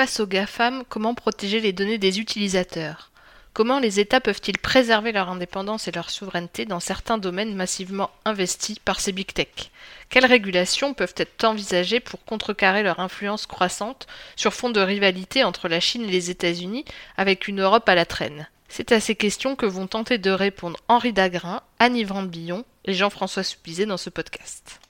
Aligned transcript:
Face 0.00 0.20
aux 0.20 0.26
GAFAM, 0.26 0.82
comment 0.88 1.14
protéger 1.14 1.60
les 1.60 1.74
données 1.74 1.98
des 1.98 2.20
utilisateurs? 2.20 3.10
Comment 3.52 3.80
les 3.80 4.00
États 4.00 4.22
peuvent-ils 4.22 4.56
préserver 4.56 5.12
leur 5.12 5.28
indépendance 5.28 5.88
et 5.88 5.92
leur 5.92 6.08
souveraineté 6.08 6.64
dans 6.64 6.80
certains 6.80 7.18
domaines 7.18 7.54
massivement 7.54 8.08
investis 8.24 8.78
par 8.78 8.98
ces 8.98 9.12
big 9.12 9.30
tech? 9.34 9.70
Quelles 10.08 10.24
régulations 10.24 10.94
peuvent 10.94 11.12
être 11.18 11.44
envisagées 11.44 12.00
pour 12.00 12.24
contrecarrer 12.24 12.82
leur 12.82 12.98
influence 12.98 13.44
croissante 13.44 14.06
sur 14.36 14.54
fond 14.54 14.70
de 14.70 14.80
rivalité 14.80 15.44
entre 15.44 15.68
la 15.68 15.80
Chine 15.80 16.04
et 16.04 16.10
les 16.10 16.30
États-Unis 16.30 16.86
avec 17.18 17.46
une 17.46 17.60
Europe 17.60 17.86
à 17.86 17.94
la 17.94 18.06
traîne? 18.06 18.48
C'est 18.70 18.92
à 18.92 19.00
ces 19.00 19.16
questions 19.16 19.54
que 19.54 19.66
vont 19.66 19.86
tenter 19.86 20.16
de 20.16 20.30
répondre 20.30 20.80
Henri 20.88 21.12
Dagrin, 21.12 21.60
Anne 21.78 22.02
Billon 22.26 22.64
et 22.86 22.94
Jean-François 22.94 23.42
Soupizet 23.42 23.84
dans 23.84 23.98
ce 23.98 24.08
podcast. 24.08 24.80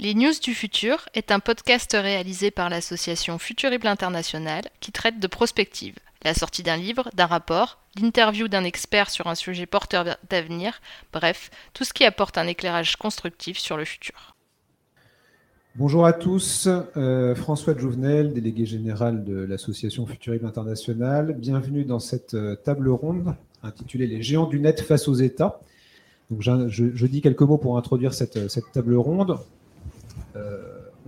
Les 0.00 0.14
News 0.14 0.34
du 0.40 0.54
Futur 0.54 1.08
est 1.14 1.32
un 1.32 1.40
podcast 1.40 1.90
réalisé 1.92 2.52
par 2.52 2.70
l'association 2.70 3.36
Futurible 3.36 3.88
International 3.88 4.62
qui 4.78 4.92
traite 4.92 5.18
de 5.18 5.26
prospective, 5.26 5.96
la 6.22 6.34
sortie 6.34 6.62
d'un 6.62 6.76
livre, 6.76 7.10
d'un 7.16 7.26
rapport, 7.26 7.80
l'interview 8.00 8.46
d'un 8.46 8.62
expert 8.62 9.10
sur 9.10 9.26
un 9.26 9.34
sujet 9.34 9.66
porteur 9.66 10.04
d'avenir, 10.30 10.80
bref, 11.12 11.50
tout 11.74 11.82
ce 11.82 11.92
qui 11.92 12.04
apporte 12.04 12.38
un 12.38 12.46
éclairage 12.46 12.94
constructif 12.94 13.58
sur 13.58 13.76
le 13.76 13.84
futur. 13.84 14.36
Bonjour 15.74 16.06
à 16.06 16.12
tous, 16.12 16.68
euh, 16.96 17.34
François 17.34 17.76
Jouvenel, 17.76 18.32
délégué 18.32 18.66
général 18.66 19.24
de 19.24 19.34
l'association 19.34 20.06
Futurible 20.06 20.46
International. 20.46 21.34
Bienvenue 21.36 21.84
dans 21.84 21.98
cette 21.98 22.34
euh, 22.34 22.54
table 22.54 22.88
ronde 22.88 23.34
intitulée 23.64 24.06
Les 24.06 24.22
géants 24.22 24.46
du 24.46 24.60
net 24.60 24.80
face 24.80 25.08
aux 25.08 25.14
États. 25.14 25.58
Je, 26.38 27.06
dis 27.06 27.20
quelques 27.20 27.42
mots 27.42 27.58
pour 27.58 27.76
introduire 27.78 28.14
cette, 28.14 28.48
cette 28.48 28.70
table 28.70 28.94
ronde. 28.94 29.40
Euh, 30.36 30.58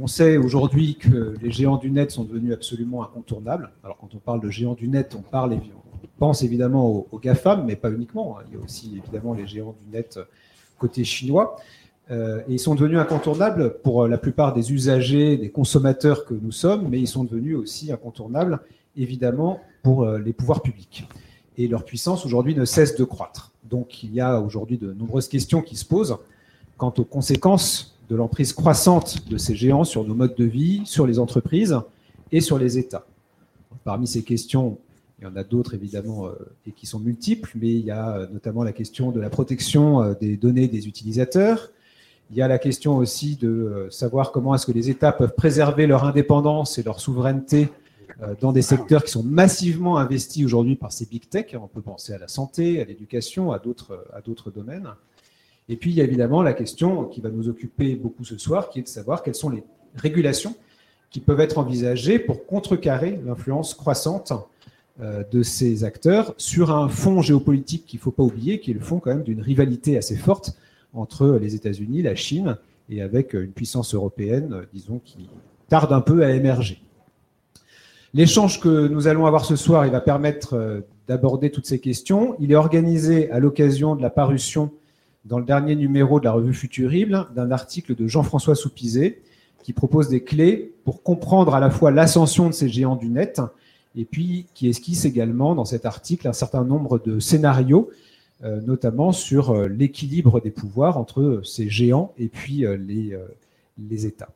on 0.01 0.07
sait 0.07 0.37
aujourd'hui 0.37 0.97
que 0.97 1.35
les 1.43 1.51
géants 1.51 1.77
du 1.77 1.91
net 1.91 2.11
sont 2.11 2.25
devenus 2.25 2.55
absolument 2.55 3.03
incontournables. 3.03 3.71
Alors 3.85 3.99
quand 3.99 4.15
on 4.15 4.19
parle 4.19 4.41
de 4.41 4.51
géants 4.51 4.75
du 4.75 4.89
net, 4.89 5.15
on, 5.19 5.23
parle, 5.23 5.53
on 5.53 6.09
pense 6.19 6.43
évidemment 6.43 7.07
aux, 7.11 7.19
GAFAM, 7.19 7.65
mais 7.67 7.77
pas 7.77 7.91
uniquement. 7.91 8.39
Hein. 8.39 8.45
Il 8.49 8.59
y 8.59 8.61
a 8.61 8.65
aussi 8.65 8.99
évidemment 9.03 9.35
les 9.35 9.47
géants 9.47 9.75
du 9.85 9.91
net 9.95 10.19
côté 10.79 11.05
chinois. 11.05 11.57
Euh, 12.11 12.41
et 12.49 12.55
ils 12.55 12.59
sont 12.59 12.75
devenus 12.75 12.99
incontournables 12.99 13.79
pour 13.83 14.09
la 14.09 14.19
plupart 14.19 14.53
des 14.53 14.73
usagers, 14.73 15.37
des 15.37 15.51
consommateurs 15.51 16.25
que 16.25 16.35
nous 16.35 16.51
sommes, 16.51 16.89
mais 16.89 16.99
ils 16.99 17.07
sont 17.07 17.23
devenus 17.23 17.57
aussi 17.57 17.93
incontournables, 17.93 18.61
évidemment, 18.97 19.61
pour 19.83 20.03
euh, 20.03 20.19
les 20.19 20.33
pouvoirs 20.33 20.63
publics. 20.63 21.07
Et 21.57 21.69
leur 21.69 21.85
puissance 21.85 22.27
aujourd'hui 22.27 22.55
ne 22.55 22.65
cesse 22.65 22.97
de 22.97 23.05
croître. 23.05 23.53
Donc 23.69 24.03
il 24.03 24.13
y 24.13 24.21
a 24.21 24.41
aujourd'hui 24.41 24.79
de 24.79 24.93
nombreuses 24.93 25.29
questions 25.29 25.63
qui 25.63 25.77
se 25.77 25.85
posent 25.85 26.17
quant 26.77 26.93
aux 26.97 27.05
conséquences 27.05 27.99
de 28.11 28.17
l'emprise 28.17 28.53
croissante 28.53 29.29
de 29.29 29.39
ces 29.39 29.55
géants 29.55 29.85
sur 29.85 30.05
nos 30.05 30.15
modes 30.15 30.35
de 30.35 30.45
vie, 30.45 30.83
sur 30.85 31.07
les 31.07 31.21
entreprises 31.21 31.79
et 32.33 32.41
sur 32.41 32.59
les 32.59 32.77
États. 32.77 33.07
Parmi 33.85 34.09
ces 34.09 34.25
questions, 34.25 34.79
il 35.21 35.25
y 35.25 35.27
en 35.29 35.37
a 35.37 35.45
d'autres 35.45 35.75
évidemment 35.75 36.27
euh, 36.27 36.33
et 36.67 36.73
qui 36.73 36.87
sont 36.87 36.99
multiples, 36.99 37.53
mais 37.55 37.69
il 37.69 37.85
y 37.85 37.91
a 37.93 38.17
euh, 38.17 38.27
notamment 38.33 38.65
la 38.65 38.73
question 38.73 39.13
de 39.13 39.21
la 39.21 39.31
protection 39.31 40.03
euh, 40.03 40.15
des 40.21 40.37
données 40.37 40.67
des 40.67 40.89
utilisateurs. 40.89 41.71
Il 42.33 42.37
y 42.37 42.43
a 42.43 42.49
la 42.49 42.59
question 42.59 42.97
aussi 42.97 43.37
de 43.37 43.89
savoir 43.91 44.33
comment 44.33 44.55
est-ce 44.55 44.67
que 44.67 44.73
les 44.73 44.89
États 44.89 45.13
peuvent 45.13 45.35
préserver 45.35 45.87
leur 45.87 46.05
indépendance 46.05 46.79
et 46.79 46.83
leur 46.85 47.01
souveraineté 47.01 47.69
dans 48.41 48.53
des 48.53 48.63
secteurs 48.63 49.03
qui 49.03 49.11
sont 49.11 49.25
massivement 49.25 49.99
investis 49.99 50.45
aujourd'hui 50.45 50.77
par 50.77 50.93
ces 50.93 51.07
big 51.07 51.29
tech. 51.29 51.57
On 51.61 51.67
peut 51.67 51.81
penser 51.81 52.13
à 52.13 52.19
la 52.19 52.29
santé, 52.29 52.81
à 52.81 52.85
l'éducation, 52.85 53.51
à 53.51 53.59
d'autres 53.59 54.53
domaines. 54.55 54.91
Et 55.71 55.77
puis, 55.77 55.91
il 55.91 55.97
y 55.97 56.01
a 56.01 56.05
évidemment 56.05 56.43
la 56.43 56.53
question 56.53 57.05
qui 57.05 57.21
va 57.21 57.31
nous 57.31 57.49
occuper 57.49 57.95
beaucoup 57.95 58.25
ce 58.25 58.37
soir, 58.37 58.71
qui 58.71 58.81
est 58.81 58.83
de 58.83 58.89
savoir 58.89 59.23
quelles 59.23 59.37
sont 59.37 59.51
les 59.51 59.63
régulations 59.95 60.57
qui 61.11 61.21
peuvent 61.21 61.39
être 61.39 61.59
envisagées 61.59 62.19
pour 62.19 62.45
contrecarrer 62.45 63.21
l'influence 63.25 63.75
croissante 63.75 64.33
euh, 65.01 65.23
de 65.31 65.45
ces 65.45 65.85
acteurs 65.85 66.35
sur 66.39 66.73
un 66.73 66.89
fond 66.89 67.23
géopolitique 67.23 67.87
qu'il 67.87 67.99
ne 67.99 68.03
faut 68.03 68.11
pas 68.11 68.25
oublier, 68.25 68.59
qui 68.59 68.73
est 68.73 68.75
le 68.75 68.81
fond 68.81 68.99
quand 68.99 69.11
même 69.11 69.23
d'une 69.23 69.41
rivalité 69.41 69.97
assez 69.97 70.17
forte 70.17 70.57
entre 70.93 71.39
les 71.41 71.55
États-Unis, 71.55 72.03
la 72.03 72.17
Chine, 72.17 72.57
et 72.89 73.01
avec 73.01 73.35
une 73.35 73.53
puissance 73.53 73.95
européenne, 73.95 74.63
disons, 74.75 75.01
qui 75.05 75.29
tarde 75.69 75.93
un 75.93 76.01
peu 76.01 76.25
à 76.25 76.33
émerger. 76.33 76.83
L'échange 78.13 78.59
que 78.59 78.89
nous 78.89 79.07
allons 79.07 79.27
avoir 79.27 79.45
ce 79.45 79.55
soir, 79.55 79.87
il 79.87 79.93
va 79.93 80.01
permettre 80.01 80.55
euh, 80.55 80.81
d'aborder 81.07 81.53
toutes 81.53 81.67
ces 81.67 81.79
questions. 81.79 82.35
Il 82.41 82.51
est 82.51 82.57
organisé 82.57 83.31
à 83.31 83.39
l'occasion 83.39 83.95
de 83.95 84.03
la 84.03 84.11
parution 84.11 84.73
dans 85.25 85.39
le 85.39 85.45
dernier 85.45 85.77
numéro 85.77 86.19
de 86.19 86.25
la 86.25 86.33
revue 86.33 86.55
Futurible 86.55 87.27
d'un 87.35 87.51
article 87.51 87.95
de 87.95 88.07
Jean-François 88.07 88.55
Soupizet 88.55 89.21
qui 89.63 89.73
propose 89.73 90.09
des 90.09 90.25
clés 90.25 90.73
pour 90.85 91.03
comprendre 91.03 91.55
à 91.55 91.61
la 91.61 91.71
fois 91.71 91.91
l'ascension 91.91 92.49
de 92.49 92.55
ces 92.55 92.69
géants 92.69 92.97
du 92.97 93.09
net 93.09 93.41
et 93.95 94.05
puis 94.05 94.47
qui 94.55 94.69
esquisse 94.69 95.05
également 95.05 95.55
dans 95.55 95.65
cet 95.65 95.85
article 95.85 96.29
un 96.29 96.33
certain 96.33 96.65
nombre 96.65 96.99
de 96.99 97.19
scénarios, 97.19 97.91
euh, 98.45 98.61
notamment 98.63 99.13
sur 99.13 99.51
euh, 99.51 99.69
l'équilibre 99.69 100.41
des 100.41 100.51
pouvoirs 100.51 100.97
entre 100.97 101.43
ces 101.45 101.69
géants 101.69 102.15
et 102.19 102.29
puis 102.29 102.65
euh, 102.65 102.79
les, 103.79 104.07
États. 104.07 104.31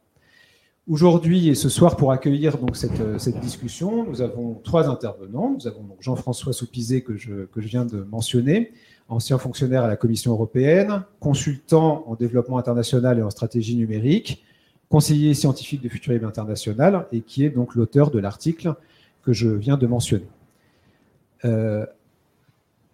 Aujourd'hui 0.88 1.48
et 1.48 1.54
ce 1.54 1.70
soir, 1.70 1.96
pour 1.96 2.12
accueillir 2.12 2.58
donc 2.58 2.76
cette, 2.76 3.40
discussion, 3.40 4.04
nous 4.04 4.20
avons 4.20 4.60
trois 4.62 4.90
intervenants. 4.90 5.56
Nous 5.58 5.66
avons 5.66 5.82
donc 5.82 5.96
Jean-François 6.00 6.52
Soupizet 6.52 7.00
que 7.00 7.16
je 7.16 7.46
viens 7.56 7.86
de 7.86 8.02
mentionner, 8.02 8.72
ancien 9.08 9.38
fonctionnaire 9.38 9.84
à 9.84 9.88
la 9.88 9.96
Commission 9.96 10.32
européenne, 10.32 11.02
consultant 11.20 12.04
en 12.06 12.14
développement 12.14 12.58
international 12.58 13.18
et 13.18 13.22
en 13.22 13.30
stratégie 13.30 13.76
numérique, 13.76 14.44
conseiller 14.88 15.34
scientifique 15.34 15.82
de 15.82 15.88
Futurib 15.88 16.24
International 16.24 17.06
et 17.12 17.20
qui 17.20 17.44
est 17.44 17.50
donc 17.50 17.74
l'auteur 17.74 18.10
de 18.10 18.18
l'article 18.18 18.74
que 19.22 19.32
je 19.32 19.48
viens 19.48 19.76
de 19.76 19.86
mentionner. 19.86 20.28
Euh, 21.44 21.84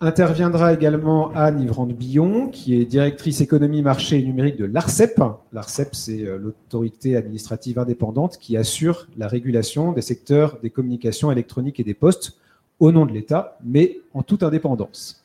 interviendra 0.01 0.73
également 0.73 1.31
Anne 1.35 1.61
Yvrande 1.61 1.93
Billon, 1.93 2.49
qui 2.49 2.75
est 2.75 2.87
directrice 2.87 3.41
économie, 3.41 3.83
marché 3.83 4.19
et 4.19 4.23
numérique 4.23 4.57
de 4.57 4.65
l'ARCEP. 4.65 5.21
L'ARCEP, 5.53 5.95
c'est 5.95 6.27
euh, 6.27 6.39
l'autorité 6.39 7.17
administrative 7.17 7.79
indépendante 7.79 8.39
qui 8.39 8.57
assure 8.57 9.07
la 9.19 9.29
régulation 9.29 9.93
des 9.93 10.01
secteurs 10.01 10.59
des 10.63 10.71
communications 10.71 11.31
électroniques 11.31 11.81
et 11.81 11.85
des 11.85 11.95
postes 11.95 12.39
au 12.79 12.93
nom 12.93 13.05
de 13.05 13.13
l'État, 13.13 13.59
mais 13.63 13.99
en 14.15 14.23
toute 14.23 14.43
indépendance. 14.43 15.20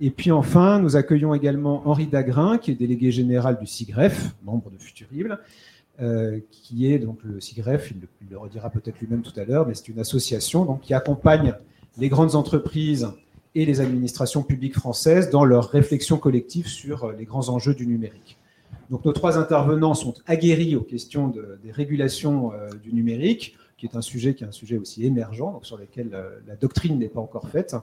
Et 0.00 0.10
puis 0.10 0.30
enfin, 0.30 0.78
nous 0.78 0.96
accueillons 0.96 1.34
également 1.34 1.82
Henri 1.88 2.06
Dagrin, 2.06 2.58
qui 2.58 2.70
est 2.70 2.74
délégué 2.74 3.10
général 3.10 3.58
du 3.58 3.66
SIGREF, 3.66 4.34
membre 4.44 4.70
de 4.70 4.78
Futurible, 4.78 5.40
euh, 6.00 6.38
qui 6.52 6.92
est 6.92 7.00
donc 7.00 7.18
le 7.24 7.40
SIGREF, 7.40 7.90
il 7.90 8.28
le, 8.30 8.38
redira 8.38 8.70
peut-être 8.70 9.00
lui-même 9.00 9.22
tout 9.22 9.38
à 9.38 9.44
l'heure, 9.44 9.66
mais 9.66 9.74
c'est 9.74 9.88
une 9.88 9.98
association 9.98 10.64
donc, 10.64 10.82
qui 10.82 10.94
accompagne 10.94 11.54
les 11.98 12.08
grandes 12.08 12.36
entreprises 12.36 13.08
et 13.56 13.64
les 13.64 13.80
administrations 13.80 14.44
publiques 14.44 14.76
françaises 14.76 15.30
dans 15.30 15.44
leur 15.44 15.70
réflexion 15.70 16.16
collective 16.16 16.68
sur 16.68 17.04
euh, 17.04 17.14
les 17.18 17.24
grands 17.24 17.48
enjeux 17.48 17.74
du 17.74 17.84
numérique. 17.84 18.36
Donc 18.90 19.04
nos 19.04 19.12
trois 19.12 19.36
intervenants 19.36 19.94
sont 19.94 20.14
aguerris 20.26 20.76
aux 20.76 20.82
questions 20.82 21.28
des 21.28 21.72
régulations 21.72 22.52
euh, 22.52 22.70
du 22.84 22.92
numérique, 22.92 23.56
qui 23.76 23.86
est 23.86 23.96
un 23.96 24.00
sujet 24.00 24.34
qui 24.34 24.44
est 24.44 24.46
un 24.46 24.52
sujet 24.52 24.78
aussi 24.78 25.04
émergent, 25.04 25.52
donc 25.52 25.66
sur 25.66 25.76
lequel 25.76 26.10
la 26.48 26.56
doctrine 26.56 26.98
n'est 26.98 27.08
pas 27.08 27.20
encore 27.20 27.48
faite. 27.48 27.76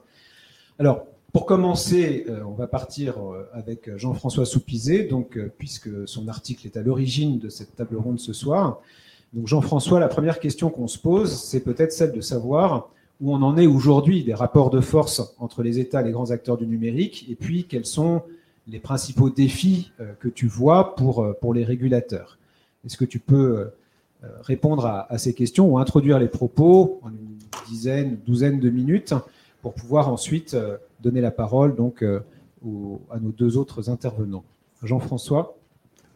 Alors, 0.77 1.05
pour 1.35 1.45
commencer, 1.45 2.23
euh, 2.29 2.45
on 2.45 2.53
va 2.53 2.65
partir 2.65 3.17
euh, 3.17 3.49
avec 3.51 3.93
Jean-François 3.97 4.45
Soupizet, 4.45 5.03
donc, 5.03 5.35
euh, 5.35 5.51
puisque 5.57 5.89
son 6.07 6.29
article 6.29 6.65
est 6.65 6.77
à 6.77 6.81
l'origine 6.81 7.39
de 7.39 7.49
cette 7.49 7.75
table 7.75 7.97
ronde 7.97 8.21
ce 8.21 8.31
soir. 8.31 8.79
Donc 9.33 9.45
Jean-François, 9.45 9.99
la 9.99 10.07
première 10.07 10.39
question 10.39 10.69
qu'on 10.69 10.87
se 10.87 10.97
pose, 10.97 11.33
c'est 11.33 11.59
peut-être 11.59 11.91
celle 11.91 12.13
de 12.13 12.21
savoir 12.21 12.87
où 13.19 13.33
on 13.33 13.41
en 13.41 13.57
est 13.57 13.67
aujourd'hui 13.67 14.23
des 14.23 14.33
rapports 14.33 14.69
de 14.69 14.79
force 14.79 15.35
entre 15.37 15.61
les 15.61 15.77
États 15.77 15.99
et 15.99 16.05
les 16.05 16.11
grands 16.13 16.31
acteurs 16.31 16.55
du 16.55 16.67
numérique, 16.67 17.25
et 17.29 17.35
puis 17.35 17.65
quels 17.65 17.85
sont 17.85 18.21
les 18.69 18.79
principaux 18.79 19.29
défis 19.29 19.91
que 20.21 20.29
tu 20.29 20.47
vois 20.47 20.95
pour, 20.95 21.35
pour 21.41 21.53
les 21.53 21.65
régulateurs. 21.65 22.37
Est-ce 22.85 22.95
que 22.95 23.03
tu 23.03 23.19
peux 23.19 23.71
répondre 24.41 24.85
à, 24.85 25.11
à, 25.11 25.17
ces 25.17 25.33
questions 25.33 25.67
ou 25.69 25.79
introduire 25.79 26.17
les 26.17 26.29
propos 26.29 27.01
en 27.03 27.09
une 27.09 27.37
dizaine, 27.67 28.19
douzaine 28.25 28.61
de 28.61 28.69
minutes 28.69 29.13
pour 29.61 29.73
pouvoir 29.73 30.07
ensuite 30.07 30.55
donner 31.05 31.21
la 31.21 31.31
parole 31.31 31.75
donc 31.75 32.01
euh, 32.01 32.19
à 33.11 33.19
nos 33.19 33.31
deux 33.31 33.57
autres 33.57 33.91
intervenants. 33.91 34.43
Jean-François. 34.81 35.55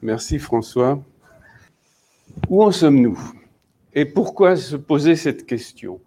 Merci 0.01 0.39
François. 0.39 0.99
Où 2.49 2.63
en 2.63 2.71
sommes-nous? 2.71 3.19
Et 3.93 4.05
pourquoi 4.05 4.55
se 4.55 4.75
poser 4.75 5.15
cette 5.15 5.45
question? 5.45 5.99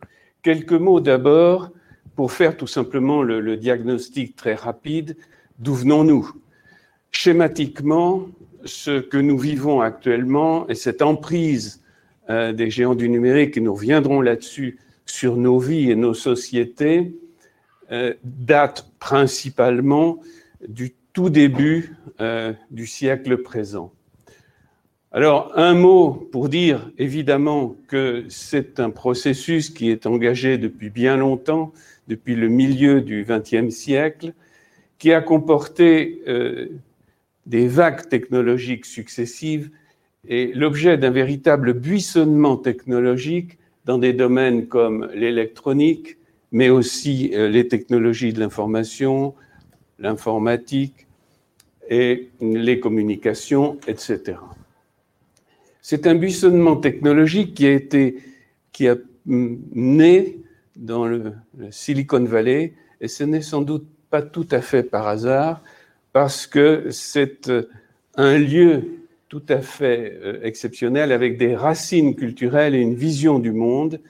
Quelques 0.42 0.72
mots 0.72 1.00
d'abord 1.00 1.70
pour 2.16 2.32
faire 2.32 2.56
tout 2.56 2.66
simplement 2.66 3.22
le, 3.22 3.56
diagnostic 3.56 4.34
très 4.34 4.54
rapide. 4.54 5.16
D'où 5.60 5.74
venons-nous? 5.74 6.32
Schématiquement, 7.12 8.26
ce 8.64 9.00
que 9.00 9.18
nous 9.18 9.38
vivons 9.38 9.80
actuellement 9.80 10.68
et 10.68 10.74
cette 10.74 11.02
emprise 11.02 11.82
euh, 12.30 12.52
des 12.52 12.68
géants 12.70 12.96
du 12.96 13.08
numérique, 13.08 13.56
et 13.56 13.60
nous 13.60 13.74
reviendrons 13.74 14.20
là-dessus, 14.20 14.78
sur 15.06 15.36
nos 15.36 15.58
vies 15.58 15.90
et 15.90 15.96
nos 15.96 16.14
sociétés, 16.14 17.14
euh, 17.92 18.14
date 18.24 18.90
principalement 18.98 20.18
du 20.66 20.94
tout 21.12 21.28
début 21.28 21.94
du 22.70 22.86
siècle 22.86 23.36
présent. 23.38 23.92
Alors, 25.14 25.52
un 25.56 25.74
mot 25.74 26.26
pour 26.32 26.48
dire 26.48 26.90
évidemment 26.96 27.76
que 27.86 28.24
c'est 28.30 28.80
un 28.80 28.88
processus 28.88 29.68
qui 29.68 29.90
est 29.90 30.06
engagé 30.06 30.56
depuis 30.56 30.88
bien 30.88 31.18
longtemps, 31.18 31.74
depuis 32.08 32.34
le 32.34 32.48
milieu 32.48 33.02
du 33.02 33.26
XXe 33.28 33.68
siècle, 33.68 34.32
qui 34.98 35.12
a 35.12 35.20
comporté 35.20 36.22
euh, 36.28 36.68
des 37.44 37.68
vagues 37.68 38.08
technologiques 38.08 38.86
successives 38.86 39.70
et 40.26 40.52
l'objet 40.54 40.96
d'un 40.96 41.10
véritable 41.10 41.74
buissonnement 41.74 42.56
technologique 42.56 43.58
dans 43.84 43.98
des 43.98 44.14
domaines 44.14 44.66
comme 44.66 45.10
l'électronique, 45.12 46.16
mais 46.52 46.68
aussi 46.68 47.30
euh, 47.34 47.48
les 47.48 47.66
technologies 47.66 48.32
de 48.32 48.40
l'information, 48.40 49.34
l'informatique 49.98 51.06
et 51.88 52.28
les 52.40 52.78
communications, 52.78 53.78
etc. 53.86 54.38
C'est 55.80 56.06
un 56.06 56.14
buissonnement 56.14 56.76
technologique 56.76 57.54
qui 57.54 57.66
a 57.66 57.72
été, 57.72 58.18
qui 58.70 58.86
a 58.86 58.96
né 59.26 60.38
dans 60.76 61.06
le, 61.06 61.32
Silicon 61.70 62.24
Valley, 62.24 62.74
et 63.00 63.08
ce 63.08 63.24
n'est 63.24 63.42
sans 63.42 63.62
doute 63.62 63.86
pas 64.10 64.22
tout 64.22 64.46
à 64.50 64.60
fait 64.60 64.82
par 64.82 65.08
hasard, 65.08 65.62
parce 66.12 66.46
que 66.46 66.90
c'est 66.90 67.48
euh, 67.48 67.68
un 68.16 68.38
lieu 68.38 68.84
tout 69.28 69.42
à 69.48 69.58
fait 69.58 70.18
euh, 70.22 70.40
exceptionnel 70.42 71.12
avec 71.12 71.38
des 71.38 71.56
racines 71.56 72.14
culturelles 72.14 72.74
et 72.74 72.80
une 72.80 72.94
vision 72.94 73.38
du 73.38 73.52
monde, 73.52 74.00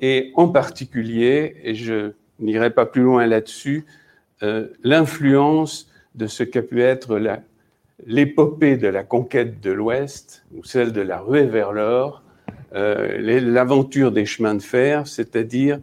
et 0.00 0.32
en 0.34 0.48
particulier, 0.48 1.56
et 1.62 1.74
je 1.74 2.12
n'irai 2.38 2.70
pas 2.70 2.86
plus 2.86 3.02
loin 3.02 3.26
là-dessus, 3.26 3.86
euh, 4.42 4.68
l'influence 4.82 5.88
de 6.14 6.26
ce 6.26 6.42
qu'a 6.42 6.62
pu 6.62 6.82
être 6.82 7.20
l'épopée 8.06 8.76
de 8.76 8.88
la 8.88 9.04
conquête 9.04 9.60
de 9.60 9.70
l'Ouest, 9.70 10.44
ou 10.54 10.64
celle 10.64 10.92
de 10.92 11.00
la 11.00 11.20
ruée 11.20 11.46
vers 11.46 11.72
l'or, 11.72 12.22
euh, 12.74 13.40
l'aventure 13.40 14.12
des 14.12 14.26
chemins 14.26 14.54
de 14.54 14.62
fer, 14.62 15.06
c'est-à-dire 15.06 15.78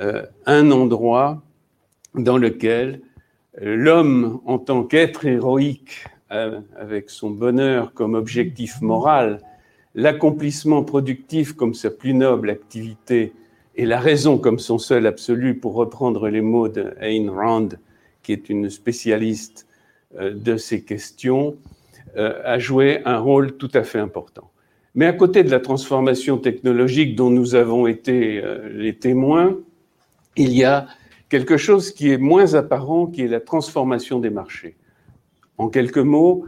euh, 0.00 0.24
un 0.46 0.70
endroit 0.70 1.42
dans 2.14 2.38
lequel 2.38 3.00
l'homme, 3.60 4.40
en 4.44 4.58
tant 4.58 4.84
qu'être 4.84 5.24
héroïque, 5.24 6.04
avec 6.28 7.08
son 7.08 7.30
bonheur 7.30 7.94
comme 7.94 8.14
objectif 8.14 8.80
moral, 8.80 9.40
l'accomplissement 9.94 10.82
productif 10.82 11.52
comme 11.52 11.72
sa 11.72 11.88
plus 11.88 12.14
noble 12.14 12.50
activité 12.50 13.32
et 13.76 13.84
la 13.84 14.00
raison 14.00 14.38
comme 14.38 14.58
son 14.58 14.78
seul 14.78 15.06
absolu, 15.06 15.58
pour 15.58 15.74
reprendre 15.74 16.28
les 16.28 16.40
mots 16.40 16.68
de 16.68 16.94
Ayn 17.00 17.30
Rand, 17.30 17.68
qui 18.22 18.32
est 18.32 18.48
une 18.48 18.70
spécialiste 18.70 19.66
euh, 20.18 20.32
de 20.34 20.56
ces 20.56 20.82
questions 20.82 21.56
euh, 22.16 22.40
a 22.44 22.58
joué 22.58 23.02
un 23.04 23.18
rôle 23.18 23.56
tout 23.56 23.70
à 23.74 23.84
fait 23.84 23.98
important. 23.98 24.50
Mais 24.94 25.04
à 25.04 25.12
côté 25.12 25.44
de 25.44 25.50
la 25.50 25.60
transformation 25.60 26.38
technologique 26.38 27.14
dont 27.14 27.28
nous 27.28 27.54
avons 27.54 27.86
été 27.86 28.40
euh, 28.42 28.68
les 28.72 28.96
témoins, 28.96 29.58
il 30.36 30.54
y 30.54 30.64
a 30.64 30.86
quelque 31.28 31.58
chose 31.58 31.92
qui 31.92 32.10
est 32.10 32.18
moins 32.18 32.54
apparent, 32.54 33.06
qui 33.06 33.22
est 33.22 33.28
la 33.28 33.40
transformation 33.40 34.20
des 34.20 34.30
marchés. 34.30 34.76
En 35.58 35.68
quelques 35.68 35.98
mots, 35.98 36.46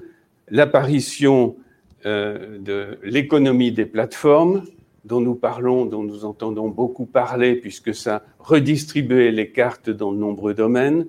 l'apparition 0.48 1.56
de 2.04 2.98
l'économie 3.02 3.72
des 3.72 3.84
plateformes, 3.84 4.62
dont 5.04 5.20
nous 5.20 5.34
parlons, 5.34 5.86
dont 5.86 6.02
nous 6.02 6.24
entendons 6.24 6.68
beaucoup 6.68 7.06
parler, 7.06 7.54
puisque 7.54 7.94
ça 7.94 8.22
redistribuait 8.38 9.30
les 9.30 9.50
cartes 9.50 9.90
dans 9.90 10.12
de 10.12 10.18
nombreux 10.18 10.54
domaines, 10.54 11.06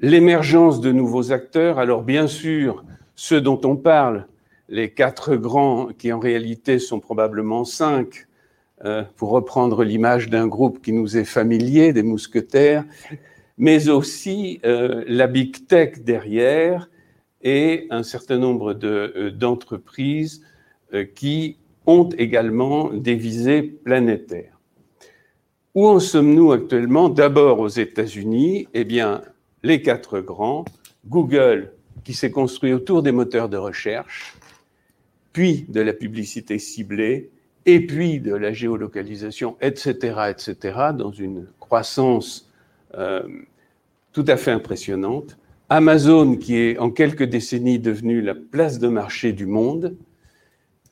l'émergence 0.00 0.80
de 0.80 0.92
nouveaux 0.92 1.32
acteurs. 1.32 1.78
Alors 1.78 2.02
bien 2.02 2.26
sûr, 2.26 2.84
ceux 3.14 3.40
dont 3.40 3.60
on 3.64 3.76
parle, 3.76 4.26
les 4.68 4.90
quatre 4.90 5.36
grands, 5.36 5.88
qui 5.88 6.12
en 6.12 6.20
réalité 6.20 6.78
sont 6.78 7.00
probablement 7.00 7.64
cinq, 7.64 8.26
euh, 8.84 9.02
pour 9.16 9.28
reprendre 9.28 9.84
l'image 9.84 10.30
d'un 10.30 10.46
groupe 10.46 10.80
qui 10.80 10.94
nous 10.94 11.18
est 11.18 11.26
familier, 11.26 11.92
des 11.92 12.02
mousquetaires, 12.02 12.84
mais 13.58 13.90
aussi 13.90 14.58
euh, 14.64 15.04
la 15.06 15.26
big 15.26 15.66
tech 15.66 16.00
derrière 16.00 16.88
et 17.42 17.86
un 17.90 18.02
certain 18.02 18.38
nombre 18.38 18.74
euh, 18.82 19.30
d'entreprises 19.30 20.42
qui 21.14 21.56
ont 21.86 22.08
également 22.18 22.92
des 22.92 23.14
visées 23.14 23.62
planétaires. 23.62 24.58
Où 25.74 25.86
en 25.86 26.00
sommes-nous 26.00 26.52
actuellement? 26.52 27.08
D'abord 27.08 27.60
aux 27.60 27.68
États-Unis, 27.68 28.68
eh 28.74 28.84
bien, 28.84 29.22
les 29.62 29.82
quatre 29.82 30.20
grands, 30.20 30.64
Google 31.06 31.72
qui 32.04 32.14
s'est 32.14 32.30
construit 32.30 32.72
autour 32.72 33.02
des 33.02 33.12
moteurs 33.12 33.48
de 33.48 33.56
recherche, 33.56 34.34
puis 35.32 35.64
de 35.68 35.80
la 35.80 35.92
publicité 35.92 36.58
ciblée, 36.58 37.30
et 37.66 37.86
puis 37.86 38.20
de 38.20 38.34
la 38.34 38.52
géolocalisation, 38.52 39.56
etc., 39.60 40.30
etc., 40.30 40.78
dans 40.96 41.12
une 41.12 41.46
croissance 41.60 42.50
euh, 42.96 43.22
tout 44.12 44.24
à 44.26 44.36
fait 44.36 44.50
impressionnante. 44.50 45.38
Amazon, 45.68 46.36
qui 46.36 46.56
est 46.56 46.78
en 46.78 46.90
quelques 46.90 47.22
décennies 47.22 47.78
devenu 47.78 48.22
la 48.22 48.34
place 48.34 48.78
de 48.80 48.88
marché 48.88 49.32
du 49.32 49.46
monde. 49.46 49.96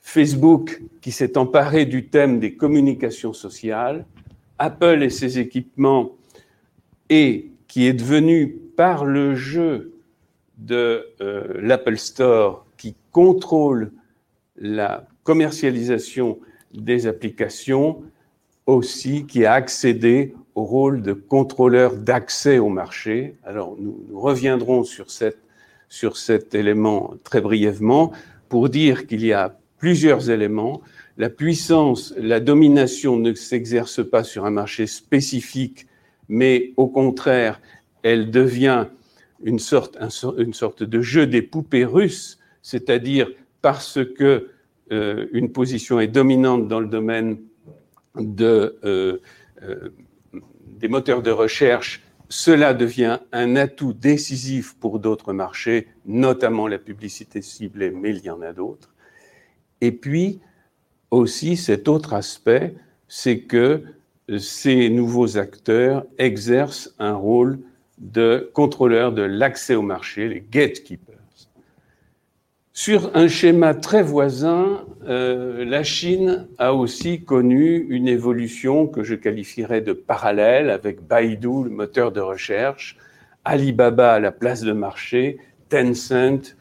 Facebook, 0.08 0.80
qui 1.02 1.12
s'est 1.12 1.36
emparé 1.36 1.84
du 1.84 2.06
thème 2.06 2.40
des 2.40 2.54
communications 2.54 3.34
sociales. 3.34 4.06
Apple 4.58 5.02
et 5.02 5.10
ses 5.10 5.38
équipements 5.38 6.12
et 7.10 7.50
qui 7.66 7.86
est 7.86 7.92
devenu 7.92 8.56
par 8.74 9.04
le 9.04 9.34
jeu 9.34 9.92
de 10.56 11.06
euh, 11.20 11.60
l'Apple 11.60 11.98
Store 11.98 12.64
qui 12.78 12.96
contrôle 13.12 13.92
la 14.56 15.06
commercialisation 15.24 16.38
des 16.72 17.06
applications, 17.06 18.02
aussi 18.64 19.26
qui 19.26 19.44
a 19.44 19.52
accédé 19.52 20.34
au 20.54 20.64
rôle 20.64 21.02
de 21.02 21.12
contrôleur 21.12 21.94
d'accès 21.94 22.58
au 22.58 22.70
marché. 22.70 23.36
Alors 23.44 23.76
nous, 23.78 24.00
reviendrons 24.14 24.84
sur 24.84 25.10
cet 26.16 26.54
élément 26.54 27.12
très 27.24 27.42
brièvement 27.42 28.10
pour 28.48 28.70
dire 28.70 29.06
qu'il 29.06 29.22
y 29.22 29.34
a 29.34 29.58
plusieurs 29.78 30.30
éléments. 30.30 30.82
La 31.16 31.30
puissance, 31.30 32.14
la 32.18 32.40
domination 32.40 33.16
ne 33.16 33.32
s'exerce 33.34 34.08
pas 34.08 34.24
sur 34.24 34.44
un 34.44 34.50
marché 34.50 34.86
spécifique 34.86 35.86
mais 36.28 36.72
au 36.76 36.88
contraire, 36.88 37.60
elle 38.02 38.30
devient 38.30 38.86
une 39.42 39.58
sorte, 39.58 39.96
de 39.98 41.00
jeu 41.00 41.26
des 41.26 41.42
poupées 41.42 41.84
russes, 41.84 42.38
c'est-à-dire 42.62 43.30
parce 43.62 43.98
que 44.16 44.50
euh, 44.92 45.26
une 45.32 45.52
position 45.52 46.00
est 46.00 46.08
dominante 46.08 46.68
dans 46.68 46.80
le 46.80 46.86
domaine 46.86 47.38
euh, 48.16 48.70
euh, 48.84 49.18
des 50.78 50.88
moteurs 50.88 51.22
de 51.22 51.30
recherche, 51.30 52.02
cela 52.28 52.74
devient 52.74 53.18
un 53.32 53.56
atout 53.56 53.92
décisif 53.92 54.74
pour 54.78 54.98
d'autres 54.98 55.32
marchés, 55.32 55.88
notamment 56.04 56.68
la 56.68 56.78
publicité 56.78 57.42
ciblée, 57.42 57.90
mais 57.90 58.10
il 58.10 58.24
y 58.24 58.30
en 58.30 58.42
a 58.42 58.52
d'autres. 58.52 58.94
Et 59.80 59.92
puis 59.92 60.40
aussi 61.10 61.56
cet 61.56 61.88
autre 61.88 62.12
aspect, 62.12 62.74
c'est 63.08 63.40
que 63.40 63.82
ces 64.38 64.90
nouveaux 64.90 65.38
acteurs 65.38 66.04
exercent 66.18 66.94
un 66.98 67.14
rôle 67.14 67.60
de 67.98 68.50
contrôleur 68.52 69.12
de 69.12 69.22
l'accès 69.22 69.74
au 69.74 69.82
marché, 69.82 70.28
les 70.28 70.44
gatekeepers. 70.50 71.14
Sur 72.72 73.10
un 73.16 73.26
schéma 73.26 73.74
très 73.74 74.04
voisin, 74.04 74.84
euh, 75.08 75.64
la 75.64 75.82
Chine 75.82 76.46
a 76.58 76.74
aussi 76.74 77.22
connu 77.22 77.86
une 77.88 78.06
évolution 78.06 78.86
que 78.86 79.02
je 79.02 79.16
qualifierais 79.16 79.80
de 79.80 79.92
parallèle 79.92 80.70
avec 80.70 81.00
Baidu, 81.00 81.64
le 81.64 81.70
moteur 81.70 82.12
de 82.12 82.20
recherche, 82.20 82.96
Alibaba 83.44 84.14
à 84.14 84.20
la 84.20 84.30
place 84.30 84.60
de 84.60 84.70
marché, 84.70 85.38
Tencent 85.70 86.54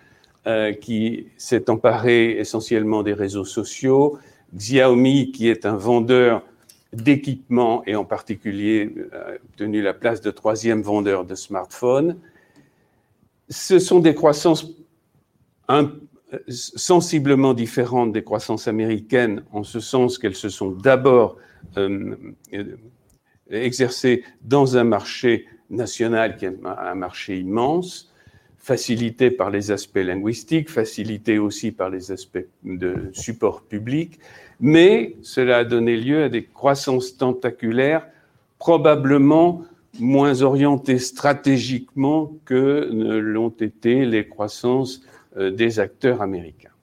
euh, 0.48 0.72
qui 0.72 1.28
s'est 1.36 1.70
emparé 1.70 2.32
essentiellement 2.40 3.04
des 3.04 3.14
réseaux 3.14 3.44
sociaux, 3.44 4.18
Xiaomi 4.56 5.32
qui 5.34 5.50
est 5.50 5.66
un 5.66 5.76
vendeur 5.76 6.42
d'équipements 6.94 7.84
et 7.86 7.96
en 7.96 8.06
particulier 8.06 8.94
euh, 9.14 9.36
obtenu 9.44 9.82
la 9.82 9.94
place 9.94 10.22
de 10.22 10.32
troisième 10.32 10.82
vendeur 10.82 11.26
de 11.26 11.36
smartphones. 11.36 12.18
Ce 13.50 13.78
sont 13.78 14.00
des 14.00 14.16
croissances 14.16 14.72
sensiblement 16.50 17.54
différentes 17.54 18.14
des 18.14 18.24
croissances 18.24 18.70
américaines 18.70 19.44
en 19.52 19.64
ce 19.64 19.82
sens 19.82 20.18
qu'elles 20.18 20.36
se 20.36 20.48
sont 20.48 20.72
d'abord 20.72 21.38
euh, 21.76 22.16
exercées 23.50 24.24
dans 24.42 24.78
un 24.78 24.86
marché 24.86 25.46
national 25.70 26.38
qui 26.38 26.46
est 26.46 26.56
un 26.64 26.96
marché 26.96 27.38
immense, 27.38 28.07
facilité 28.68 29.32
par 29.32 29.50
les 29.50 29.72
aspects 29.72 29.96
linguistiques, 30.12 30.70
facilité 30.70 31.40
aussi 31.40 31.72
par 31.72 31.90
les 31.90 32.12
aspects 32.12 32.46
de 32.66 33.10
support 33.14 33.62
public, 33.62 34.20
mais 34.60 35.16
cela 35.22 35.60
a 35.60 35.64
donné 35.64 35.96
lieu 35.96 36.24
à 36.24 36.28
des 36.28 36.44
croissances 36.44 37.16
tentaculaires 37.16 38.06
probablement 38.60 39.64
moins 40.02 40.42
orientées 40.42 41.00
stratégiquement 41.00 42.34
que 42.44 42.90
ne 42.92 43.16
l'ont 43.16 43.56
été 43.58 44.06
les 44.06 44.28
croissances 44.28 45.02
euh, 45.38 45.50
des 45.50 45.80
acteurs 45.80 46.22
américains. 46.22 46.76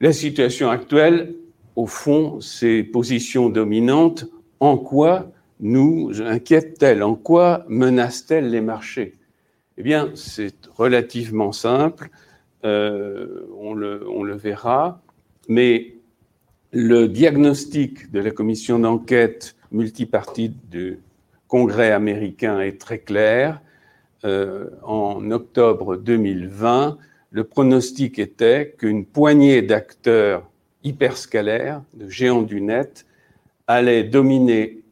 La 0.00 0.12
situation 0.12 0.68
actuelle, 0.68 1.32
au 1.76 1.86
fond, 1.86 2.40
ces 2.40 2.82
positions 2.82 3.50
dominantes, 3.50 4.26
en 4.58 4.76
quoi 4.76 5.30
nous 5.60 6.20
inquiètent-elles 6.20 7.04
En 7.04 7.14
quoi 7.14 7.64
menacent-elles 7.68 8.50
les 8.50 8.60
marchés? 8.60 9.19
Eh 9.80 9.82
bien, 9.82 10.10
c'est 10.14 10.66
relativement 10.76 11.52
simple, 11.52 12.10
euh, 12.66 13.46
on, 13.58 13.72
le, 13.72 14.34
verra, 14.36 15.00
mais 15.48 15.94
le 16.70 17.08
diagnostic 17.08 18.12
de 18.12 18.20
la 18.20 18.30
commission 18.30 18.78
d'enquête 18.78 19.56
multipartite 19.72 20.68
du 20.68 20.98
Congrès 21.48 21.92
américain 21.92 22.60
est 22.60 22.78
très 22.78 22.98
clair. 22.98 23.62
Euh, 24.26 24.68
en 24.82 25.30
octobre 25.30 25.96
2020, 25.96 26.98
le 27.30 27.44
pronostic 27.44 28.18
était 28.18 28.74
qu'une 28.76 29.06
poignée 29.06 29.62
d'acteurs 29.62 30.46
hyperscalaires, 30.84 31.80
de 31.94 32.06
géants 32.06 32.42
du 32.42 32.60
net, 32.60 33.06
allait 33.66 34.04
dominer 34.04 34.82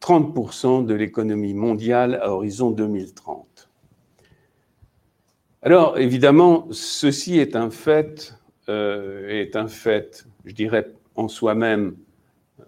30% 0.00 0.86
de 0.86 0.94
l'économie 0.94 1.52
mondiale 1.52 2.18
à 2.22 2.32
horizon 2.32 2.70
2030. 2.70 3.47
Alors, 5.62 5.98
évidemment, 5.98 6.68
ceci 6.70 7.38
est 7.38 7.56
un 7.56 7.70
fait, 7.70 8.34
euh, 8.68 9.28
est 9.28 9.56
un 9.56 9.66
fait, 9.66 10.24
je 10.44 10.52
dirais, 10.52 10.92
en 11.16 11.26
soi-même 11.26 11.96
euh, 12.60 12.64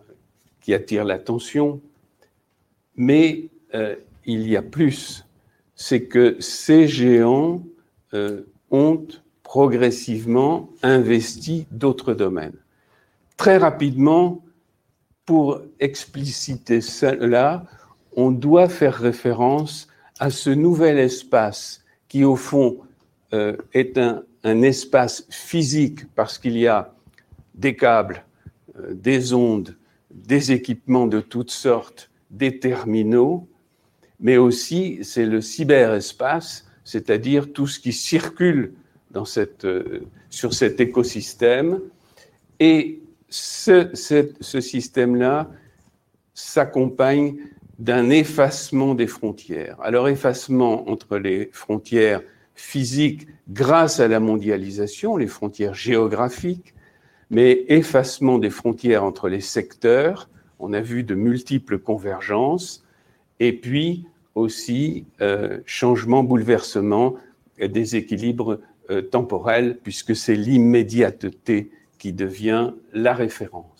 qui 0.60 0.74
attire 0.74 1.04
l'attention, 1.04 1.80
mais 2.96 3.48
euh, 3.74 3.94
il 4.26 4.48
y 4.48 4.56
a 4.56 4.62
plus. 4.62 5.24
C'est 5.76 6.02
que 6.02 6.36
ces 6.40 6.88
géants 6.88 7.62
ont 8.72 9.06
progressivement 9.44 10.68
investi 10.82 11.66
d'autres 11.70 12.12
domaines. 12.12 12.58
Très 13.36 13.56
rapidement, 13.56 14.44
pour 15.24 15.62
expliciter 15.78 16.80
cela, 16.80 17.64
on 18.16 18.32
doit 18.32 18.68
faire 18.68 18.94
référence 18.94 19.86
à 20.18 20.30
ce 20.30 20.50
nouvel 20.50 20.98
espace 20.98 21.84
qui, 22.10 22.24
au 22.24 22.36
fond, 22.36 22.78
est 23.32 23.96
un, 23.96 24.24
espace 24.42 25.26
physique 25.30 26.12
parce 26.14 26.36
qu'il 26.38 26.58
y 26.58 26.66
a 26.66 26.92
des 27.54 27.76
câbles, 27.76 28.24
euh, 28.76 28.94
des 28.94 29.32
ondes, 29.32 29.76
des 30.10 30.50
équipements 30.50 31.06
de 31.06 31.20
toutes 31.20 31.50
sortes, 31.50 32.10
des 32.30 32.58
terminaux, 32.58 33.46
mais 34.18 34.38
aussi 34.38 34.98
c'est 35.02 35.26
le 35.26 35.40
cyberespace, 35.40 36.66
c'est-à-dire 36.84 37.52
tout 37.52 37.66
ce 37.66 37.78
qui 37.78 37.92
circule 37.92 38.72
dans 39.10 39.24
cette, 39.24 39.64
euh, 39.64 40.00
sur 40.30 40.54
cet 40.54 40.80
écosystème. 40.80 41.80
Et 42.58 43.00
ce 43.28 43.94
système-là 44.60 45.50
s'accompagne 46.34 47.36
d'un 47.80 48.10
effacement 48.10 48.94
des 48.94 49.06
frontières. 49.06 49.76
Alors 49.80 50.08
effacement 50.08 50.88
entre 50.90 51.16
les 51.16 51.48
frontières 51.52 52.20
physiques 52.54 53.26
grâce 53.48 54.00
à 54.00 54.06
la 54.08 54.20
mondialisation, 54.20 55.16
les 55.16 55.26
frontières 55.26 55.74
géographiques, 55.74 56.74
mais 57.30 57.64
effacement 57.68 58.38
des 58.38 58.50
frontières 58.50 59.02
entre 59.02 59.28
les 59.28 59.40
secteurs, 59.40 60.28
on 60.58 60.74
a 60.74 60.82
vu 60.82 61.04
de 61.04 61.14
multiples 61.14 61.78
convergences, 61.78 62.84
et 63.38 63.54
puis 63.54 64.04
aussi 64.34 65.06
euh, 65.22 65.60
changement, 65.64 66.22
bouleversement 66.22 67.14
des 67.58 67.96
équilibres 67.96 68.60
euh, 68.90 69.00
temporels, 69.00 69.78
puisque 69.82 70.14
c'est 70.14 70.34
l'immédiateté 70.34 71.70
qui 71.98 72.12
devient 72.12 72.72
la 72.92 73.14
référence. 73.14 73.79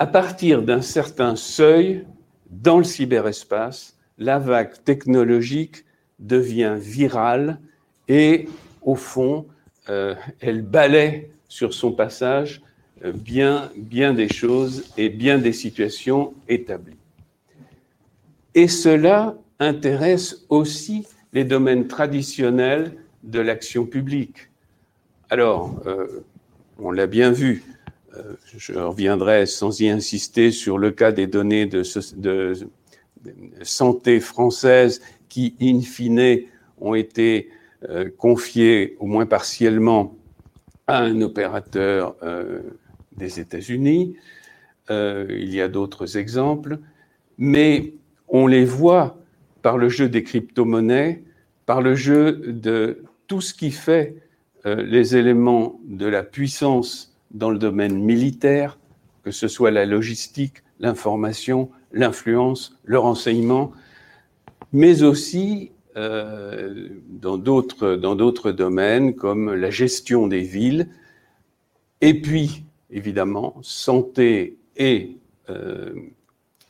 À 0.00 0.06
partir 0.06 0.62
d'un 0.62 0.80
certain 0.80 1.34
seuil, 1.34 2.06
dans 2.50 2.78
le 2.78 2.84
cyberespace, 2.84 3.96
la 4.16 4.38
vague 4.38 4.84
technologique 4.84 5.84
devient 6.20 6.76
virale 6.78 7.58
et, 8.06 8.48
au 8.82 8.94
fond, 8.94 9.46
euh, 9.88 10.14
elle 10.38 10.62
balaie 10.62 11.32
sur 11.48 11.74
son 11.74 11.90
passage 11.90 12.62
euh, 13.04 13.12
bien, 13.12 13.72
des 14.14 14.28
choses 14.28 14.84
et 14.96 15.08
bien 15.08 15.36
des 15.36 15.52
situations 15.52 16.32
établies. 16.48 16.94
Et 18.54 18.68
cela 18.68 19.36
intéresse 19.58 20.46
aussi 20.48 21.08
les 21.32 21.42
domaines 21.42 21.88
traditionnels 21.88 22.92
de 23.24 23.40
l'action 23.40 23.84
publique. 23.84 24.48
Alors, 25.28 25.74
euh, 25.86 26.24
on 26.78 26.92
l'a 26.92 27.08
bien 27.08 27.32
vu, 27.32 27.64
je 28.56 28.72
reviendrai 28.74 29.46
sans 29.46 29.80
y 29.80 29.88
insister 29.88 30.50
sur 30.50 30.78
le 30.78 30.90
cas 30.90 31.12
des 31.12 31.26
données 31.26 31.66
de, 31.66 31.82
santé 33.62 34.20
françaises 34.20 35.00
qui, 35.28 35.54
in 35.60 35.80
fine, 35.80 36.42
ont 36.80 36.94
été 36.94 37.50
confiées, 38.16 38.96
au 39.00 39.06
moins 39.06 39.26
partiellement, 39.26 40.18
à 40.88 41.02
un 41.02 41.20
opérateur 41.20 42.16
euh, 42.24 42.60
des 43.16 43.38
États-Unis. 43.38 44.16
Euh, 44.90 45.26
il 45.28 45.54
y 45.54 45.60
a 45.60 45.68
d'autres 45.68 46.16
exemples, 46.16 46.78
mais 47.36 47.92
on 48.26 48.46
les 48.46 48.64
voit 48.64 49.18
par 49.62 49.76
le 49.76 49.90
jeu 49.90 50.08
des 50.08 50.24
crypto-monnaies, 50.24 51.22
par 51.66 51.82
le 51.82 51.94
jeu 51.94 52.32
de 52.46 53.04
tout 53.26 53.42
ce 53.42 53.52
qui 53.52 53.70
fait 53.70 54.16
euh, 54.64 54.82
les 54.82 55.14
éléments 55.14 55.78
de 55.84 56.06
la 56.06 56.22
puissance 56.22 57.14
dans 57.30 57.50
le 57.50 57.58
domaine 57.58 57.98
militaire, 57.98 58.78
que 59.22 59.30
ce 59.30 59.48
soit 59.48 59.70
la 59.70 59.86
logistique, 59.86 60.62
l'information, 60.80 61.70
l'influence, 61.92 62.78
le 62.84 62.98
renseignement, 62.98 63.72
mais 64.72 65.02
aussi 65.02 65.72
euh, 65.96 66.88
dans 67.08 67.36
d'autres 67.38 68.52
domaines 68.52 69.14
comme 69.14 69.54
la 69.54 69.70
gestion 69.70 70.26
des 70.26 70.42
villes, 70.42 70.88
et 72.00 72.20
puis 72.20 72.64
évidemment 72.90 73.56
santé 73.62 74.58
et 74.76 75.16
euh, 75.50 75.94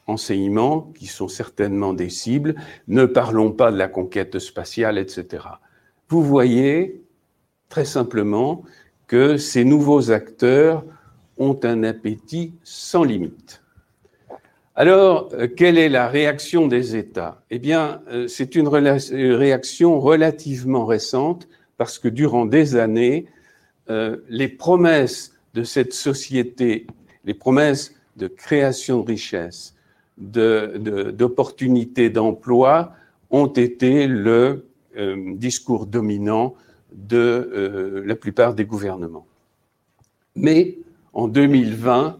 enseignement, 0.06 0.90
qui 0.96 1.06
sont 1.06 1.28
certainement 1.28 1.92
des 1.92 2.08
cibles. 2.08 2.54
Ne 2.86 3.04
parlons 3.04 3.52
pas 3.52 3.70
de 3.70 3.76
la 3.76 3.88
conquête 3.88 4.38
spatiale, 4.38 4.96
etc. 4.96 5.44
Vous 6.08 6.22
voyez 6.22 7.02
très 7.68 7.84
simplement 7.84 8.64
que 9.08 9.38
ces 9.38 9.64
nouveaux 9.64 10.12
acteurs 10.12 10.84
ont 11.38 11.58
un 11.64 11.82
appétit 11.82 12.52
sans 12.62 13.02
limite. 13.02 13.62
Alors, 14.76 15.30
euh, 15.32 15.48
quelle 15.48 15.76
est 15.78 15.88
la 15.88 16.06
réaction 16.06 16.68
des 16.68 16.94
États? 16.94 17.42
Eh 17.50 17.58
bien, 17.58 18.00
euh, 18.10 18.28
c'est 18.28 18.54
une 18.54 18.68
réaction 18.68 19.98
relativement 19.98 20.86
récente 20.86 21.48
parce 21.78 21.98
que 21.98 22.06
durant 22.06 22.46
des 22.46 22.76
années, 22.76 23.26
euh, 23.90 24.18
les 24.28 24.46
promesses 24.46 25.32
de 25.54 25.64
cette 25.64 25.94
société, 25.94 26.86
les 27.24 27.34
promesses 27.34 27.92
de 28.16 28.28
création 28.28 29.00
de 29.00 29.06
richesses, 29.06 29.74
d'opportunités 30.18 32.10
d'emploi 32.10 32.92
ont 33.30 33.46
été 33.46 34.08
le 34.08 34.64
discours 35.36 35.86
dominant 35.86 36.56
de 36.92 38.02
la 38.04 38.16
plupart 38.16 38.54
des 38.54 38.64
gouvernements. 38.64 39.26
Mais 40.36 40.78
en 41.12 41.28
2020, 41.28 42.18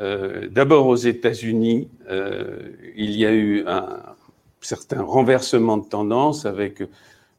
euh, 0.00 0.48
d'abord 0.48 0.86
aux 0.86 0.96
États-Unis, 0.96 1.88
euh, 2.08 2.70
il 2.96 3.10
y 3.12 3.26
a 3.26 3.32
eu 3.32 3.64
un 3.66 4.00
certain 4.60 5.02
renversement 5.02 5.76
de 5.76 5.86
tendance 5.86 6.46
avec 6.46 6.82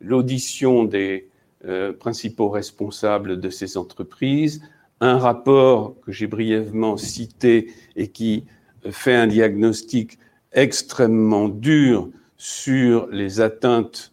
l'audition 0.02 0.84
des 0.84 1.28
euh, 1.66 1.94
principaux 1.94 2.50
responsables 2.50 3.40
de 3.40 3.50
ces 3.50 3.78
entreprises, 3.78 4.62
un 5.02 5.18
rapport 5.18 5.96
que 6.06 6.12
j'ai 6.12 6.28
brièvement 6.28 6.98
cité 6.98 7.72
et 7.96 8.10
qui 8.10 8.46
fait 8.92 9.16
un 9.16 9.28
diagnostic 9.28 10.20
extrêmement 10.52 11.50
dur 11.50 12.10
sur 12.38 13.08
les 13.08 13.42
atteintes 13.42 14.12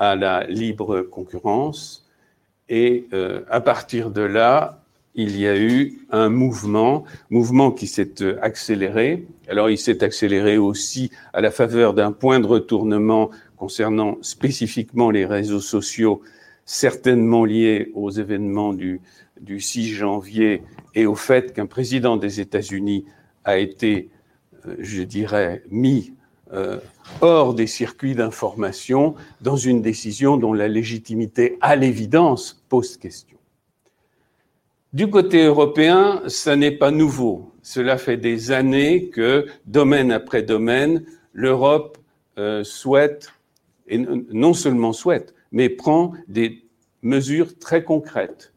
à 0.00 0.16
la 0.16 0.44
libre 0.48 1.02
concurrence. 1.02 2.08
Et 2.68 3.06
à 3.48 3.60
partir 3.60 4.10
de 4.10 4.22
là, 4.22 4.80
il 5.14 5.38
y 5.38 5.46
a 5.46 5.56
eu 5.56 6.06
un 6.10 6.28
mouvement, 6.28 7.04
mouvement 7.30 7.72
qui 7.72 7.86
s'est 7.86 8.22
euh, 8.22 8.38
accéléré. 8.42 9.26
Alors 9.48 9.68
il 9.68 9.76
s'est 9.76 10.04
accéléré 10.04 10.56
aussi 10.56 11.10
à 11.32 11.40
la 11.40 11.50
faveur 11.50 11.94
d'un 11.94 12.12
point 12.12 12.38
de 12.38 12.46
retournement 12.46 13.30
concernant 13.56 14.18
spécifiquement 14.22 15.10
les 15.10 15.26
réseaux 15.26 15.60
sociaux, 15.60 16.22
certainement 16.64 17.44
liés 17.44 17.90
aux 17.94 18.10
événements 18.10 18.72
du, 18.72 19.00
du 19.40 19.60
6 19.60 19.88
janvier 19.88 20.62
et 20.94 21.06
au 21.06 21.16
fait 21.16 21.52
qu'un 21.52 21.66
président 21.66 22.16
des 22.16 22.40
États-Unis 22.40 23.04
a 23.44 23.58
été 23.58 24.10
je 24.78 25.02
dirais, 25.02 25.62
mis 25.70 26.14
hors 27.20 27.54
des 27.54 27.66
circuits 27.66 28.14
d'information 28.14 29.14
dans 29.40 29.56
une 29.56 29.82
décision 29.82 30.36
dont 30.36 30.52
la 30.52 30.68
légitimité, 30.68 31.58
à 31.60 31.76
l'évidence, 31.76 32.64
pose 32.68 32.96
question. 32.96 33.38
Du 34.92 35.08
côté 35.08 35.44
européen, 35.44 36.22
ça 36.26 36.56
n'est 36.56 36.72
pas 36.72 36.90
nouveau. 36.90 37.52
Cela 37.62 37.96
fait 37.96 38.16
des 38.16 38.50
années 38.50 39.08
que, 39.08 39.46
domaine 39.66 40.10
après 40.10 40.42
domaine, 40.42 41.04
l'Europe 41.32 41.96
euh, 42.38 42.64
souhaite, 42.64 43.32
et 43.86 43.98
non 43.98 44.52
seulement 44.52 44.92
souhaite, 44.92 45.34
mais 45.52 45.68
prend 45.68 46.14
des 46.26 46.64
mesures 47.02 47.56
très 47.58 47.84
concrètes. 47.84 48.52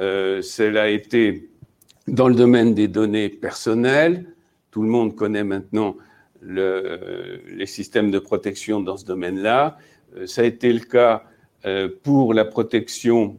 Euh, 0.00 0.40
cela 0.40 0.84
a 0.84 0.88
été 0.88 1.50
dans 2.08 2.28
le 2.28 2.34
domaine 2.34 2.74
des 2.74 2.88
données 2.88 3.28
personnelles. 3.28 4.24
Tout 4.70 4.82
le 4.82 4.88
monde 4.88 5.14
connaît 5.14 5.44
maintenant 5.44 5.96
le, 6.44 7.40
les 7.48 7.66
systèmes 7.66 8.10
de 8.10 8.18
protection 8.18 8.80
dans 8.80 8.96
ce 8.96 9.04
domaine-là. 9.04 9.78
Euh, 10.16 10.26
ça 10.26 10.42
a 10.42 10.44
été 10.44 10.72
le 10.72 10.80
cas 10.80 11.24
euh, 11.64 11.88
pour 12.02 12.34
la 12.34 12.44
protection 12.44 13.36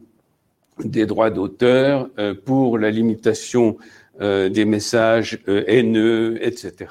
des 0.84 1.06
droits 1.06 1.30
d'auteur, 1.30 2.10
euh, 2.18 2.34
pour 2.34 2.78
la 2.78 2.90
limitation 2.90 3.76
des 4.18 4.64
messages 4.64 5.38
haineux, 5.46 6.38
etc. 6.40 6.90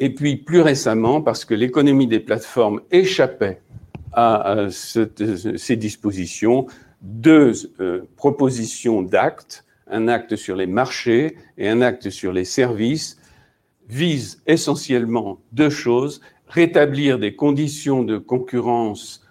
Et 0.00 0.12
puis 0.12 0.34
plus 0.34 0.60
récemment, 0.60 1.22
parce 1.22 1.44
que 1.44 1.54
l'économie 1.54 2.08
des 2.08 2.18
plateformes 2.18 2.80
échappait 2.90 3.60
à, 4.12 4.66
ces 4.72 5.76
dispositions, 5.76 6.66
deux 7.02 7.52
propositions 8.16 9.00
d'actes, 9.00 9.64
un 9.86 10.08
acte 10.08 10.34
sur 10.34 10.56
les 10.56 10.66
marchés 10.66 11.36
et 11.56 11.68
un 11.68 11.82
acte 11.82 12.10
sur 12.10 12.32
les 12.32 12.44
services, 12.44 13.19
visent 13.90 14.40
essentiellement 14.46 15.40
deux 15.52 15.70
choses, 15.70 16.20
rétablir 16.46 17.18
des 17.18 17.34
conditions 17.34 18.04
de 18.04 18.18
concurrence 18.18 19.22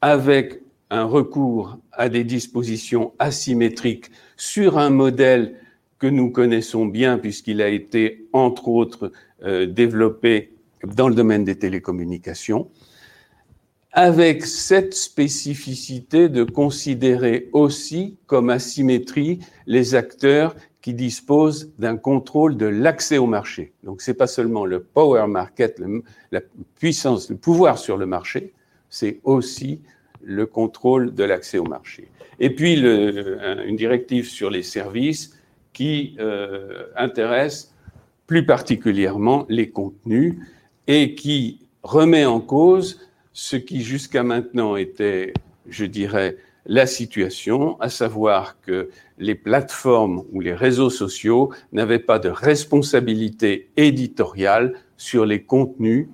avec 0.00 0.60
un 0.90 1.04
recours 1.04 1.78
à 1.92 2.08
des 2.08 2.24
dispositions 2.24 3.12
asymétriques 3.18 4.10
sur 4.36 4.78
un 4.78 4.90
modèle 4.90 5.54
que 5.98 6.06
nous 6.06 6.30
connaissons 6.30 6.86
bien 6.86 7.18
puisqu'il 7.18 7.62
a 7.62 7.68
été, 7.68 8.26
entre 8.32 8.68
autres, 8.68 9.12
euh, 9.44 9.66
développé 9.66 10.52
dans 10.96 11.08
le 11.08 11.14
domaine 11.14 11.44
des 11.44 11.58
télécommunications, 11.58 12.70
avec 13.92 14.46
cette 14.46 14.94
spécificité 14.94 16.28
de 16.28 16.44
considérer 16.44 17.48
aussi 17.52 18.16
comme 18.26 18.50
asymétrie 18.50 19.40
les 19.66 19.94
acteurs 19.94 20.54
qui 20.82 20.94
disposent 20.94 21.72
d'un 21.78 21.96
contrôle 21.96 22.56
de 22.56 22.66
l'accès 22.66 23.18
au 23.18 23.26
marché. 23.26 23.72
Donc, 23.84 24.00
c'est 24.00 24.14
pas 24.14 24.26
seulement 24.26 24.64
le 24.64 24.82
power 24.82 25.26
market, 25.26 25.80
la 26.32 26.40
puissance, 26.76 27.28
le 27.28 27.36
pouvoir 27.36 27.78
sur 27.78 27.96
le 27.96 28.06
marché, 28.06 28.52
c'est 28.88 29.20
aussi 29.24 29.80
le 30.22 30.46
contrôle 30.46 31.14
de 31.14 31.24
l'accès 31.24 31.58
au 31.58 31.64
marché. 31.64 32.08
Et 32.38 32.50
puis 32.50 32.74
une 32.74 33.76
directive 33.76 34.26
sur 34.26 34.50
les 34.50 34.62
services 34.62 35.36
qui 35.72 36.16
euh, 36.18 36.86
intéresse 36.96 37.74
plus 38.26 38.46
particulièrement 38.46 39.46
les 39.48 39.70
contenus 39.70 40.36
et 40.86 41.14
qui 41.14 41.60
remet 41.82 42.24
en 42.24 42.40
cause 42.40 43.00
ce 43.32 43.56
qui 43.56 43.82
jusqu'à 43.82 44.22
maintenant 44.22 44.76
était, 44.76 45.32
je 45.68 45.84
dirais, 45.84 46.36
la 46.66 46.86
situation, 46.86 47.80
à 47.80 47.88
savoir 47.88 48.60
que 48.60 48.90
les 49.18 49.34
plateformes 49.34 50.24
ou 50.32 50.40
les 50.40 50.54
réseaux 50.54 50.90
sociaux 50.90 51.52
n'avaient 51.72 51.98
pas 51.98 52.18
de 52.18 52.28
responsabilité 52.28 53.70
éditoriale 53.76 54.74
sur 54.96 55.24
les 55.24 55.42
contenus 55.42 56.08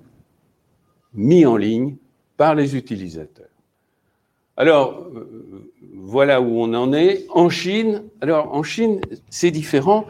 mis 1.15 1.47
en 1.47 1.57
ligne 1.57 1.97
par 2.37 2.55
les 2.55 2.77
utilisateurs. 2.77 3.47
Alors, 4.57 5.09
euh, 5.15 5.71
voilà 5.95 6.41
où 6.41 6.61
on 6.61 6.73
en 6.75 6.93
est. 6.93 7.27
En 7.31 7.51
Chine, 7.51 8.05
alors 8.21 8.55
en 8.55 8.63
Chine, 8.63 9.01
c'est 9.29 9.51
différent. 9.51 10.07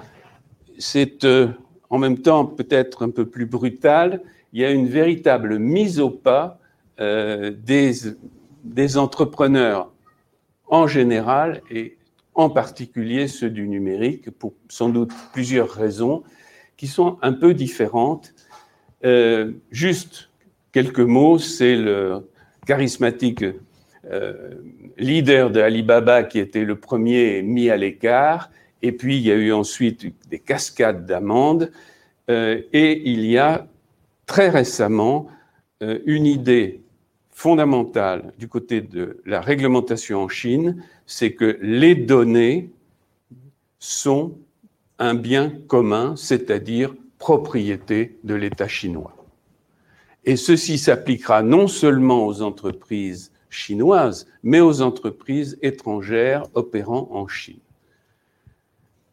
C'est 0.78 1.24
euh, 1.24 1.48
en 1.90 1.98
même 1.98 2.18
temps 2.18 2.44
peut-être 2.44 3.04
un 3.04 3.10
peu 3.10 3.26
plus 3.26 3.46
brutal. 3.46 4.22
Il 4.52 4.60
y 4.60 4.64
a 4.64 4.70
une 4.70 4.86
véritable 4.86 5.58
mise 5.58 5.98
au 5.98 6.10
pas 6.10 6.60
euh, 7.00 7.52
des, 7.64 7.92
des 8.64 8.98
entrepreneurs 8.98 9.90
en 10.68 10.86
général 10.86 11.62
et 11.70 11.96
en 12.34 12.50
particulier 12.50 13.28
ceux 13.28 13.50
du 13.50 13.66
numérique, 13.68 14.30
pour 14.30 14.54
sans 14.68 14.88
doute 14.88 15.12
plusieurs 15.32 15.70
raisons, 15.70 16.22
qui 16.76 16.86
sont 16.86 17.18
un 17.22 17.32
peu 17.32 17.54
différentes. 17.54 18.34
juste 19.70 20.28
quelques 20.72 20.98
mots, 20.98 21.38
c'est 21.38 21.76
le 21.76 22.28
charismatique 22.66 23.44
euh, 24.10 24.50
leader 24.98 25.50
de 25.50 25.60
Alibaba 25.60 26.22
qui 26.22 26.38
était 26.38 26.64
le 26.64 26.76
premier 26.76 27.42
mis 27.42 27.70
à 27.70 27.76
l'écart, 27.76 28.50
et 28.82 28.92
puis 28.92 29.16
il 29.16 29.22
y 29.22 29.32
a 29.32 29.34
eu 29.34 29.52
ensuite 29.52 30.06
des 30.28 30.38
cascades 30.38 31.06
d'amendes, 31.06 31.72
euh, 32.30 32.60
et 32.72 33.10
il 33.10 33.24
y 33.24 33.36
a 33.36 33.66
très 34.26 34.48
récemment 34.48 35.28
euh, 35.82 35.98
une 36.06 36.26
idée 36.26 36.82
fondamentale 37.36 38.32
du 38.38 38.48
côté 38.48 38.80
de 38.80 39.20
la 39.26 39.42
réglementation 39.42 40.22
en 40.22 40.28
Chine, 40.28 40.82
c'est 41.04 41.34
que 41.34 41.58
les 41.60 41.94
données 41.94 42.70
sont 43.78 44.38
un 44.98 45.12
bien 45.12 45.52
commun, 45.68 46.16
c'est-à-dire 46.16 46.94
propriété 47.18 48.16
de 48.24 48.34
l'État 48.34 48.68
chinois. 48.68 49.14
Et 50.24 50.36
ceci 50.36 50.78
s'appliquera 50.78 51.42
non 51.42 51.68
seulement 51.68 52.26
aux 52.26 52.40
entreprises 52.40 53.32
chinoises, 53.50 54.26
mais 54.42 54.60
aux 54.60 54.80
entreprises 54.80 55.58
étrangères 55.60 56.44
opérant 56.54 57.06
en 57.12 57.28
Chine. 57.28 57.60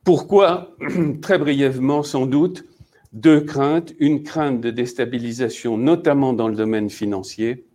Pourquoi 0.06 0.78
Très 1.22 1.38
brièvement, 1.38 2.04
sans 2.04 2.26
doute, 2.26 2.64
deux 3.12 3.42
craintes. 3.42 3.94
Une 4.00 4.24
crainte 4.24 4.62
de 4.62 4.72
déstabilisation, 4.72 5.78
notamment 5.78 6.32
dans 6.32 6.48
le 6.48 6.56
domaine 6.56 6.90
financier, 6.90 7.66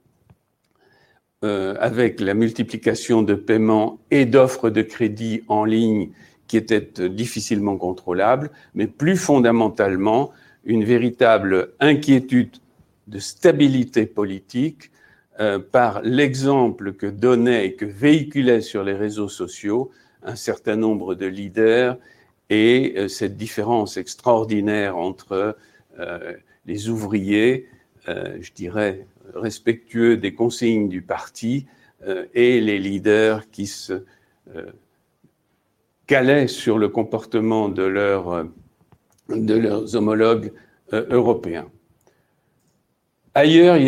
euh, 1.44 1.74
avec 1.79 2.20
la 2.20 2.35
multiplication 2.35 3.22
de 3.22 3.35
paiements 3.35 4.01
et 4.11 4.27
d'offres 4.27 4.70
de 4.70 4.83
crédit 4.83 5.42
en 5.48 5.64
ligne 5.64 6.11
qui 6.46 6.57
étaient 6.57 7.09
difficilement 7.09 7.77
contrôlables, 7.77 8.51
mais 8.74 8.87
plus 8.87 9.16
fondamentalement, 9.16 10.33
une 10.64 10.85
véritable 10.85 11.72
inquiétude 11.81 12.57
de 13.07 13.18
stabilité 13.18 14.07
politique 14.07 14.90
euh, 15.40 15.59
par 15.59 16.03
l'exemple 16.03 16.92
que 16.92 17.07
donnaient 17.07 17.66
et 17.66 17.74
que 17.74 17.85
véhiculaient 17.85 18.61
sur 18.61 18.83
les 18.83 18.94
réseaux 18.94 19.29
sociaux 19.29 19.90
un 20.22 20.35
certain 20.35 20.74
nombre 20.74 21.14
de 21.14 21.27
leaders 21.27 21.96
et 22.51 22.94
euh, 22.96 23.09
cette 23.09 23.37
différence 23.37 23.96
extraordinaire 23.96 24.96
entre 24.96 25.57
euh, 26.01 26.33
les 26.66 26.88
ouvriers, 26.88 27.66
je 28.07 28.53
dirais, 28.53 29.07
respectueux 29.34 30.16
des 30.16 30.34
consignes 30.34 30.88
du 30.88 31.02
parti 31.02 31.66
et 32.34 32.60
les 32.60 32.78
leaders 32.78 33.50
qui 33.50 33.66
se 33.66 34.04
calaient 36.06 36.46
sur 36.46 36.78
le 36.78 36.88
comportement 36.88 37.68
de, 37.68 37.82
leurs 37.82 38.46
homologues 39.96 40.52
européens. 40.92 41.68
Ailleurs, 43.38 43.76
il 43.76 43.86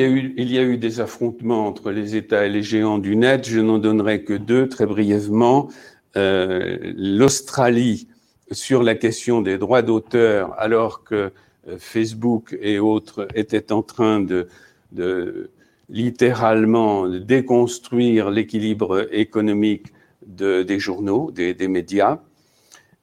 y, 0.52 0.58
a 0.58 0.62
eu, 0.62 0.76
des 0.76 1.00
affrontements 1.00 1.66
entre 1.66 1.90
les 1.90 2.14
États 2.14 2.46
et 2.46 2.48
les 2.48 2.62
géants 2.62 2.98
du 2.98 3.16
net. 3.16 3.48
Je 3.48 3.58
n'en 3.58 3.78
donnerai 3.78 4.22
que 4.22 4.34
deux 4.34 4.68
très 4.68 4.86
brièvement. 4.86 5.68
Euh, 6.16 6.76
L'Australie 6.96 8.06
sur 8.52 8.84
la 8.84 8.94
question 8.94 9.42
des 9.42 9.58
droits 9.58 9.82
d'auteur, 9.82 10.54
alors 10.56 11.02
que 11.02 11.32
euh, 11.66 11.78
Facebook 11.78 12.56
et 12.60 12.78
autres 12.78 13.26
étaient 13.34 13.72
en 13.72 13.82
train 13.82 14.20
de, 14.20 14.46
de 14.92 15.50
littéralement 15.88 17.08
déconstruire 17.08 18.30
l'équilibre 18.30 19.08
économique 19.12 19.86
de, 20.26 20.62
des 20.62 20.78
journaux, 20.78 21.30
des, 21.30 21.54
des 21.54 21.68
médias. 21.68 22.20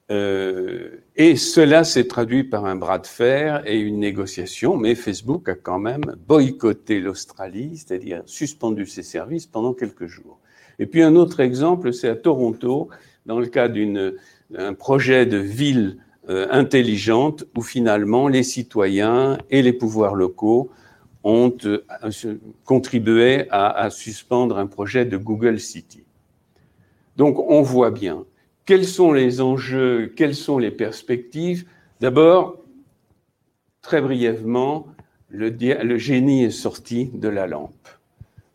Euh, 0.09 1.01
et 1.17 1.35
cela 1.35 1.83
s'est 1.83 2.07
traduit 2.07 2.45
par 2.45 2.65
un 2.65 2.75
bras 2.75 2.99
de 2.99 3.07
fer 3.07 3.61
et 3.65 3.77
une 3.77 3.99
négociation, 3.99 4.77
mais 4.77 4.95
Facebook 4.95 5.49
a 5.49 5.55
quand 5.55 5.79
même 5.79 6.15
boycotté 6.27 7.01
l'Australie, 7.01 7.75
c'est-à-dire 7.75 8.23
suspendu 8.25 8.85
ses 8.85 9.03
services 9.03 9.45
pendant 9.45 9.73
quelques 9.73 10.07
jours. 10.07 10.39
Et 10.79 10.85
puis 10.85 11.03
un 11.03 11.15
autre 11.15 11.41
exemple, 11.41 11.91
c'est 11.91 12.07
à 12.07 12.15
Toronto, 12.15 12.87
dans 13.25 13.39
le 13.39 13.47
cas 13.47 13.67
d'un 13.67 14.73
projet 14.73 15.25
de 15.25 15.37
ville 15.37 15.97
euh, 16.29 16.47
intelligente, 16.51 17.43
où 17.57 17.61
finalement 17.61 18.29
les 18.29 18.43
citoyens 18.43 19.37
et 19.49 19.61
les 19.61 19.73
pouvoirs 19.73 20.15
locaux 20.15 20.69
ont 21.27 21.55
euh, 21.65 21.83
contribué 22.63 23.49
à, 23.49 23.69
à 23.69 23.89
suspendre 23.89 24.57
un 24.57 24.67
projet 24.67 25.05
de 25.05 25.17
Google 25.17 25.59
City. 25.59 26.03
Donc 27.17 27.39
on 27.39 27.61
voit 27.61 27.91
bien 27.91 28.25
quels 28.67 28.85
sont 28.85 29.13
les 29.13 29.39
enjeux, 29.39 30.11
quelles 30.15 30.35
sont 30.35 30.57
les 30.57 30.71
perspectives 30.71 31.65
D'abord, 32.01 32.57
très 33.81 34.01
brièvement, 34.01 34.87
le, 35.29 35.97
génie 35.97 36.43
est 36.43 36.51
sorti 36.51 37.09
de 37.13 37.29
la 37.29 37.47
lampe. 37.47 37.87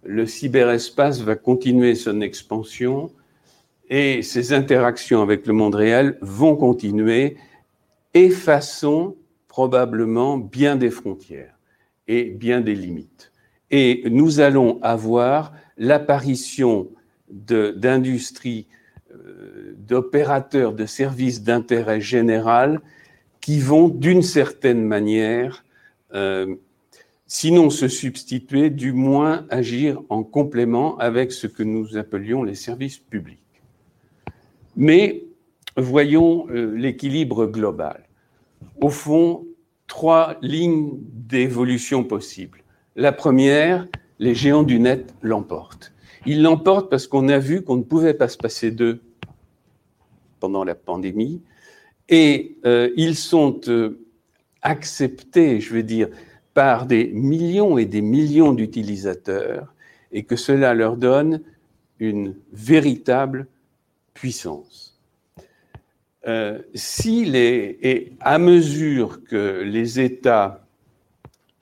Le 0.05 0.27
cyberespace 0.27 1.21
va 1.23 1.35
continuer 1.35 1.95
son 1.95 2.21
expansion 2.21 3.11
et 3.89 4.23
ses 4.23 4.53
interactions 4.53 5.23
avec 5.23 5.47
le 5.47 5.55
monde 5.55 5.75
réel 5.75 6.19
vont 6.21 6.57
continuer, 6.57 7.39
effaçant 8.13 9.15
probablement 9.49 10.37
bien 10.37 10.77
des 10.77 10.91
frontières 10.91 11.59
et 12.09 12.25
bien 12.25 12.61
des 12.61 12.75
limites. 12.75 13.33
Et 13.71 14.03
nous 14.11 14.41
allons 14.41 14.81
avoir 14.83 15.53
l'apparition 15.79 16.89
d'industries, 17.29 18.67
euh, 19.13 19.75
d'opérateurs 19.77 20.75
de 20.75 20.85
services 20.85 21.43
d'intérêt 21.43 22.01
général 22.01 22.81
qui 23.41 23.59
vont 23.59 23.89
d'une 23.89 24.23
certaine 24.23 24.85
manière 24.85 25.65
euh, 26.15 26.55
sinon 27.27 27.71
se 27.71 27.89
substituer, 27.89 28.69
du 28.69 28.93
moins 28.93 29.47
agir 29.49 30.03
en 30.11 30.23
complément 30.23 30.99
avec 30.99 31.33
ce 31.33 31.47
que 31.47 31.63
nous 31.63 31.97
appelions 31.97 32.43
les 32.43 32.55
services 32.55 32.99
publics. 32.99 33.39
Mais 34.77 35.25
voyons 35.79 36.47
euh, 36.51 36.75
l'équilibre 36.77 37.47
global. 37.47 38.05
Au 38.83 38.91
fond, 38.91 39.47
trois 39.93 40.37
lignes 40.41 41.01
d'évolution 41.03 42.03
possibles. 42.03 42.63
La 42.97 43.13
première, 43.13 43.87
les 44.21 44.35
géants 44.35 44.63
du 44.63 44.81
net 44.81 45.13
l'emportent. 45.21 45.93
Ils 46.25 46.41
l'emportent 46.41 46.89
parce 46.89 47.07
qu'on 47.07 47.29
a 47.29 47.39
vu 47.39 47.61
qu'on 47.61 47.77
ne 47.77 47.83
pouvait 47.83 48.15
pas 48.15 48.29
se 48.29 48.39
passer 48.39 48.71
d'eux 48.71 49.03
pendant 50.41 50.65
la 50.65 50.75
pandémie, 50.75 51.43
et 52.09 52.57
euh, 52.65 52.89
ils 52.97 53.17
sont 53.17 53.61
acceptés, 54.63 55.61
je 55.61 55.75
veux 55.75 55.83
dire, 55.83 56.09
par 56.55 56.87
des 56.87 57.09
millions 57.09 57.77
et 57.77 57.85
des 57.85 58.01
millions 58.01 58.55
d'utilisateurs 58.55 59.75
et 60.11 60.23
que 60.23 60.37
cela 60.37 60.73
leur 60.73 60.97
donne 60.97 61.43
une 61.99 62.35
véritable 62.51 63.47
puissance. 64.15 64.82
Euh, 66.27 66.59
si 66.75 67.25
les, 67.25 67.79
et 67.83 68.13
à 68.21 68.39
mesure 68.39 69.25
que 69.25 69.63
les 69.63 69.99
États, 69.99 70.65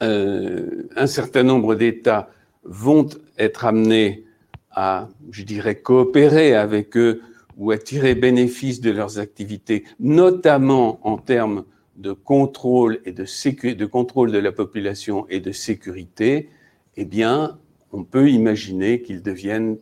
euh, 0.03 0.83
un 0.97 1.07
certain 1.07 1.43
nombre 1.43 1.75
d'États 1.75 2.31
vont 2.65 3.09
être 3.39 3.65
amenés 3.65 4.25
à, 4.71 5.09
je 5.31 5.45
dirais, 5.45 5.77
coopérer 5.77 6.55
avec 6.55 6.97
eux 6.97 7.23
ou 7.57 7.71
à 7.71 7.79
tirer 7.79 8.15
bénéfice 8.15 8.81
de 8.81 8.91
leurs 8.91 9.19
activités, 9.19 9.85
notamment 9.99 11.01
en 11.07 11.17
termes 11.17 11.65
de 11.97 12.13
contrôle 12.13 13.01
et 13.05 13.13
de, 13.13 13.25
de 13.73 13.87
contrôle 13.87 14.31
de 14.31 14.39
la 14.39 14.53
population 14.53 15.27
et 15.29 15.41
de 15.41 15.53
sécurité, 15.53 16.49
eh 16.97 17.05
bien, 17.05 17.59
on 17.93 18.05
peut 18.05 18.31
imaginer 18.31 19.03
qu'ils 19.03 19.23
deviennent 19.23 19.79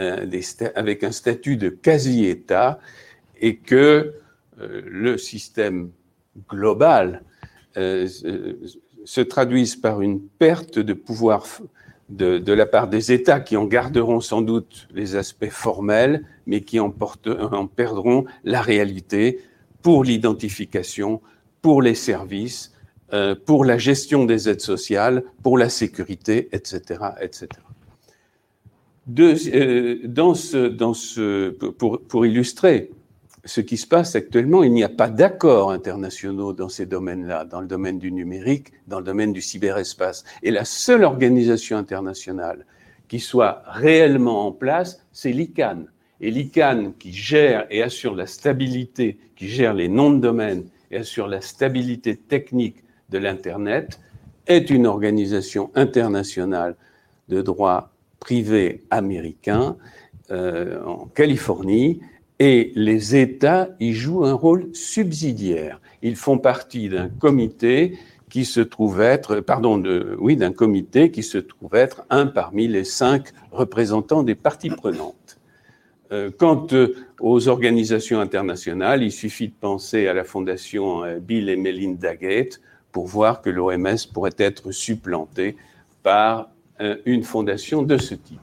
euh, 0.00 0.26
avec 0.74 1.04
un 1.04 1.12
statut 1.12 1.56
de 1.56 1.68
quasi-État 1.68 2.78
et 3.40 3.56
que 3.56 4.14
le 4.62 5.18
système 5.18 5.90
global 6.48 7.22
euh, 7.76 8.08
se 9.04 9.20
traduise 9.20 9.76
par 9.76 10.00
une 10.00 10.20
perte 10.20 10.78
de 10.78 10.92
pouvoir 10.92 11.44
de, 12.08 12.52
la 12.52 12.66
part 12.66 12.88
des 12.88 13.10
États 13.10 13.40
qui 13.40 13.56
en 13.56 13.64
garderont 13.64 14.20
sans 14.20 14.42
doute 14.42 14.86
les 14.94 15.16
aspects 15.16 15.50
formels, 15.50 16.24
mais 16.46 16.60
qui 16.60 16.78
en, 16.78 16.90
perdront 16.90 18.24
la 18.44 18.60
réalité 18.60 19.40
pour 19.82 20.04
l'identification, 20.04 21.20
pour 21.62 21.82
les 21.82 21.94
services, 21.94 22.72
euh, 23.12 23.34
pour 23.34 23.64
la 23.64 23.78
gestion 23.78 24.24
des 24.24 24.48
aides 24.48 24.60
sociales, 24.60 25.24
pour 25.42 25.58
la 25.58 25.68
sécurité, 25.68 26.48
etc. 26.52 27.00
etc. 27.20 27.48
Euh, 29.18 29.98
dans 30.06 30.34
ce, 30.34 31.48
pour 31.48 32.26
illustrer 32.26 32.90
ce 33.44 33.60
qui 33.60 33.76
se 33.76 33.86
passe 33.86 34.14
actuellement, 34.14 34.62
il 34.62 34.72
n'y 34.72 34.84
a 34.84 34.88
pas 34.88 35.08
d'accords 35.08 35.70
internationaux 35.70 36.52
dans 36.52 36.68
ces 36.68 36.86
domaines-là, 36.86 37.44
dans 37.44 37.60
le 37.60 37.66
domaine 37.66 37.98
du 37.98 38.12
numérique, 38.12 38.72
dans 38.86 38.98
le 38.98 39.04
domaine 39.04 39.32
du 39.32 39.40
cyberespace. 39.40 40.24
Et 40.42 40.50
la 40.50 40.64
seule 40.64 41.04
organisation 41.04 41.76
internationale 41.76 42.64
qui 43.08 43.18
soit 43.18 43.62
réellement 43.66 44.46
en 44.46 44.52
place, 44.52 45.04
c'est 45.12 45.32
l'ICANN. 45.32 45.86
Et 46.20 46.30
l'ICANN, 46.30 46.92
qui 46.98 47.12
gère 47.12 47.66
et 47.70 47.82
assure 47.82 48.14
la 48.14 48.26
stabilité, 48.26 49.18
qui 49.34 49.48
gère 49.48 49.74
les 49.74 49.88
noms 49.88 50.12
de 50.12 50.20
domaine 50.20 50.64
et 50.90 50.98
assure 50.98 51.26
la 51.26 51.40
stabilité 51.40 52.16
technique 52.16 52.84
de 53.10 53.18
l'Internet, 53.18 53.98
est 54.46 54.70
une 54.70 54.86
organisation 54.86 55.70
internationale 55.74 56.76
de 57.28 57.42
droit 57.42 57.92
privé 58.20 58.84
américain 58.90 59.76
euh, 60.30 60.82
en 60.84 61.06
Californie 61.06 62.00
et 62.42 62.72
les 62.74 63.14
États 63.14 63.68
y 63.78 63.92
jouent 63.92 64.24
un 64.24 64.32
rôle 64.32 64.74
subsidiaire. 64.74 65.80
Ils 66.02 66.16
font 66.16 66.38
partie 66.38 66.88
d'un 66.88 67.08
comité 67.08 67.96
qui 68.30 68.44
se 68.44 68.58
trouve 68.58 69.00
être, 69.00 69.38
pardon, 69.38 69.80
oui, 70.18 70.34
d'un 70.34 70.50
comité 70.50 71.12
qui 71.12 71.22
se 71.22 71.38
trouve 71.38 71.76
être 71.76 72.02
un 72.10 72.26
parmi 72.26 72.66
les 72.66 72.82
cinq 72.82 73.28
représentants 73.52 74.24
des 74.24 74.34
parties 74.34 74.70
prenantes. 74.70 75.38
Euh, 76.10 76.32
quant 76.36 76.66
euh, 76.72 76.96
aux 77.20 77.46
organisations 77.46 78.18
internationales, 78.18 79.04
il 79.04 79.12
suffit 79.12 79.46
de 79.46 79.54
penser 79.60 80.08
à 80.08 80.12
la 80.12 80.24
fondation 80.24 81.04
euh, 81.04 81.20
Bill 81.20 81.48
et 81.48 81.54
Melinda 81.54 82.16
Gates 82.16 82.60
pour 82.90 83.06
voir 83.06 83.40
que 83.40 83.50
l'OMS 83.50 83.98
pourrait 84.12 84.34
être 84.38 84.72
supplantée 84.72 85.56
par 86.02 86.50
une 87.06 87.22
fondation 87.22 87.82
de 87.82 87.96
ce 87.96 88.16
type. 88.16 88.40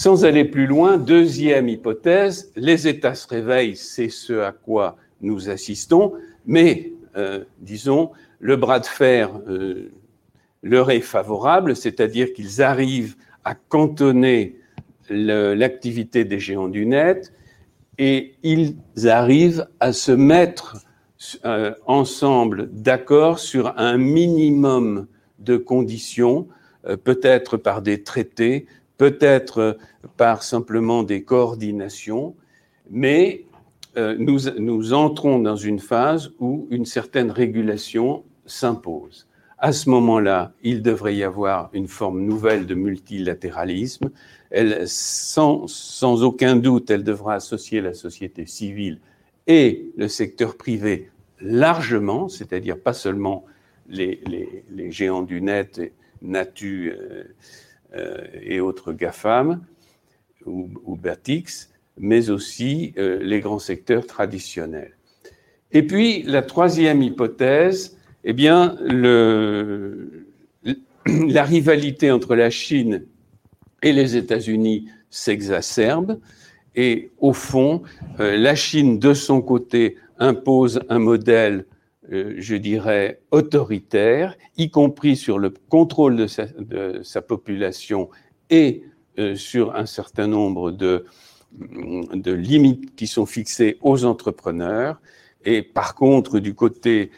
Sans 0.00 0.24
aller 0.24 0.46
plus 0.46 0.66
loin, 0.66 0.96
deuxième 0.96 1.68
hypothèse, 1.68 2.50
les 2.56 2.88
États 2.88 3.14
se 3.14 3.28
réveillent, 3.28 3.76
c'est 3.76 4.08
ce 4.08 4.32
à 4.40 4.50
quoi 4.50 4.96
nous 5.20 5.50
assistons, 5.50 6.14
mais 6.46 6.94
disons, 7.58 8.10
le 8.38 8.56
bras 8.56 8.80
de 8.80 8.86
fer 8.86 9.30
leur 10.62 10.90
est 10.90 11.02
favorable, 11.02 11.76
c'est-à-dire 11.76 12.32
qu'ils 12.32 12.62
arrivent 12.62 13.14
à 13.44 13.54
cantonner 13.54 14.56
l'activité 15.10 16.24
des 16.24 16.38
géants 16.38 16.68
du 16.68 16.86
net 16.86 17.34
et 17.98 18.36
ils 18.42 18.76
arrivent 19.04 19.66
à 19.80 19.92
se 19.92 20.12
mettre 20.12 20.78
euh, 21.44 21.74
ensemble 21.84 22.70
d'accord 22.72 23.38
sur 23.38 23.78
un 23.78 23.98
minimum 23.98 25.08
de 25.40 25.58
conditions, 25.58 26.48
euh, 26.86 26.96
peut-être 26.96 27.58
par 27.58 27.82
des 27.82 28.02
traités, 28.02 28.66
peut-être 29.00 29.78
par 30.18 30.42
simplement 30.42 31.02
des 31.02 31.22
coordinations, 31.22 32.34
mais 32.90 33.46
euh, 33.96 34.14
nous, 34.18 34.40
nous 34.58 34.92
entrons 34.92 35.38
dans 35.38 35.56
une 35.56 35.78
phase 35.78 36.32
où 36.38 36.68
une 36.70 36.84
certaine 36.84 37.30
régulation 37.30 38.24
s'impose. 38.44 39.26
À 39.56 39.72
ce 39.72 39.88
moment-là, 39.88 40.52
il 40.62 40.82
devrait 40.82 41.16
y 41.16 41.24
avoir 41.24 41.70
une 41.72 41.88
forme 41.88 42.20
nouvelle 42.20 42.66
de 42.66 42.74
multilatéralisme 42.74 44.10
elle, 44.50 44.82
sans, 44.86 46.22
aucun 46.22 46.56
doute, 46.56 46.90
elle 46.90 47.04
devra 47.04 47.36
associer 47.36 47.80
la 47.80 47.94
société 47.94 48.44
civile 48.44 48.98
et 49.46 49.92
le 49.96 50.08
secteur 50.08 50.58
privé 50.58 51.08
largement, 51.40 52.28
c'est-à-dire 52.28 52.78
pas 52.78 52.92
seulement 52.92 53.46
les, 53.88 54.20
géants 54.90 55.22
du 55.22 55.40
net, 55.40 55.80
Natu 56.20 56.90
euh, 56.90 56.96
euh, 57.00 57.24
et 58.42 58.60
autres 58.60 58.92
GAFAM 58.92 59.60
ou, 60.46 60.68
ou 60.84 60.96
Batix, 60.96 61.70
mais 61.98 62.30
aussi 62.30 62.94
euh, 62.98 63.18
les 63.22 63.40
grands 63.40 63.58
secteurs 63.58 64.06
traditionnels. 64.06 64.96
Et 65.72 65.86
puis, 65.86 66.22
la 66.22 66.42
troisième 66.42 67.02
hypothèse, 67.02 67.96
eh 68.24 68.32
bien, 68.32 68.76
le, 68.80 70.26
la 71.06 71.44
rivalité 71.44 72.10
entre 72.10 72.34
la 72.34 72.50
Chine 72.50 73.04
et 73.82 73.92
les 73.92 74.16
États-Unis 74.16 74.88
s'exacerbent. 75.10 76.18
Et 76.74 77.10
au 77.18 77.32
fond, 77.32 77.82
euh, 78.18 78.36
la 78.36 78.54
Chine, 78.54 78.98
de 78.98 79.14
son 79.14 79.42
côté, 79.42 79.96
impose 80.18 80.80
un 80.88 80.98
modèle, 80.98 81.58
euh, 81.58 81.69
je 82.10 82.56
dirais, 82.56 83.20
autoritaire, 83.30 84.36
y 84.56 84.70
compris 84.70 85.16
sur 85.16 85.38
le 85.38 85.50
contrôle 85.68 86.16
de 86.16 86.26
sa, 87.02 87.22
population 87.22 88.10
et 88.50 88.82
euh, 89.18 89.36
sur 89.36 89.76
un 89.76 89.86
certain 89.86 90.26
nombre 90.26 90.72
de, 90.72 91.04
de 91.52 92.32
limites 92.32 92.94
qui 92.96 93.06
sont 93.06 93.26
fixées 93.26 93.78
aux 93.80 94.04
entrepreneurs. 94.04 95.00
Et 95.44 95.62
par 95.62 95.94
contre, 95.94 96.40
du 96.40 96.54
côté 96.54 97.10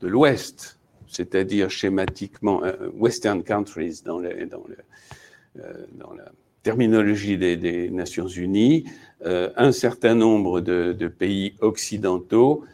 de 0.00 0.08
l'Ouest, 0.08 0.78
c'est-à-dire 1.06 1.70
schématiquement 1.70 2.62
Western 2.94 3.42
countries 3.44 4.00
dans, 4.04 4.20
euh, 4.20 4.46
la 5.56 6.32
terminologie 6.62 7.36
des, 7.38 7.90
Nations 7.90 8.28
Unies, 8.28 8.84
euh, 9.24 9.50
un 9.56 9.72
certain 9.72 10.14
nombre 10.14 10.60
de, 10.60 11.08
pays 11.08 11.54
occidentaux 11.60 12.64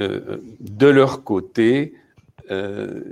euh, 0.00 0.38
de 0.60 0.86
leur 0.86 1.24
côté, 1.24 1.94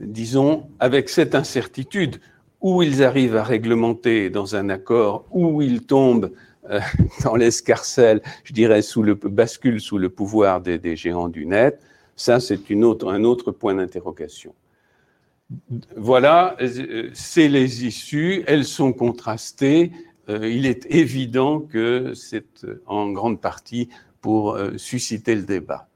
disons, 0.02 0.66
avec 0.80 1.10
cette 1.10 1.34
incertitude, 1.34 2.20
où 2.62 2.82
ils 2.82 3.04
arrivent 3.04 3.36
à 3.36 3.44
réglementer 3.44 4.30
dans 4.30 4.56
un 4.56 4.70
accord, 4.70 5.26
où 5.30 5.60
ils 5.60 5.82
tombent 5.82 6.32
dans 7.22 7.36
l'escarcelle, 7.36 8.22
je 8.44 8.54
dirais, 8.54 8.80
sous 8.80 9.02
le 9.02 9.14
bascule 9.14 9.78
sous 9.78 9.98
le 9.98 10.08
pouvoir 10.08 10.62
des, 10.62 10.96
géants 10.96 11.28
du 11.28 11.44
net, 11.44 11.82
ça 12.16 12.40
c'est 12.40 12.70
un 12.70 13.24
autre 13.24 13.52
point 13.52 13.74
d'interrogation. 13.74 14.54
Voilà, 15.96 16.56
c'est 17.12 17.48
les 17.48 17.84
issues, 17.84 18.42
elles 18.46 18.64
sont 18.64 18.92
contrastées. 18.92 19.92
Euh, 20.28 20.48
il 20.48 20.66
est 20.66 20.86
évident 20.86 21.60
que 21.60 22.14
c'est 22.14 22.66
en 22.86 23.10
grande 23.12 23.40
partie 23.40 23.88
pour 24.20 24.54
euh, 24.54 24.76
susciter 24.76 25.36
le 25.36 25.42
débat. 25.42 25.88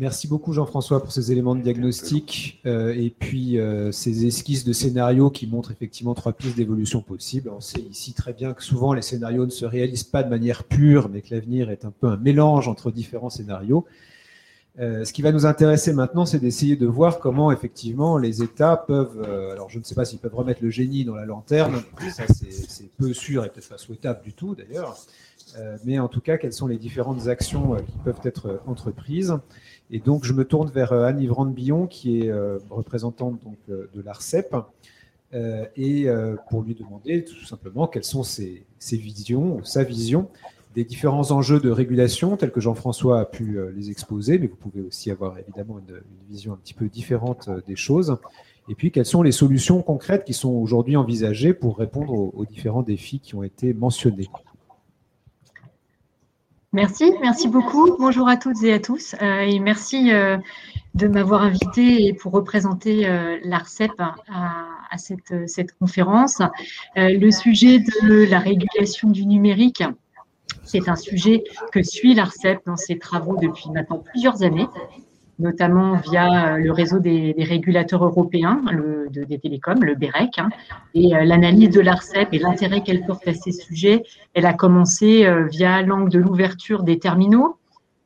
Merci 0.00 0.28
beaucoup 0.28 0.52
Jean-François 0.52 1.02
pour 1.02 1.10
ces 1.10 1.32
éléments 1.32 1.56
de 1.56 1.60
diagnostic 1.60 2.60
euh, 2.66 2.94
et 2.94 3.10
puis 3.10 3.58
euh, 3.58 3.90
ces 3.90 4.26
esquisses 4.26 4.64
de 4.64 4.72
scénarios 4.72 5.28
qui 5.28 5.48
montrent 5.48 5.72
effectivement 5.72 6.14
trois 6.14 6.32
pistes 6.32 6.56
d'évolution 6.56 7.02
possibles. 7.02 7.50
On 7.50 7.60
sait 7.60 7.80
ici 7.80 8.12
très 8.12 8.32
bien 8.32 8.54
que 8.54 8.62
souvent 8.62 8.92
les 8.92 9.02
scénarios 9.02 9.44
ne 9.44 9.50
se 9.50 9.64
réalisent 9.64 10.04
pas 10.04 10.22
de 10.22 10.30
manière 10.30 10.62
pure, 10.62 11.08
mais 11.08 11.20
que 11.20 11.34
l'avenir 11.34 11.68
est 11.70 11.84
un 11.84 11.90
peu 11.90 12.06
un 12.06 12.16
mélange 12.16 12.68
entre 12.68 12.92
différents 12.92 13.28
scénarios. 13.28 13.86
Euh, 14.78 15.04
ce 15.04 15.12
qui 15.12 15.20
va 15.20 15.32
nous 15.32 15.46
intéresser 15.46 15.92
maintenant, 15.92 16.26
c'est 16.26 16.38
d'essayer 16.38 16.76
de 16.76 16.86
voir 16.86 17.18
comment 17.18 17.50
effectivement 17.50 18.18
les 18.18 18.40
États 18.40 18.76
peuvent, 18.76 19.20
alors 19.50 19.68
je 19.68 19.80
ne 19.80 19.84
sais 19.84 19.96
pas 19.96 20.04
s'ils 20.04 20.20
peuvent 20.20 20.36
remettre 20.36 20.62
le 20.62 20.70
génie 20.70 21.04
dans 21.04 21.16
la 21.16 21.26
lanterne, 21.26 21.82
ça 22.12 22.22
c'est 22.28 22.88
peu 22.96 23.12
sûr 23.12 23.44
et 23.44 23.48
peut-être 23.48 23.68
pas 23.68 23.78
souhaitable 23.78 24.22
du 24.22 24.32
tout 24.32 24.54
d'ailleurs, 24.54 24.96
mais 25.84 25.98
en 25.98 26.06
tout 26.06 26.20
cas 26.20 26.38
quelles 26.38 26.52
sont 26.52 26.68
les 26.68 26.76
différentes 26.76 27.26
actions 27.26 27.74
qui 27.74 27.98
peuvent 28.04 28.20
être 28.22 28.60
entreprises? 28.68 29.34
Et 29.90 30.00
donc, 30.00 30.24
je 30.24 30.32
me 30.32 30.44
tourne 30.44 30.70
vers 30.70 30.92
euh, 30.92 31.04
Anne-Yvrande 31.04 31.54
Billon, 31.54 31.86
qui 31.86 32.20
est 32.20 32.28
euh, 32.28 32.58
représentante 32.70 33.40
euh, 33.70 33.88
de 33.94 34.02
l'ARCEP, 34.02 34.54
et 35.76 36.06
pour 36.48 36.62
lui 36.62 36.74
demander 36.74 37.22
tout 37.22 37.44
simplement 37.44 37.86
quelles 37.86 38.02
sont 38.02 38.22
ses, 38.22 38.64
visions, 38.90 39.62
sa 39.62 39.84
vision 39.84 40.30
des 40.74 40.84
différents 40.84 41.32
enjeux 41.32 41.60
de 41.60 41.68
régulation, 41.68 42.38
tels 42.38 42.50
que 42.50 42.62
Jean-François 42.62 43.20
a 43.20 43.24
pu 43.26 43.58
les 43.76 43.90
exposer, 43.90 44.38
mais 44.38 44.46
vous 44.46 44.56
pouvez 44.56 44.80
aussi 44.80 45.10
avoir 45.10 45.38
évidemment 45.38 45.80
une, 45.80 46.00
vision 46.30 46.54
un 46.54 46.56
petit 46.56 46.72
peu 46.72 46.88
différente 46.88 47.50
des 47.66 47.76
choses. 47.76 48.16
Et 48.70 48.74
puis, 48.74 48.90
quelles 48.90 49.04
sont 49.04 49.22
les 49.22 49.32
solutions 49.32 49.82
concrètes 49.82 50.24
qui 50.24 50.32
sont 50.32 50.52
aujourd'hui 50.52 50.96
envisagées 50.96 51.52
pour 51.52 51.76
répondre 51.76 52.34
aux 52.34 52.46
différents 52.46 52.82
défis 52.82 53.20
qui 53.20 53.34
ont 53.34 53.42
été 53.42 53.74
mentionnés? 53.74 54.30
Merci, 56.74 57.14
merci 57.22 57.48
beaucoup. 57.48 57.96
Bonjour 57.98 58.28
à 58.28 58.36
toutes 58.36 58.62
et 58.62 58.74
à 58.74 58.78
tous. 58.78 59.14
Euh, 59.22 59.40
et 59.40 59.58
merci 59.58 60.12
euh, 60.12 60.36
de 60.94 61.08
m'avoir 61.08 61.40
invité 61.40 62.06
et 62.06 62.12
pour 62.12 62.32
représenter 62.32 63.08
euh, 63.08 63.38
l'ARCEP 63.42 63.92
à, 63.98 64.98
cette, 64.98 65.48
cette, 65.48 65.72
conférence. 65.78 66.42
le 66.94 67.30
sujet 67.30 67.78
de 67.78 68.28
la 68.30 68.38
régulation 68.38 69.08
du 69.08 69.24
numérique, 69.24 69.82
c'est 70.62 70.90
un 70.90 70.96
sujet 70.96 71.44
que 71.72 71.82
suit 71.82 72.14
l'ARCEP 72.14 72.60
dans 72.66 72.76
ses 72.76 72.98
travaux 72.98 73.36
depuis 73.40 73.70
maintenant 73.70 73.98
plusieurs 73.98 74.42
années 74.42 74.66
notamment 75.38 75.96
via 75.96 76.54
euh, 76.54 76.58
le 76.58 76.72
réseau 76.72 76.98
des, 76.98 77.34
régulateurs 77.38 78.04
européens 78.04 78.60
des 79.10 79.38
télécoms, 79.38 79.80
le 79.82 79.94
BEREC, 79.94 80.38
hein. 80.38 80.48
et 80.94 81.14
euh, 81.14 81.24
l'analyse 81.24 81.70
de 81.70 81.80
l'ARCEP 81.80 82.28
et 82.32 82.38
l'intérêt 82.38 82.82
qu'elle 82.82 83.04
porte 83.06 83.26
à 83.28 83.34
ces 83.34 83.52
sujets. 83.52 84.02
Elle 84.34 84.46
a 84.46 84.52
commencé 84.52 85.24
euh, 85.24 85.46
via 85.46 85.82
l'angle 85.82 86.10
de 86.10 86.18
l'ouverture 86.18 86.82
des 86.82 86.98
terminaux, 86.98 87.56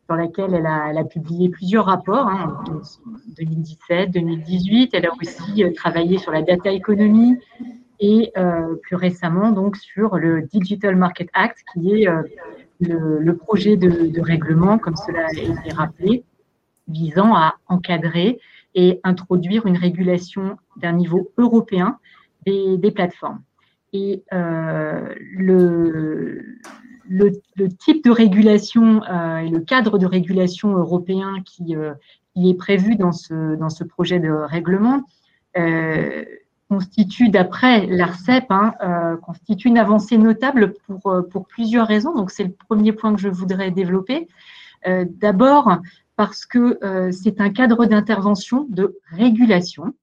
dans 0.09 0.17
laquelle 0.17 0.53
elle 0.53 0.67
a, 0.67 1.05
publié 1.05 1.49
plusieurs 1.49 1.87
rapports, 1.87 2.29
hein, 2.29 2.59
en 2.69 2.73
2017, 3.39 4.11
2018. 4.11 4.91
Elle 4.93 5.07
a 5.07 5.11
aussi 5.19 5.65
travaillé 5.75 6.19
sur 6.19 6.33
la 6.33 6.43
data 6.43 6.71
economy 6.71 7.39
et 7.99 8.33
plus 8.83 8.97
récemment 8.97 9.53
donc 9.53 9.77
sur 9.77 10.19
le 10.19 10.43
Digital 10.43 10.97
Market 10.97 11.29
Act, 11.33 11.59
qui 11.73 12.03
est 12.03 12.09
le, 12.81 13.37
projet 13.37 13.77
de 13.77 14.21
règlement, 14.21 14.77
comme 14.77 14.97
cela 14.97 15.29
a 15.29 15.33
été 15.33 15.73
rappelé, 15.73 16.25
visant 16.93 17.35
à 17.35 17.55
encadrer 17.67 18.39
et 18.75 19.01
introduire 19.05 19.67
une 19.67 19.77
régulation 19.77 20.57
d'un 20.77 20.93
niveau 20.93 21.33
européen 21.37 21.99
des, 22.47 22.91
plateformes. 22.91 23.43
Et 23.93 24.23
euh, 24.33 25.15
le, 25.37 26.57
type 27.79 28.05
de 28.05 28.11
régulation 28.11 29.03
euh, 29.05 29.39
et 29.39 29.49
le 29.49 29.61
cadre 29.61 29.99
de 29.99 30.07
régulation 30.07 30.77
européen 30.77 31.37
qui, 31.45 31.77
euh, 31.77 31.93
qui, 32.35 32.51
est 32.51 32.55
prévu 32.55 32.97
dans 32.97 33.13
ce, 33.13 33.57
dans 33.57 33.69
ce 33.69 33.85
projet 33.85 34.19
de 34.19 34.31
règlement 34.31 35.03
constitue, 36.71 37.29
d'après 37.29 37.85
l'ARCEP, 37.85 38.47
hein, 38.49 38.73
constitue 39.23 39.69
une 39.69 39.77
avancée 39.77 40.17
notable 40.17 40.73
pour, 40.87 41.15
pour 41.31 41.47
plusieurs 41.47 41.87
raisons. 41.87 42.15
Donc, 42.15 42.31
c'est 42.31 42.45
le 42.45 42.53
premier 42.67 42.93
point 42.93 43.15
que 43.15 43.21
je 43.21 43.29
voudrais 43.29 43.71
développer. 43.71 44.27
D'abord, 44.87 45.77
parce 46.17 46.45
que 46.47 46.79
euh, 46.85 47.11
c'est 47.13 47.41
un 47.41 47.51
cadre 47.51 47.87
d'intervention 47.87 48.67
de 48.69 48.99
régulation 49.11 49.95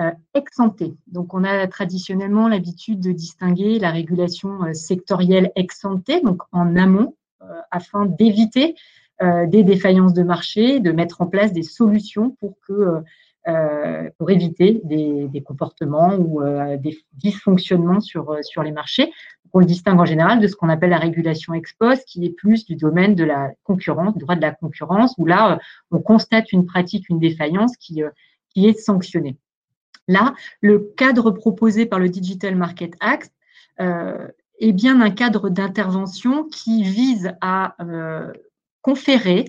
euh, 0.00 0.10
ex 0.34 0.60
ante. 0.60 0.82
Donc, 1.06 1.34
on 1.34 1.44
a 1.44 1.66
traditionnellement 1.66 2.48
l'habitude 2.48 3.00
de 3.00 3.12
distinguer 3.12 3.78
la 3.78 3.90
régulation 3.90 4.64
euh, 4.64 4.72
sectorielle 4.74 5.50
ex 5.56 5.82
donc 6.22 6.42
en 6.52 6.76
amont, 6.76 7.14
afin 7.70 8.06
d'éviter 8.06 8.74
des 9.20 9.62
défaillances 9.62 10.14
de 10.14 10.24
marché, 10.24 10.80
de 10.80 10.90
mettre 10.90 11.22
en 11.22 11.26
place 11.26 11.52
des 11.52 11.62
solutions 11.62 12.30
pour 12.40 12.58
que 12.66 13.02
pour 14.18 14.30
éviter 14.30 14.80
des, 14.82 15.28
des 15.28 15.40
comportements 15.40 16.16
ou 16.16 16.42
des 16.78 16.98
dysfonctionnements 17.12 18.00
sur, 18.00 18.38
sur 18.42 18.64
les 18.64 18.72
marchés 18.72 19.12
on 19.56 19.60
le 19.60 19.64
distingue 19.64 19.98
en 19.98 20.04
général 20.04 20.38
de 20.40 20.48
ce 20.48 20.54
qu'on 20.54 20.68
appelle 20.68 20.90
la 20.90 20.98
régulation 20.98 21.54
ex 21.54 21.72
post, 21.72 22.04
qui 22.06 22.26
est 22.26 22.30
plus 22.30 22.66
du 22.66 22.76
domaine 22.76 23.14
de 23.14 23.24
la 23.24 23.52
concurrence, 23.64 24.12
du 24.12 24.20
droit 24.20 24.36
de 24.36 24.42
la 24.42 24.52
concurrence, 24.52 25.14
où 25.16 25.24
là, 25.24 25.52
euh, 25.52 25.56
on 25.90 25.98
constate 25.98 26.52
une 26.52 26.66
pratique, 26.66 27.08
une 27.08 27.18
défaillance 27.18 27.74
qui, 27.78 28.02
euh, 28.02 28.10
qui 28.50 28.66
est 28.66 28.78
sanctionnée. 28.78 29.38
Là, 30.08 30.34
le 30.60 30.92
cadre 30.96 31.30
proposé 31.30 31.86
par 31.86 31.98
le 31.98 32.10
Digital 32.10 32.54
Market 32.54 32.94
Act 33.00 33.32
euh, 33.80 34.28
est 34.60 34.72
bien 34.72 35.00
un 35.00 35.10
cadre 35.10 35.48
d'intervention 35.48 36.44
qui 36.44 36.82
vise 36.82 37.32
à 37.40 37.76
conférer, 38.86 39.44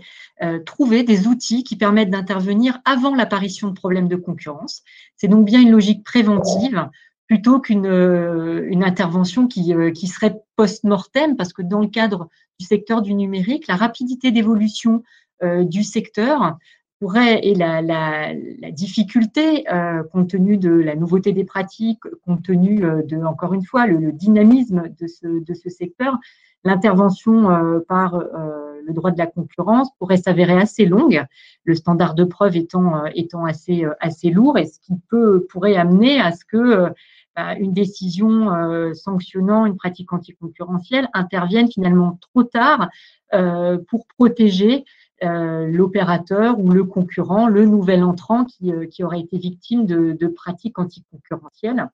trouver 0.66 1.04
des 1.04 1.28
outils 1.28 1.64
qui 1.64 1.76
permettent 1.76 2.10
d'intervenir 2.10 2.80
avant 2.86 3.16
l'apparition 3.16 3.68
de 3.70 3.74
problèmes 3.74 4.08
de 4.08 4.16
concurrence. 4.16 4.84
C'est 5.16 5.28
donc 5.28 5.46
bien 5.46 5.62
une 5.62 5.72
logique 5.72 6.04
préventive 6.04 6.90
plutôt 7.28 7.60
qu'une 7.60 7.86
euh, 7.86 8.70
intervention 8.82 9.48
qui, 9.48 9.74
euh, 9.74 9.92
qui 9.92 10.08
serait 10.08 10.36
post-mortem, 10.56 11.36
parce 11.36 11.54
que 11.54 11.62
dans 11.62 11.82
le 11.82 11.88
cadre 11.88 12.30
du 12.60 12.66
secteur 12.66 13.02
du 13.02 13.14
numérique, 13.14 13.68
la 13.68 13.76
rapidité 13.76 14.32
d'évolution 14.32 15.04
euh, 15.44 15.64
du 15.64 15.84
secteur 15.84 16.58
pourrait, 17.00 17.40
et 17.44 17.56
la, 17.56 17.82
la, 17.82 18.34
la 18.60 18.72
difficulté, 18.72 19.66
compte 20.12 20.30
tenu 20.30 20.58
de 20.58 20.72
la 20.72 20.96
nouveauté 20.96 21.32
des 21.32 21.44
pratiques, 21.44 22.02
compte 22.26 22.44
tenu 22.44 22.80
de, 22.82 23.24
encore 23.24 23.54
une 23.54 23.64
fois, 23.64 23.86
le, 23.88 24.12
dynamisme 24.12 24.84
de 25.00 25.08
ce, 25.08 25.44
de 25.44 25.54
ce 25.54 25.70
secteur, 25.70 26.18
l'intervention 26.64 27.82
par 27.88 28.18
le 28.20 28.94
droit 28.94 29.12
de 29.12 29.18
la 29.18 29.28
concurrence 29.28 29.90
pourrait 30.00 30.18
s'avérer 30.18 30.58
assez 30.58 30.86
longue, 30.86 31.24
le 31.64 31.76
standard 31.76 32.16
de 32.16 32.24
preuve 32.24 32.56
étant, 32.56 33.06
étant 33.14 33.46
assez, 33.46 33.86
assez 34.00 34.32
lourd, 34.32 34.58
et 34.58 34.66
ce 34.66 34.80
qui 34.80 34.94
peut, 35.10 35.46
pourrait 35.50 35.76
amener 35.76 36.20
à 36.20 36.32
ce 36.32 36.46
que 36.46 36.92
bah, 37.38 37.54
une 37.54 37.72
décision 37.72 38.52
euh, 38.52 38.96
sanctionnant 38.96 39.68
une 39.68 39.78
pratique 39.78 40.12
anticoncurrentielle 40.12 41.08
intervienne 41.14 41.72
finalement 41.72 42.18
trop 42.20 42.42
tard 42.42 42.90
euh, 43.36 43.78
pour 43.90 44.08
protéger 44.18 44.78
euh, 44.78 44.84
l'opérateur 45.22 46.60
ou 46.60 46.70
le 46.70 46.84
concurrent, 46.84 47.48
le 47.48 47.66
nouvel 47.66 48.04
entrant 48.04 48.46
qui, 48.46 48.72
qui 48.92 49.04
aurait 49.04 49.22
été 49.22 49.38
victime 49.38 49.86
de, 49.86 50.28
pratiques 50.28 50.78
anticoncurrentielles 50.80 51.90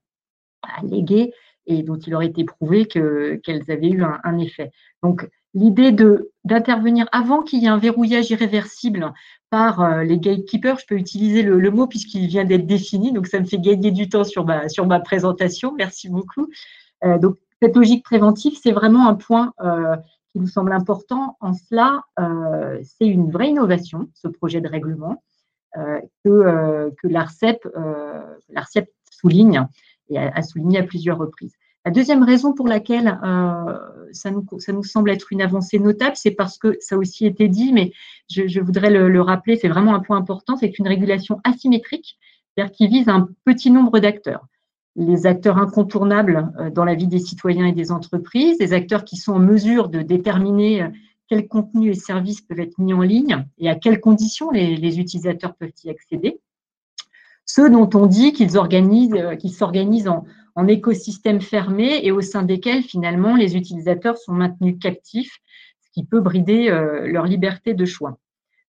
alléguées 0.78 1.34
et 1.66 1.84
dont 1.84 1.98
il 1.98 2.14
aurait 2.16 2.28
été 2.28 2.44
prouvé 2.44 2.86
qu'elles 2.86 3.64
avaient 3.70 3.90
eu 3.90 4.04
un, 4.04 4.38
effet. 4.38 4.72
Donc, 5.02 5.30
l'idée 5.54 5.96
d'intervenir 6.44 7.08
avant 7.12 7.42
qu'il 7.42 7.62
y 7.62 7.66
ait 7.66 7.70
un 7.70 7.78
verrouillage 7.78 8.32
irréversible 8.32 9.14
par 9.50 9.82
euh, 9.82 10.04
les 10.04 10.18
gatekeepers, 10.18 10.80
je 10.80 10.86
peux 10.88 10.96
utiliser 10.96 11.44
le, 11.44 11.72
mot 11.72 11.88
puisqu'il 11.88 12.28
vient 12.28 12.44
d'être 12.44 12.66
défini, 12.66 13.12
donc 13.12 13.28
ça 13.28 13.40
me 13.40 13.46
fait 13.46 13.60
gagner 13.60 13.92
du 13.92 14.10
temps 14.10 14.24
sur 14.24 14.46
ma, 14.46 14.68
sur 14.68 14.88
ma 14.88 15.00
présentation. 15.00 15.74
Merci 15.78 16.10
beaucoup. 16.10 16.50
Euh, 17.04 17.18
donc, 17.18 17.38
cette 17.62 17.76
logique 17.76 18.04
préventive, 18.04 18.58
c'est 18.62 18.72
vraiment 18.72 19.08
un 19.08 19.16
point 19.16 19.54
euh, 19.62 19.96
qui 20.34 20.40
nous 20.40 20.48
semble 20.48 20.74
important. 20.74 21.38
En 21.40 21.54
cela, 21.54 22.04
c'est 22.18 23.08
une 23.08 23.32
vraie 23.32 23.50
innovation, 23.50 24.10
ce 24.14 24.28
projet 24.28 24.60
de 24.60 24.68
règlement, 24.68 25.24
que, 25.76 26.92
que 27.02 27.08
l'ARCEP, 27.08 27.66
souligne 29.10 29.68
et 30.10 30.18
a 30.18 30.42
souligné 30.42 30.80
à 30.80 30.84
plusieurs 30.84 31.18
reprises. 31.18 31.54
La 31.86 31.92
deuxième 31.92 32.24
raison 32.24 32.54
pour 32.54 32.68
laquelle 32.68 33.20
euh, 33.24 33.78
ça 34.14 34.32
nous, 34.32 34.84
semble 34.84 35.10
être 35.10 35.34
une 35.34 35.42
avancée 35.42 35.80
notable, 35.80 36.16
c'est 36.16 36.32
parce 36.32 36.58
que 36.58 36.78
ça 36.80 36.96
a 36.96 36.98
aussi 36.98 37.26
été 37.26 37.50
dit, 37.50 37.74
mais 37.74 37.92
je, 38.30 38.62
voudrais 38.62 38.90
le, 38.90 39.22
rappeler, 39.22 39.58
c'est 39.58 39.68
vraiment 39.68 39.94
un 39.94 40.00
point 40.00 40.18
important, 40.18 40.56
c'est 40.56 40.80
une 40.80 40.88
régulation 40.88 41.42
asymétrique, 41.44 42.18
c'est-à-dire 42.56 42.74
qui 42.74 42.88
vise 42.88 43.10
un 43.10 43.28
petit 43.44 43.70
nombre 43.70 44.00
d'acteurs. 44.00 44.48
Les 44.96 45.26
acteurs 45.26 45.58
incontournables 45.58 46.52
euh, 46.60 46.70
dans 46.70 46.86
la 46.86 46.96
vie 46.96 47.08
des 47.08 47.20
citoyens 47.20 47.66
et 47.66 47.74
des 47.74 47.92
entreprises, 47.92 48.58
des 48.58 48.74
acteurs 48.74 49.06
qui 49.06 49.18
sont 49.18 49.34
en 49.34 49.40
mesure 49.40 49.90
de 49.90 50.02
déterminer 50.02 50.84
euh, 50.84 50.90
quels 51.28 51.48
contenus 51.48 51.98
et 51.98 52.00
services 52.00 52.42
peuvent 52.42 52.60
être 52.60 52.78
mis 52.78 52.94
en 52.94 53.02
ligne 53.02 53.46
et 53.58 53.70
à 53.70 53.76
quelles 53.76 54.00
conditions 54.00 54.52
les, 54.52 55.00
utilisateurs 55.00 55.56
peuvent 55.56 55.72
y 55.84 55.90
accéder. 55.90 56.40
Ceux 57.46 57.70
dont 57.70 57.90
on 57.94 58.06
dit 58.06 58.34
qu'ils 58.34 58.52
qu'ils 58.52 59.54
s'organisent 59.54 60.08
en, 60.08 60.26
en 60.56 60.68
écosystème 60.68 61.42
fermé 61.42 62.00
et 62.04 62.12
au 62.12 62.22
sein 62.22 62.44
desquels 62.44 62.84
finalement 62.84 63.36
les 63.36 63.56
utilisateurs 63.56 64.18
sont 64.18 64.34
maintenus 64.34 64.78
captifs, 64.80 65.40
ce 65.82 65.90
qui 65.92 66.06
peut 66.06 66.22
brider 66.22 66.70
euh, 66.70 67.08
leur 67.08 67.26
liberté 67.26 67.74
de 67.74 67.86
choix. 67.86 68.18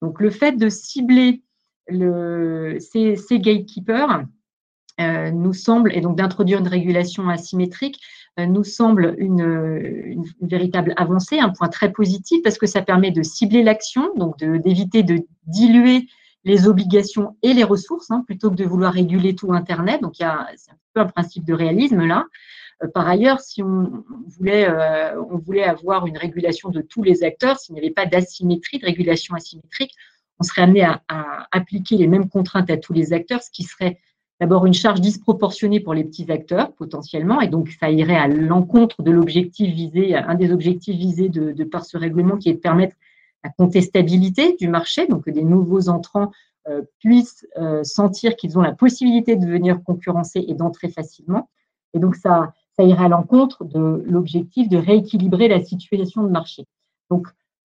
Donc 0.02 0.20
le 0.20 0.30
fait 0.30 0.54
de 0.54 0.70
cibler 0.70 1.44
le, 1.88 2.78
ces, 2.80 3.16
gatekeepers 3.40 4.12
euh, 4.12 4.24
nous 5.00 5.54
semble, 5.54 5.96
et 5.96 6.02
donc 6.02 6.18
d'introduire 6.18 6.60
une 6.60 6.68
régulation 6.68 7.30
asymétrique, 7.30 8.00
euh, 8.40 8.46
nous 8.46 8.64
semble 8.64 9.16
une, 9.18 10.24
véritable 10.42 10.94
avancée, 10.98 11.40
un 11.40 11.50
point 11.50 11.68
très 11.68 11.92
positif 11.92 12.42
parce 12.44 12.58
que 12.58 12.68
ça 12.68 12.82
permet 12.82 13.12
de 13.12 13.24
cibler 13.24 13.64
l'action, 13.64 14.14
donc 14.16 14.38
d'éviter 14.38 15.04
de, 15.04 15.26
diluer 15.48 16.08
les 16.46 16.68
obligations 16.68 17.36
et 17.44 17.54
les 17.54 17.64
ressources, 17.64 18.12
hein, 18.12 18.24
plutôt 18.26 18.50
que 18.50 18.56
de 18.56 18.64
vouloir 18.64 18.94
réguler 18.94 19.36
tout 19.36 19.52
Internet. 19.54 20.02
Donc, 20.02 20.14
c'est 20.16 20.24
un 20.26 20.48
peu 20.94 21.02
un 21.02 21.06
principe 21.06 21.46
de 21.46 21.54
réalisme 21.54 22.06
là. 22.06 22.26
Euh, 22.84 22.88
par 22.88 23.08
ailleurs, 23.08 23.42
si 23.42 23.62
on 23.62 24.04
voulait, 24.28 24.70
euh, 24.70 25.22
on 25.30 25.38
voulait 25.38 25.66
avoir 25.66 26.08
une 26.08 26.18
régulation 26.18 26.70
de 26.70 26.82
tous 26.82 27.04
les 27.04 27.24
acteurs, 27.24 27.60
s'il 27.60 27.74
n'y 27.74 27.82
avait 27.82 27.92
pas 27.92 28.06
d'asymétrie, 28.06 28.80
de 28.80 28.86
régulation 28.86 29.36
asymétrique, 29.36 29.94
on 30.40 30.44
serait 30.44 30.62
amené 30.62 30.84
à, 30.84 31.02
appliquer 31.52 31.98
les 31.98 32.08
mêmes 32.08 32.30
contraintes 32.30 32.70
à 32.70 32.78
tous 32.78 32.94
les 32.94 33.12
acteurs, 33.12 33.44
ce 33.44 33.52
qui 33.52 33.64
serait 33.64 34.00
d'abord 34.40 34.66
une 34.66 34.74
charge 34.74 35.02
disproportionnée 35.02 35.80
pour 35.80 35.94
les 35.94 36.04
petits 36.04 36.32
acteurs 36.32 36.72
potentiellement, 36.74 37.42
et 37.42 37.48
donc 37.48 37.70
ça 37.80 37.90
irait 37.90 38.16
à 38.16 38.28
l'encontre 38.28 39.02
de 39.04 39.12
l'objectif 39.12 39.74
visé, 39.74 40.16
un 40.16 40.36
des 40.36 40.52
objectifs 40.52 40.96
visés 40.96 41.30
de, 41.30 41.64
par 41.64 41.86
ce 41.86 41.98
règlement 41.98 42.38
qui 42.38 42.50
est 42.50 42.54
de 42.54 42.60
permettre 42.60 42.96
la 43.44 43.50
contestabilité 43.50 44.56
du 44.60 44.68
marché, 44.68 45.08
donc 45.08 45.26
que 45.26 45.32
des 45.32 45.44
nouveaux 45.44 45.90
entrants 45.90 46.32
euh, 46.68 46.82
puissent 47.00 47.48
euh, 47.58 47.84
sentir 47.84 48.36
qu'ils 48.36 48.58
ont 48.58 48.62
la 48.62 48.74
possibilité 48.74 49.36
de 49.36 49.46
venir 49.46 49.82
concurrencer 49.84 50.44
et 50.48 50.54
d'entrer 50.54 50.90
facilement. 50.90 51.50
Et 51.94 52.00
donc, 52.00 52.16
ça, 52.16 52.54
ça 52.78 52.84
irait 52.84 53.06
à 53.06 53.08
l'encontre 53.08 53.64
de 53.64 54.04
l'objectif 54.06 54.68
de 54.68 54.78
rééquilibrer 54.78 55.48
la 55.48 55.64
situation 55.64 56.22
de 56.24 56.30
marché. 56.30 56.66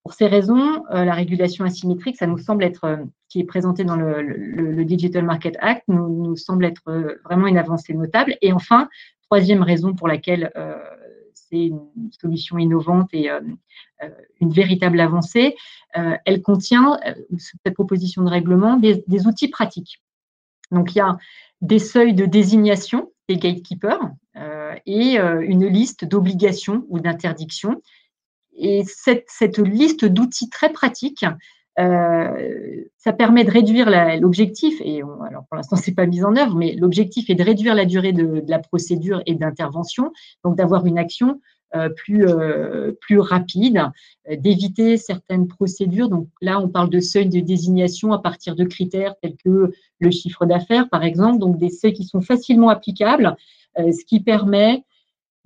Pour 0.05 0.13
ces 0.13 0.27
raisons, 0.27 0.85
euh, 0.91 1.03
la 1.03 1.13
régulation 1.13 1.65
asymétrique, 1.65 2.15
ça 2.15 2.27
nous 2.27 2.37
semble 2.37 2.63
être, 2.63 2.99
qui 3.27 3.41
est 3.41 3.43
présentée 3.43 3.83
dans 3.83 3.97
le, 3.97 4.85
Digital 4.85 5.25
Market 5.25 5.57
Act, 5.59 5.83
nous, 5.89 6.37
semble 6.37 6.63
être 6.63 7.19
vraiment 7.25 7.47
une 7.47 7.57
avancée 7.57 7.93
notable. 7.93 8.37
Et 8.41 8.53
enfin, 8.53 8.87
troisième 9.23 9.63
raison 9.63 9.93
pour 9.93 10.07
laquelle 10.07 10.51
c'est 11.49 11.67
une 11.67 12.11
solution 12.19 12.57
innovante 12.57 13.09
et 13.13 13.29
euh, 13.29 13.39
euh, 14.03 14.09
une 14.41 14.51
véritable 14.51 14.99
avancée. 14.99 15.55
Euh, 15.97 16.15
elle 16.25 16.41
contient, 16.41 16.99
cette 17.37 17.73
proposition 17.73 18.23
de 18.23 18.29
règlement, 18.29 18.77
des, 18.77 19.27
outils 19.27 19.49
pratiques. 19.49 20.01
Donc, 20.71 20.95
il 20.95 20.99
y 20.99 21.01
a 21.01 21.17
des 21.61 21.79
seuils 21.79 22.13
de 22.13 22.25
désignation 22.25 23.11
des 23.29 23.37
gatekeepers 23.37 24.11
et 24.85 25.17
une 25.17 25.65
liste 25.65 26.05
d'obligations 26.05 26.85
ou 26.89 26.99
d'interdictions. 26.99 27.81
Et 28.57 28.83
cette, 28.85 29.57
liste 29.57 30.05
d'outils 30.05 30.49
très 30.49 30.71
pratiques 30.71 31.25
ça 31.77 33.11
permet 33.11 33.43
de 33.43 33.51
réduire 33.51 33.89
l'objectif, 34.19 34.79
et 34.83 35.01
alors 35.01 35.43
pour 35.49 35.57
l'instant, 35.57 35.75
ce 35.75 35.89
n'est 35.89 35.95
pas 35.95 36.05
mis 36.05 36.23
en 36.23 36.35
œuvre, 36.35 36.55
mais 36.55 36.73
l'objectif 36.73 37.29
est 37.29 37.35
de 37.35 37.43
réduire 37.43 37.75
la 37.75 37.85
durée 37.85 38.13
de, 38.13 38.43
la 38.47 38.59
procédure 38.59 39.21
et 39.25 39.35
d'intervention, 39.35 40.11
donc 40.43 40.55
d'avoir 40.55 40.85
une 40.85 40.97
action 40.97 41.41
euh, 41.75 41.89
plus, 41.89 42.25
euh, 42.25 42.93
plus 43.01 43.19
rapide, 43.19 43.83
euh, 44.29 44.37
d'éviter 44.37 44.95
certaines 44.97 45.47
procédures. 45.47 46.07
Donc 46.07 46.29
là, 46.41 46.59
on 46.61 46.69
parle 46.69 46.89
de 46.89 47.01
seuils 47.01 47.27
de 47.27 47.41
désignation 47.41 48.13
à 48.13 48.19
partir 48.19 48.55
de 48.55 48.63
critères 48.63 49.15
tels 49.21 49.35
que 49.43 49.71
le 49.99 50.11
chiffre 50.11 50.45
d'affaires, 50.45 50.87
par 50.89 51.03
exemple, 51.03 51.39
donc 51.39 51.57
des 51.57 51.69
seuils 51.69 51.93
qui 51.93 52.05
sont 52.05 52.21
facilement 52.21 52.69
applicables, 52.69 53.35
ce 53.77 54.05
qui 54.05 54.21
permet 54.21 54.85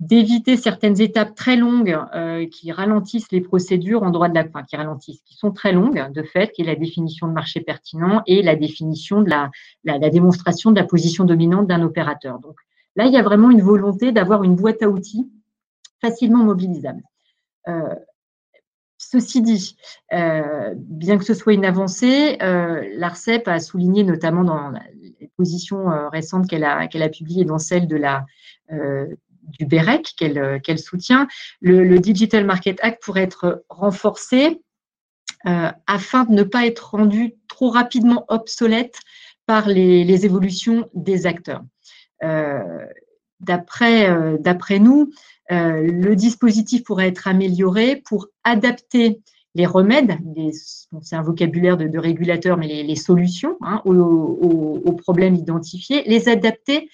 d'éviter 0.00 0.56
certaines 0.56 1.00
étapes 1.00 1.34
très 1.34 1.56
longues 1.56 1.98
euh, 2.14 2.46
qui 2.46 2.72
ralentissent 2.72 3.30
les 3.30 3.42
procédures 3.42 4.02
en 4.02 4.10
droit 4.10 4.30
de 4.30 4.34
la 4.34 4.44
qui 4.44 4.76
ralentissent, 4.76 5.20
qui 5.20 5.36
sont 5.36 5.52
très 5.52 5.72
longues 5.72 6.10
de 6.12 6.22
fait, 6.22 6.50
qui 6.52 6.62
est 6.62 6.64
la 6.64 6.74
définition 6.74 7.28
de 7.28 7.32
marché 7.32 7.60
pertinent 7.60 8.22
et 8.26 8.42
la 8.42 8.56
définition 8.56 9.20
de 9.20 9.28
la, 9.28 9.50
la, 9.84 10.10
démonstration 10.10 10.70
de 10.70 10.80
la 10.80 10.86
position 10.86 11.24
dominante 11.24 11.66
d'un 11.66 11.82
opérateur. 11.82 12.38
Donc 12.38 12.56
là, 12.96 13.04
il 13.04 13.12
y 13.12 13.18
a 13.18 13.22
vraiment 13.22 13.50
une 13.50 13.60
volonté 13.60 14.10
d'avoir 14.10 14.42
une 14.42 14.56
boîte 14.56 14.82
à 14.82 14.88
outils 14.88 15.30
facilement 16.00 16.44
mobilisable. 16.44 17.02
Euh, 17.68 17.94
ceci 18.96 19.42
dit, 19.42 19.76
euh, 20.14 20.74
bien 20.76 21.18
que 21.18 21.24
ce 21.24 21.34
soit 21.34 21.52
une 21.52 21.64
avancée, 21.64 22.38
euh, 22.42 22.88
l'ARCEP 22.96 23.48
a 23.48 23.60
souligné 23.60 24.04
notamment 24.04 24.44
dans 24.44 24.72
les 25.20 25.30
positions 25.36 25.90
euh, 25.90 26.08
récentes 26.08 26.48
qu'elle 26.48 26.64
a, 26.64 26.86
qu'elle 26.86 27.02
a 27.02 27.08
publiées 27.08 27.44
dans 27.44 27.58
celle 27.58 27.86
de 27.86 27.96
la 27.96 28.24
euh, 28.72 29.06
du 29.58 29.66
BEREC 29.66 30.14
euh, 30.22 30.58
qu'elle 30.58 30.78
soutient, 30.78 31.28
le, 31.60 31.98
Digital 31.98 32.44
Market 32.44 32.78
Act 32.82 33.02
pourrait 33.02 33.22
être 33.22 33.64
renforcé 33.68 34.60
euh, 35.46 35.70
afin 35.86 36.24
de 36.24 36.32
ne 36.32 36.42
pas 36.42 36.66
être 36.66 36.90
rendu 36.90 37.34
trop 37.48 37.70
rapidement 37.70 38.24
obsolète 38.28 38.98
par 39.46 39.68
les, 39.68 40.24
évolutions 40.24 40.88
des 40.94 41.26
acteurs. 41.26 41.62
Euh, 42.22 42.84
D'après 43.42 44.78
nous, 44.78 45.10
le 45.48 46.14
dispositif 46.14 46.84
pourrait 46.84 47.08
être 47.08 47.26
amélioré 47.26 47.96
pour 47.96 48.26
adapter 48.44 49.22
les 49.54 49.64
remèdes, 49.64 50.18
c'est 51.00 51.16
un 51.16 51.22
vocabulaire 51.22 51.78
de, 51.78 51.98
régulateur, 51.98 52.58
mais 52.58 52.82
les, 52.82 52.96
solutions 52.96 53.56
hein, 53.62 53.80
aux, 53.86 53.94
aux, 53.94 54.92
problèmes 54.92 55.36
identifiés, 55.36 56.04
les 56.06 56.28
adapter 56.28 56.90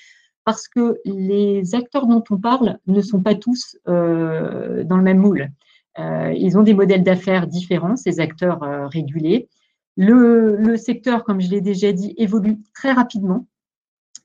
parce 0.47 0.69
que 0.69 1.01
les 1.05 1.75
acteurs 1.75 2.07
dont 2.07 2.23
on 2.31 2.39
parle 2.39 2.79
ne 2.87 3.03
sont 3.03 3.21
pas 3.21 3.35
tous 3.35 3.77
euh, 3.89 4.85
dans 4.85 4.97
le 4.97 5.03
même 5.03 5.19
moule. 5.19 5.51
Euh, 5.99 6.33
ils 6.37 6.57
ont 6.57 6.63
des 6.63 6.73
modèles 6.73 7.03
d'affaires 7.03 7.49
différents, 7.49 7.97
ces 7.97 8.21
acteurs 8.21 8.63
euh, 8.63 8.87
régulés. 8.87 9.49
Le, 9.97 10.77
secteur, 10.77 11.25
comme 11.25 11.41
je 11.41 11.51
l'ai 11.51 11.61
déjà 11.61 11.91
dit, 11.91 12.15
évolue 12.17 12.59
très 12.75 12.93
rapidement 12.93 13.49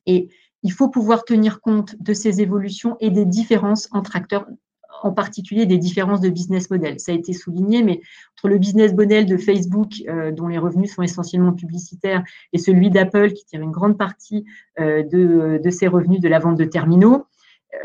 et 0.05 0.29
il 0.61 0.71
faut 0.71 0.89
pouvoir 0.89 1.25
tenir 1.25 1.59
compte 1.59 1.95
de 1.99 2.13
ces 2.13 2.39
évolutions 2.39 2.97
et 2.99 3.09
des 3.09 3.25
différences 3.25 3.89
entre 3.91 4.15
acteurs 4.15 4.45
en 5.03 5.11
particulier 5.11 5.65
des 5.65 5.77
différences 5.77 6.21
de 6.21 6.29
business 6.29 6.69
model. 6.69 6.99
Ça 6.99 7.11
a 7.11 7.15
été 7.15 7.33
souligné, 7.33 7.83
mais 7.83 8.01
entre 8.37 8.47
le 8.47 8.57
business 8.57 8.93
model 8.93 9.25
de 9.25 9.37
Facebook, 9.37 10.01
euh, 10.07 10.31
dont 10.31 10.47
les 10.47 10.57
revenus 10.57 10.93
sont 10.93 11.01
essentiellement 11.01 11.53
publicitaires, 11.53 12.23
et 12.53 12.57
celui 12.57 12.89
d'Apple, 12.89 13.31
qui 13.33 13.45
tire 13.45 13.61
une 13.61 13.71
grande 13.71 13.97
partie 13.97 14.45
euh, 14.79 15.03
de, 15.03 15.69
ses 15.69 15.87
revenus 15.87 16.19
de 16.19 16.27
la 16.27 16.39
vente 16.39 16.57
de 16.57 16.65
terminaux, 16.65 17.25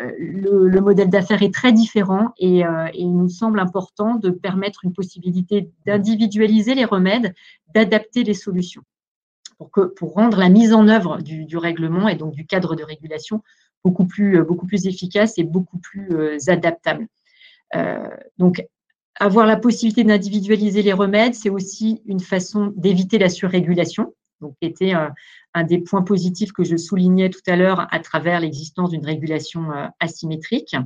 euh, 0.00 0.11
le, 0.18 0.81
modèle 0.81 1.11
d'affaires 1.11 1.42
est 1.42 1.55
très 1.55 1.72
différent 1.72 2.33
et, 2.38 2.62
il 2.94 3.16
nous 3.16 3.29
semble 3.29 3.61
important 3.61 4.16
de 4.16 4.31
permettre 4.31 4.81
une 4.85 4.92
possibilité 4.92 5.70
d'individualiser 5.87 6.74
les 6.74 6.85
remèdes, 6.85 7.35
d'adapter 7.72 8.24
les 8.24 8.35
solutions 8.35 8.83
pour, 9.59 9.70
que, 9.70 9.81
pour 9.83 10.14
rendre 10.14 10.38
la 10.38 10.48
mise 10.48 10.72
en 10.72 10.88
œuvre 10.88 11.18
du, 11.22 11.44
du 11.44 11.57
règlement 11.57 12.09
et 12.09 12.16
donc 12.16 12.35
du 12.35 12.46
cadre 12.46 12.74
de 12.74 12.83
régulation 12.83 13.42
beaucoup 13.87 14.05
plus, 14.05 14.40
euh, 14.40 14.42
beaucoup 14.42 14.66
plus 14.66 14.88
efficace 14.88 15.38
et 15.38 15.44
beaucoup 15.44 15.79
plus 15.79 16.09
euh, 16.11 16.38
adaptable. 16.49 17.07
Euh, 17.77 18.11
donc, 18.37 18.66
avoir 19.14 19.46
la 19.46 19.57
possibilité 19.57 20.03
d'individualiser 20.03 20.83
les 20.83 20.92
remèdes, 20.92 21.35
c'est 21.35 21.51
aussi 21.51 22.03
une 22.07 22.18
façon 22.18 22.72
d'éviter 22.77 23.18
la 23.18 23.29
surrégulation, 23.29 24.12
donc 24.40 24.57
était 24.61 24.92
un 24.92 25.64
des 25.64 25.79
points 25.79 26.03
positifs 26.03 26.52
que 26.52 26.65
je 26.65 26.77
soulignais 26.77 27.31
tout 27.31 27.40
à 27.46 27.56
l'heure 27.56 27.87
à 27.90 28.00
travers 28.00 28.40
l'existence 28.40 28.90
d'une 28.90 29.06
régulation 29.06 29.69
asymétrique. 30.00 30.77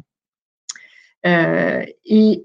et 1.25 2.43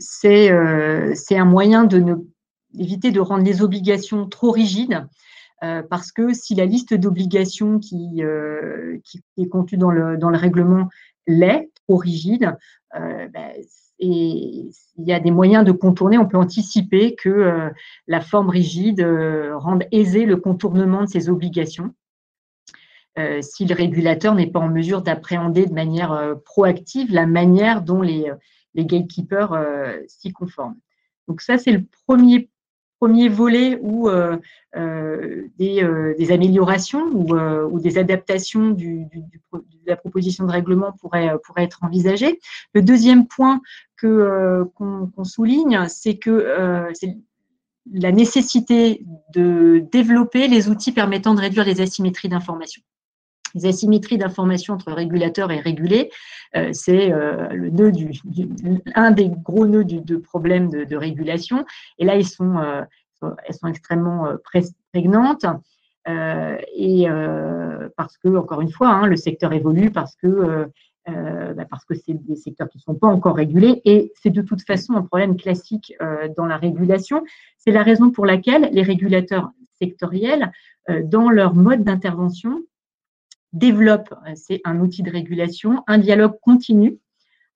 c'est 0.00 0.50
un 0.50 1.44
moyen 1.44 1.84
de 1.84 1.98
ne, 2.00 2.14
d'éviter 2.72 3.12
de 3.12 3.20
rendre 3.20 3.44
les 3.44 3.62
obligations 3.62 4.28
trop 4.28 4.50
rigides 4.50 5.06
euh, 5.62 5.82
parce 5.82 6.10
que 6.10 6.34
si 6.34 6.54
la 6.54 6.66
liste 6.66 6.94
d'obligations 6.94 7.78
qui, 7.78 8.22
euh, 8.22 8.98
est 9.38 9.48
contenue 9.48 9.78
dans 9.78 9.90
le, 9.90 10.36
règlement 10.36 10.88
l'est, 11.26 11.70
trop 11.86 11.96
rigide, 11.96 12.56
euh, 12.96 13.28
ben, 13.28 13.52
il 14.00 14.72
y 14.98 15.12
a 15.12 15.20
des 15.20 15.30
moyens 15.30 15.64
de 15.64 15.70
contourner, 15.70 16.18
on 16.18 16.26
peut 16.26 16.36
anticiper 16.36 17.14
que 17.14 17.70
la 18.08 18.20
forme 18.20 18.50
rigide 18.50 19.00
rende 19.54 19.84
aisé 19.92 20.26
le 20.26 20.36
contournement 20.36 21.02
de 21.02 21.06
ces 21.06 21.28
obligations. 21.28 21.94
si 23.42 23.64
le 23.64 23.74
régulateur 23.76 24.34
n'est 24.34 24.50
pas 24.50 24.58
en 24.58 24.68
mesure 24.68 25.02
d'appréhender 25.02 25.66
de 25.66 25.72
manière 25.72 26.34
proactive 26.44 27.12
la 27.12 27.26
manière 27.26 27.80
dont 27.80 28.02
les, 28.02 28.32
les 28.74 28.86
gatekeepers 28.86 29.54
s'y 30.08 30.32
conforment. 30.32 30.80
Donc 31.28 31.40
ça, 31.40 31.56
c'est 31.56 31.70
le 31.70 31.84
premier 32.08 32.50
premier 33.02 33.28
volet 33.28 33.80
où 33.82 34.08
euh, 34.08 34.36
euh, 34.76 35.48
euh, 35.60 36.14
des, 36.16 36.30
améliorations 36.30 37.04
ou, 37.12 37.80
des 37.80 37.98
adaptations 37.98 38.70
de 38.70 39.06
la 39.88 39.96
proposition 39.96 40.46
de 40.46 40.52
règlement 40.52 40.92
pourraient, 41.00 41.36
être 41.56 41.80
envisagées. 41.82 42.38
Le 42.74 42.80
deuxième 42.80 43.26
point 43.26 43.60
qu'on 44.00 45.24
souligne, 45.24 45.88
c'est 45.88 46.16
que 46.16 46.46
c'est 46.94 47.16
la 47.92 48.12
nécessité 48.12 49.04
de 49.34 49.84
développer 49.90 50.46
les 50.46 50.68
outils 50.68 50.92
permettant 50.92 51.34
de 51.34 51.40
réduire 51.40 51.64
les 51.64 51.80
asymétries 51.80 52.28
d'information 52.28 52.82
les 53.54 53.66
asymétries 53.66 54.18
d'information 54.18 54.74
entre 54.74 54.92
régulateurs 54.92 55.50
et 55.50 55.60
régulés, 55.60 56.10
c'est 56.72 57.08
le 57.08 57.70
nœud 57.70 57.92
du, 57.92 58.10
un 58.94 59.10
des 59.10 59.28
gros 59.28 59.66
nœuds 59.66 59.84
du, 59.84 60.00
de 60.00 60.16
problèmes 60.16 60.70
de, 60.70 60.96
régulation. 60.96 61.64
Et 61.98 62.04
là, 62.04 62.16
ils 62.16 62.26
sont, 62.26 62.56
elles 63.22 63.54
sont 63.54 63.68
extrêmement 63.68 64.26
prégnantes. 64.92 65.46
Euh, 66.08 66.56
et 66.74 67.08
euh, 67.08 67.88
parce 67.96 68.18
que, 68.18 68.28
encore 68.36 68.60
une 68.60 68.70
fois, 68.70 68.88
hein, 68.88 69.06
le 69.06 69.16
secteur 69.16 69.52
évolue, 69.52 69.90
parce 69.90 70.16
que 70.16 70.68
euh, 71.08 71.54
bah, 71.54 71.64
parce 71.68 71.84
que 71.84 71.94
c'est 71.94 72.14
des 72.14 72.36
secteurs 72.36 72.68
qui 72.68 72.78
ne 72.78 72.82
sont 72.82 72.94
pas 72.94 73.08
encore 73.08 73.36
régulés 73.36 73.82
et 73.84 74.12
c'est 74.14 74.30
de 74.30 74.42
toute 74.42 74.62
façon 74.62 74.94
un 74.94 75.02
problème 75.02 75.36
classique 75.36 75.94
dans 76.36 76.46
la 76.46 76.56
régulation. 76.56 77.24
C'est 77.58 77.72
la 77.72 77.82
raison 77.82 78.10
pour 78.10 78.24
laquelle 78.24 78.68
les 78.72 78.82
régulateurs 78.82 79.50
sectoriels, 79.80 80.52
dans 81.04 81.28
leur 81.28 81.54
mode 81.54 81.82
d'intervention, 81.82 82.62
développent, 83.52 84.14
c'est 84.34 84.60
un 84.64 84.80
outil 84.80 85.02
de 85.02 85.10
régulation, 85.10 85.82
un 85.86 85.98
dialogue 85.98 86.38
continu 86.40 86.98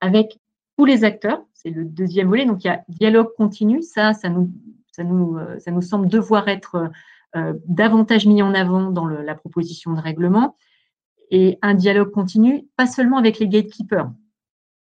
avec 0.00 0.38
tous 0.76 0.84
les 0.84 1.04
acteurs. 1.04 1.42
C'est 1.54 1.70
le 1.70 1.84
deuxième 1.84 2.28
volet. 2.28 2.44
Donc, 2.44 2.64
il 2.64 2.68
y 2.68 2.70
a 2.70 2.84
dialogue 2.88 3.30
continu. 3.36 3.82
Ça, 3.82 4.12
ça 4.12 4.28
nous 4.28 4.50
ça 4.96 5.04
nous, 5.04 5.36
euh, 5.36 5.58
ça 5.58 5.70
nous 5.70 5.82
semble 5.82 6.08
devoir 6.08 6.48
être 6.48 6.90
euh, 7.36 7.52
davantage 7.66 8.26
mis 8.26 8.42
en 8.42 8.54
avant 8.54 8.90
dans 8.90 9.06
la 9.06 9.34
proposition 9.34 9.92
de 9.92 10.00
règlement 10.00 10.56
et 11.30 11.58
un 11.60 11.74
dialogue 11.74 12.12
continu, 12.12 12.66
pas 12.76 12.86
seulement 12.86 13.18
avec 13.18 13.38
les 13.38 13.48
gatekeepers. 13.48 14.10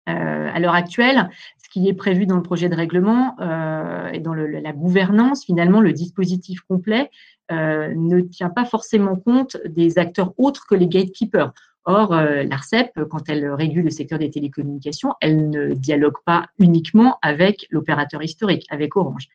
Euh, 0.09 0.51
à 0.53 0.59
l'heure 0.59 0.75
actuelle, 0.75 1.31
ce 1.63 1.69
qui 1.69 1.89
est 1.89 1.95
prévu 1.95 2.27
dans 2.27 2.35
le 2.35 2.43
projet 2.43 2.69
de 2.69 2.75
règlement 2.75 3.37
et 4.13 4.19
dans 4.19 4.35
la 4.35 4.73
gouvernance, 4.73 5.45
finalement, 5.45 5.81
le 5.81 5.93
dispositif 5.93 6.61
complet 6.63 7.09
ne 7.53 8.21
tient 8.21 8.51
pas 8.51 8.65
forcément 8.65 9.17
compte 9.17 9.57
des 9.67 9.99
acteurs 9.99 10.33
autres 10.39 10.67
que 10.67 10.75
les 10.75 10.89
gatekeepers. 10.89 11.53
Or, 11.85 12.15
l'ARCEP, 12.15 12.93
quand 13.11 13.29
elle 13.29 13.51
régule 13.51 13.85
le 13.85 13.91
secteur 13.91 14.19
des 14.19 14.31
télécommunications, 14.31 15.15
elle 15.21 15.51
ne 15.51 15.75
dialogue 15.75 16.19
pas 16.25 16.47
uniquement 16.59 17.19
avec 17.23 17.67
l'opérateur 17.71 18.23
historique, 18.23 18.67
avec 18.71 18.97
Orange 18.97 19.29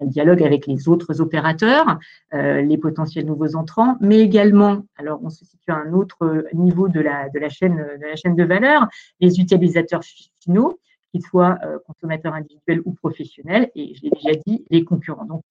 un 0.00 0.06
dialogue 0.06 0.42
avec 0.42 0.66
les 0.66 0.88
autres 0.88 1.20
opérateurs, 1.20 1.98
euh, 2.32 2.62
les 2.62 2.78
potentiels 2.78 3.26
nouveaux 3.26 3.56
entrants, 3.56 3.96
mais 4.00 4.20
également, 4.20 4.84
alors 4.96 5.20
on 5.22 5.30
se 5.30 5.44
situe 5.44 5.70
à 5.70 5.76
un 5.76 5.92
autre 5.92 6.46
niveau 6.52 6.88
de 6.88 7.00
la, 7.00 7.28
chaîne, 7.48 7.76
de 7.76 8.06
la 8.06 8.16
chaîne 8.16 8.36
de 8.36 8.44
valeur, 8.44 8.86
les 9.20 9.40
utilisateurs 9.40 10.02
finaux, 10.40 10.80
qu'ils 11.10 11.22
soient 11.22 11.58
euh, 11.64 11.78
consommateurs 11.86 12.34
individuels 12.34 12.82
ou 12.84 12.92
professionnels, 12.92 13.70
et 13.74 13.94
je 13.94 14.02
l'ai 14.02 14.10
déjà 14.10 14.38
dit, 14.46 14.64
les 14.70 14.84
concurrents. 14.84 15.26
Donc, 15.26 15.42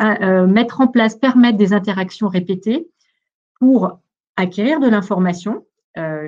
euh, 0.00 0.46
mettre 0.46 0.80
en 0.80 0.88
place, 0.88 1.16
permettre 1.16 1.58
des 1.58 1.72
interactions 1.72 2.28
répétées 2.28 2.88
pour 3.58 4.00
acquérir 4.36 4.80
de 4.80 4.88
l'information, 4.88 5.64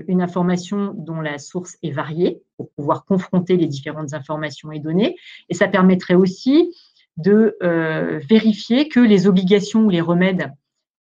une 0.06 0.22
information 0.22 0.94
dont 0.96 1.20
la 1.20 1.36
source 1.36 1.76
est 1.82 1.90
variée, 1.90 2.40
pour 2.56 2.70
pouvoir 2.70 3.04
confronter 3.04 3.58
les 3.58 3.66
différentes 3.66 4.14
informations 4.14 4.72
et 4.72 4.78
données. 4.78 5.16
Et 5.50 5.54
ça 5.54 5.68
permettrait 5.68 6.14
aussi 6.14 6.74
de 7.18 7.56
euh, 7.62 8.20
vérifier 8.28 8.88
que 8.88 9.00
les 9.00 9.26
obligations 9.26 9.84
ou 9.84 9.90
les 9.90 10.00
remèdes 10.00 10.52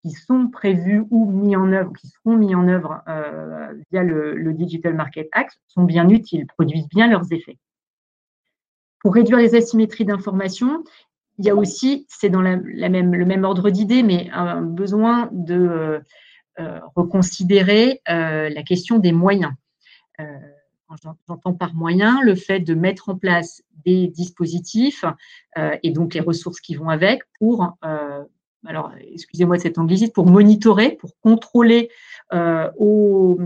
qui 0.03 0.11
sont 0.11 0.49
prévus 0.49 1.05
ou 1.11 1.31
mis 1.31 1.57
en 1.57 1.73
œuvre, 1.73 1.93
qui 1.93 2.09
seront 2.09 2.37
mis 2.37 2.55
en 2.55 2.67
œuvre 2.69 3.03
euh, 3.09 3.73
via 3.91 4.03
le, 4.03 4.53
Digital 4.55 4.95
Market 4.95 5.29
Act 5.33 5.61
sont 5.69 5.85
bien 5.85 6.09
utiles, 6.09 6.47
produisent 6.47 6.89
bien 6.89 7.09
leurs 7.09 7.31
effets. 7.33 7.59
Pour 9.01 9.15
réduire 9.15 9.39
les 9.39 9.55
asymétries 9.55 10.07
d'information, 10.07 10.83
il 11.39 11.45
y 11.45 11.51
a 11.51 11.55
aussi, 11.55 12.07
c'est 12.09 12.29
dans 12.29 12.43
le 12.43 13.25
même 13.25 13.45
ordre 13.45 13.71
d'idée, 13.71 14.03
mais 14.03 14.31
un 14.33 14.63
besoin 14.63 15.29
de 15.33 16.01
euh, 16.59 16.81
reconsidérer 16.95 18.01
la 18.07 18.63
question 18.63 18.99
des 18.99 19.13
moyens. 19.13 19.53
J'entends 21.27 21.53
par 21.53 21.75
moyen 21.75 22.21
le 22.23 22.35
fait 22.35 22.61
de 22.61 22.75
mettre 22.75 23.09
en 23.09 23.17
place 23.17 23.63
des 23.85 24.09
dispositifs 24.09 25.05
euh, 25.59 25.77
et 25.83 25.91
donc 25.91 26.15
les 26.15 26.21
ressources 26.21 26.61
qui 26.61 26.75
vont 26.75 26.89
avec 26.89 27.23
pour, 27.39 27.77
euh, 27.85 28.23
alors 28.67 28.93
excusez-moi 29.01 29.57
de 29.57 29.63
cette 29.63 29.79
anglicite, 29.79 30.13
pour 30.13 30.27
monitorer, 30.27 30.93
pour 30.93 31.11
contrôler 31.21 31.91
euh, 32.33 32.71
au, 32.79 33.39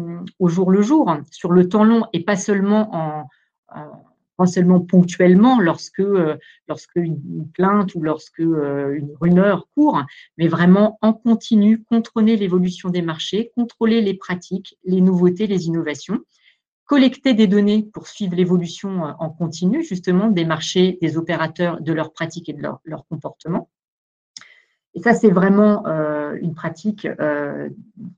jour 0.46 0.70
le 0.70 0.82
jour, 0.82 1.16
sur 1.30 1.50
le 1.52 1.68
temps 1.68 1.84
long 1.84 2.06
et 2.12 2.24
pas 2.24 2.36
seulement 2.36 2.94
en, 2.94 3.28
pas 4.40 4.46
seulement 4.46 4.80
ponctuellement 4.80 5.60
lorsque, 5.60 6.02
lorsque 6.66 6.96
une 6.96 7.46
plainte 7.52 7.94
ou 7.94 8.00
lorsque 8.00 8.38
une 8.38 9.10
rumeur 9.20 9.68
court, 9.74 10.02
mais 10.38 10.48
vraiment 10.48 10.98
en 11.02 11.12
continu, 11.12 11.82
contrôler 11.82 12.36
l'évolution 12.36 12.88
des 12.88 13.02
marchés, 13.02 13.52
contrôler 13.54 14.00
les 14.00 14.14
pratiques, 14.14 14.78
les 14.84 15.02
nouveautés, 15.02 15.46
les 15.46 15.66
innovations 15.66 16.20
collecter 16.90 17.34
des 17.34 17.46
données 17.46 17.84
pour 17.84 18.08
suivre 18.08 18.34
l'évolution 18.34 19.06
euh, 19.06 19.12
en 19.20 19.30
continu, 19.30 19.84
justement, 19.84 20.28
des 20.28 20.44
marchés, 20.44 20.98
des 21.00 21.16
opérateurs, 21.16 21.80
de 21.80 21.92
leurs 21.92 22.12
pratiques 22.12 22.48
et 22.48 22.52
de 22.52 22.60
leur, 22.60 22.80
leur 22.82 23.06
comportement. 23.06 23.70
Et 24.94 25.00
ça, 25.00 25.14
c'est 25.14 25.30
vraiment 25.30 25.86
euh, 25.86 26.36
une 26.40 26.54
pratique 26.54 27.06
euh, 27.20 27.68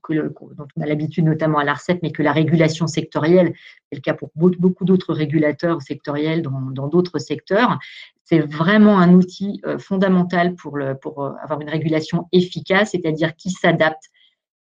dont 0.09 0.67
on 0.75 0.81
a 0.81 0.85
l'habitude, 0.85 1.25
notamment 1.25 1.59
à 1.59 1.63
l'ARCEP, 1.63 1.99
mais 2.01 2.11
que 2.11 2.23
la 2.23 2.31
régulation 2.31 2.87
sectorielle, 2.87 3.53
c'est 3.91 3.95
le 3.97 4.01
cas 4.01 4.15
pour 4.15 4.31
beaucoup 4.35 4.83
d'autres 4.83 5.13
régulateurs 5.13 5.81
sectoriels 5.81 6.41
dans 6.41 6.87
d'autres 6.87 7.19
secteurs, 7.19 7.77
c'est 8.23 8.39
vraiment 8.39 8.99
un 8.99 9.13
outil 9.13 9.61
fondamental 9.77 10.55
pour, 10.55 10.79
pour 11.01 11.25
avoir 11.43 11.61
une 11.61 11.69
régulation 11.69 12.27
efficace, 12.31 12.91
c'est-à-dire 12.91 13.35
qui 13.35 13.51
s'adapte, 13.51 14.03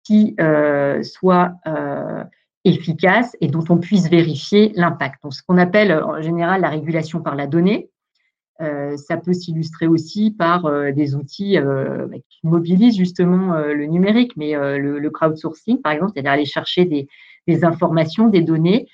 qui 0.04 0.36
soit 1.02 1.54
efficace 2.64 3.36
et 3.40 3.48
dont 3.48 3.64
on 3.68 3.78
puisse 3.78 4.08
vérifier 4.08 4.72
l'impact. 4.74 5.22
Donc, 5.22 5.34
ce 5.34 5.42
qu'on 5.42 5.58
appelle 5.58 5.92
en 5.92 6.20
général 6.20 6.60
la 6.60 6.68
régulation 6.68 7.20
par 7.20 7.34
la 7.34 7.46
donnée, 7.46 7.88
euh, 7.88 7.95
ça 8.58 9.16
peut 9.16 9.32
s'illustrer 9.32 9.86
aussi 9.86 10.30
par 10.30 10.66
euh, 10.66 10.92
des 10.92 11.14
outils 11.14 11.58
euh, 11.58 12.06
bah, 12.06 12.16
qui 12.28 12.40
mobilisent 12.44 12.96
justement 12.96 13.54
le 13.56 13.86
numérique, 13.86 14.36
mais 14.36 14.54
le, 14.54 15.10
crowdsourcing, 15.10 15.80
par 15.82 15.92
exemple, 15.92 16.12
c'est-à-dire 16.14 16.32
aller 16.32 16.44
chercher 16.44 16.84
des, 16.84 17.64
informations, 17.64 18.28
des 18.28 18.42
données 18.42 18.88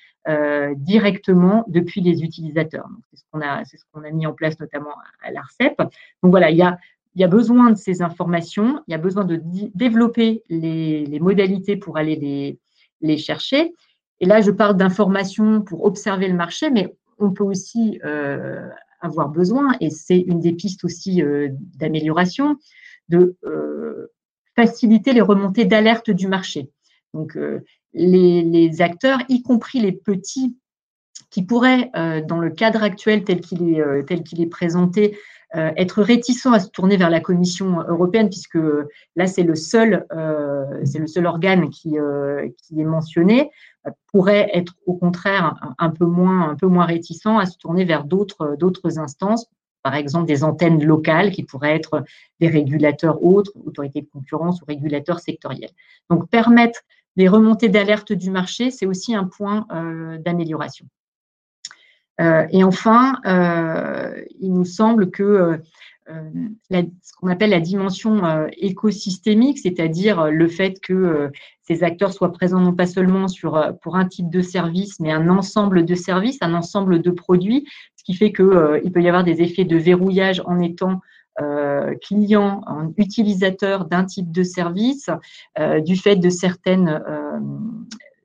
directement 0.77 1.65
depuis 1.67 2.01
les 2.01 2.23
utilisateurs. 2.23 2.87
C'est 3.11 3.17
ce 3.17 3.23
qu'on 3.31 3.41
a, 3.41 3.63
ce 3.65 3.75
qu'on 3.91 4.03
a 4.03 4.11
mis 4.11 4.25
en 4.25 4.33
place 4.33 4.59
notamment 4.59 4.95
à 5.21 5.31
l'ARCEP. 5.31 5.77
Donc 6.21 6.31
voilà, 6.31 6.49
il 6.49 6.57
y 6.57 7.23
a 7.23 7.27
besoin 7.27 7.71
de 7.71 7.77
ces 7.77 8.01
informations, 8.01 8.81
il 8.87 8.91
y 8.91 8.95
a 8.95 8.99
besoin 8.99 9.25
de 9.25 9.41
développer 9.73 10.43
les, 10.49 11.19
modalités 11.19 11.75
pour 11.77 11.97
aller 11.97 12.57
les, 13.01 13.17
chercher. 13.17 13.73
Et 14.19 14.25
là, 14.25 14.41
je 14.41 14.51
parle 14.51 14.77
d'informations 14.77 15.61
pour 15.61 15.83
observer 15.83 16.27
le 16.27 16.35
marché, 16.35 16.69
mais 16.69 16.95
on 17.19 17.31
peut 17.31 17.43
aussi 17.43 17.99
euh, 18.05 18.69
avoir 19.03 19.29
besoin, 19.29 19.75
et 19.79 19.89
c'est 19.89 20.19
une 20.19 20.39
des 20.39 20.53
pistes 20.53 20.83
aussi 20.83 21.21
euh, 21.21 21.49
d'amélioration, 21.77 22.57
de 23.09 23.35
euh, 23.45 24.11
faciliter 24.55 25.13
les 25.13 25.21
remontées 25.21 25.65
d'alerte 25.65 26.09
du 26.09 26.27
marché. 26.27 26.71
Donc, 27.13 27.37
les, 27.93 28.81
acteurs, 28.81 29.19
y 29.29 29.43
compris 29.43 29.79
les 29.79 29.91
petits, 29.91 30.57
qui 31.29 31.43
pourraient, 31.43 31.91
dans 32.27 32.39
le 32.39 32.49
cadre 32.49 32.81
actuel 32.81 33.23
tel 33.23 33.39
qu'il 33.39 33.69
est, 33.69 34.05
tel 34.05 34.23
qu'il 34.23 34.41
est 34.41 34.47
présenté, 34.47 35.15
euh, 35.55 35.71
être 35.77 36.01
réticent 36.01 36.47
à 36.47 36.59
se 36.59 36.69
tourner 36.69 36.97
vers 36.97 37.11
la 37.11 37.19
Commission 37.19 37.81
européenne, 37.87 38.29
puisque 38.29 38.57
là, 39.15 39.27
c'est 39.27 39.43
le 39.43 39.53
seul, 39.53 40.05
euh, 40.11 40.81
c'est 40.83 40.97
le 40.97 41.05
seul 41.05 41.27
organe 41.27 41.69
qui, 41.69 41.99
euh, 41.99 42.49
est 42.75 42.83
mentionné, 42.83 43.51
pourrait 44.07 44.49
être 44.53 44.73
au 44.87 44.95
contraire 44.95 45.55
un, 45.77 45.89
peu 45.91 46.05
moins, 46.05 46.49
un 46.49 46.55
peu 46.55 46.65
moins 46.67 46.85
réticent 46.85 47.27
à 47.27 47.45
se 47.45 47.57
tourner 47.57 47.85
vers 47.85 48.05
d'autres, 48.05 48.57
instances, 48.97 49.47
par 49.83 49.93
exemple 49.93 50.25
des 50.25 50.43
antennes 50.43 50.83
locales 50.83 51.31
qui 51.31 51.43
pourraient 51.43 51.75
être 51.75 52.03
des 52.39 52.47
régulateurs 52.47 53.23
autres, 53.23 53.51
autorités 53.63 54.01
de 54.01 54.07
concurrence 54.07 54.61
ou 54.61 54.65
régulateurs 54.65 55.19
sectoriels. 55.19 55.71
Donc, 56.09 56.29
permettre 56.29 56.79
des 57.15 57.27
remontées 57.27 57.69
d'alerte 57.69 58.13
du 58.13 58.31
marché, 58.31 58.71
c'est 58.71 58.87
aussi 58.87 59.13
un 59.13 59.25
point 59.25 59.67
d'amélioration. 60.25 60.87
Et 62.19 62.63
enfin, 62.63 63.19
il 64.39 64.53
nous 64.53 64.65
semble 64.65 65.09
que 65.09 65.59
ce 66.07 67.13
qu'on 67.19 67.27
appelle 67.29 67.49
la 67.49 67.59
dimension 67.59 68.47
écosystémique, 68.57 69.59
c'est-à-dire 69.59 70.29
le 70.29 70.47
fait 70.47 70.79
que 70.79 71.31
ces 71.63 71.83
acteurs 71.83 72.13
soient 72.13 72.31
présents 72.31 72.59
non 72.59 72.73
pas 72.73 72.85
seulement 72.85 73.27
sur, 73.27 73.73
pour 73.81 73.95
un 73.95 74.05
type 74.05 74.29
de 74.29 74.41
service, 74.41 74.99
mais 74.99 75.11
un 75.11 75.29
ensemble 75.29 75.85
de 75.85 75.95
services, 75.95 76.37
un 76.41 76.53
ensemble 76.53 77.01
de 77.01 77.09
produits, 77.09 77.67
ce 77.95 78.03
qui 78.03 78.13
fait 78.13 78.33
qu'il 78.33 78.91
peut 78.91 79.01
y 79.01 79.07
avoir 79.07 79.23
des 79.23 79.41
effets 79.41 79.65
de 79.65 79.77
verrouillage 79.77 80.41
en 80.45 80.59
étant 80.59 80.99
euh, 81.41 81.95
clients, 81.95 82.61
utilisateurs 82.97 83.85
d'un 83.85 84.05
type 84.05 84.31
de 84.31 84.43
service, 84.43 85.09
euh, 85.57 85.79
du 85.79 85.95
fait 85.95 86.15
de 86.15 86.29
certaines, 86.29 87.01
euh, 87.07 87.39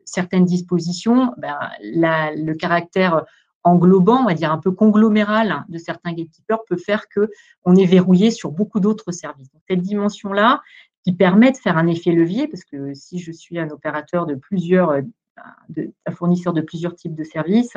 certaines 0.04 0.44
dispositions, 0.44 1.32
ben, 1.38 1.56
le 1.80 2.52
caractère 2.52 3.24
englobant, 3.64 4.22
on 4.22 4.26
va 4.26 4.34
dire 4.34 4.52
un 4.52 4.58
peu 4.58 4.70
congloméral 4.70 5.64
de 5.68 5.78
certains 5.78 6.12
gatekeepers 6.12 6.64
peut 6.68 6.76
faire 6.76 7.06
qu'on 7.08 7.74
est 7.74 7.86
verrouillé 7.86 8.30
sur 8.30 8.50
beaucoup 8.50 8.80
d'autres 8.80 9.12
services. 9.12 9.48
cette 9.68 9.82
dimension-là, 9.82 10.62
qui 11.04 11.12
permet 11.12 11.52
de 11.52 11.56
faire 11.56 11.76
un 11.76 11.86
effet 11.86 12.12
levier, 12.12 12.48
parce 12.48 12.64
que 12.64 12.94
si 12.94 13.18
je 13.18 13.32
suis 13.32 13.58
un 13.58 13.70
opérateur 13.70 14.26
de 14.26 14.34
plusieurs, 14.34 14.90
un 14.90 16.12
fournisseur 16.12 16.52
de 16.52 16.60
plusieurs 16.60 16.94
types 16.94 17.14
de 17.14 17.24
services, 17.24 17.74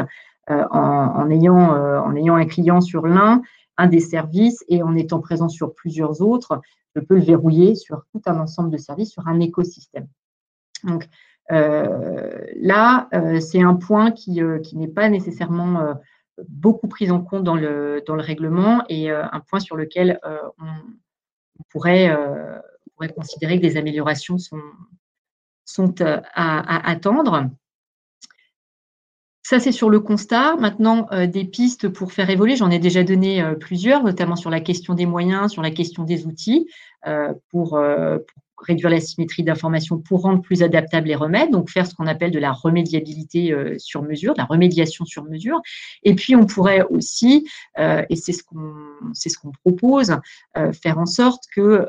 en, 0.47 1.29
ayant, 1.29 1.71
en 2.03 2.15
ayant 2.15 2.35
un 2.35 2.45
client 2.45 2.81
sur 2.81 3.05
l'un, 3.07 3.41
un 3.77 3.87
des 3.87 3.99
services 3.99 4.63
et 4.67 4.83
en 4.83 4.95
étant 4.95 5.19
présent 5.19 5.49
sur 5.49 5.73
plusieurs 5.73 6.21
autres, 6.21 6.61
je 6.95 7.01
peux 7.01 7.15
le 7.15 7.21
verrouiller 7.21 7.75
sur 7.75 8.03
tout 8.11 8.21
un 8.25 8.39
ensemble 8.39 8.69
de 8.69 8.77
services, 8.77 9.11
sur 9.11 9.27
un 9.27 9.39
écosystème. 9.39 10.07
Donc 10.83 11.03
euh, 11.03 11.07
là, 11.49 13.09
euh, 13.13 13.39
c'est 13.39 13.61
un 13.61 13.75
point 13.75 14.11
qui, 14.11 14.41
euh, 14.41 14.59
n'est 14.73 14.87
pas 14.87 15.09
nécessairement 15.09 15.95
beaucoup 16.47 16.87
pris 16.87 17.11
en 17.11 17.21
compte 17.21 17.43
dans 17.43 17.55
le, 17.55 18.03
règlement 18.07 18.83
et 18.89 19.09
un 19.11 19.39
point 19.47 19.59
sur 19.59 19.75
lequel 19.75 20.19
on, 20.23 21.63
pourrait, 21.69 22.15
considérer 23.15 23.57
que 23.57 23.61
des 23.61 23.77
améliorations 23.77 24.37
sont, 24.37 24.61
à 26.01 26.89
attendre. 26.89 27.51
Ça, 29.51 29.59
c'est 29.59 29.73
sur 29.73 29.89
le 29.89 29.99
constat. 29.99 30.55
Maintenant, 30.55 31.07
euh, 31.11 31.27
des 31.27 31.43
pistes 31.43 31.89
pour 31.89 32.13
faire 32.13 32.29
évoluer, 32.29 32.55
j'en 32.55 32.71
ai 32.71 32.79
déjà 32.79 33.03
donné 33.03 33.41
euh, 33.41 33.53
plusieurs, 33.55 34.01
notamment 34.01 34.37
sur 34.37 34.49
la 34.49 34.61
question 34.61 34.93
des 34.93 35.05
moyens, 35.05 35.51
sur 35.51 35.61
la 35.61 35.71
question 35.71 36.05
des 36.05 36.25
outils, 36.25 36.69
euh, 37.05 37.33
pour, 37.49 37.77
réduire 38.61 38.89
la 38.89 38.99
symétrie 38.99 39.43
d'information, 39.43 39.97
pour 39.97 40.21
rendre 40.21 40.41
plus 40.41 40.63
adaptables 40.63 41.07
les 41.07 41.15
remèdes, 41.15 41.51
donc 41.51 41.69
faire 41.69 41.87
ce 41.87 41.95
qu'on 41.95 42.07
appelle 42.07 42.31
de 42.31 42.39
la 42.39 42.51
remédiabilité 42.51 43.55
sur 43.77 44.03
mesure, 44.03 44.33
la 44.37 44.45
remédiation 44.45 45.05
sur 45.05 45.23
mesure. 45.23 45.59
Et 46.03 46.15
puis, 46.15 46.35
on 46.35 46.45
pourrait 46.45 46.83
aussi, 46.89 47.47
et 47.77 48.15
c'est 48.15 48.33
ce 48.33 48.43
qu'on 48.43 49.51
propose, 49.63 50.15
faire 50.73 50.97
en 50.97 51.05
sorte 51.05 51.43
que 51.53 51.87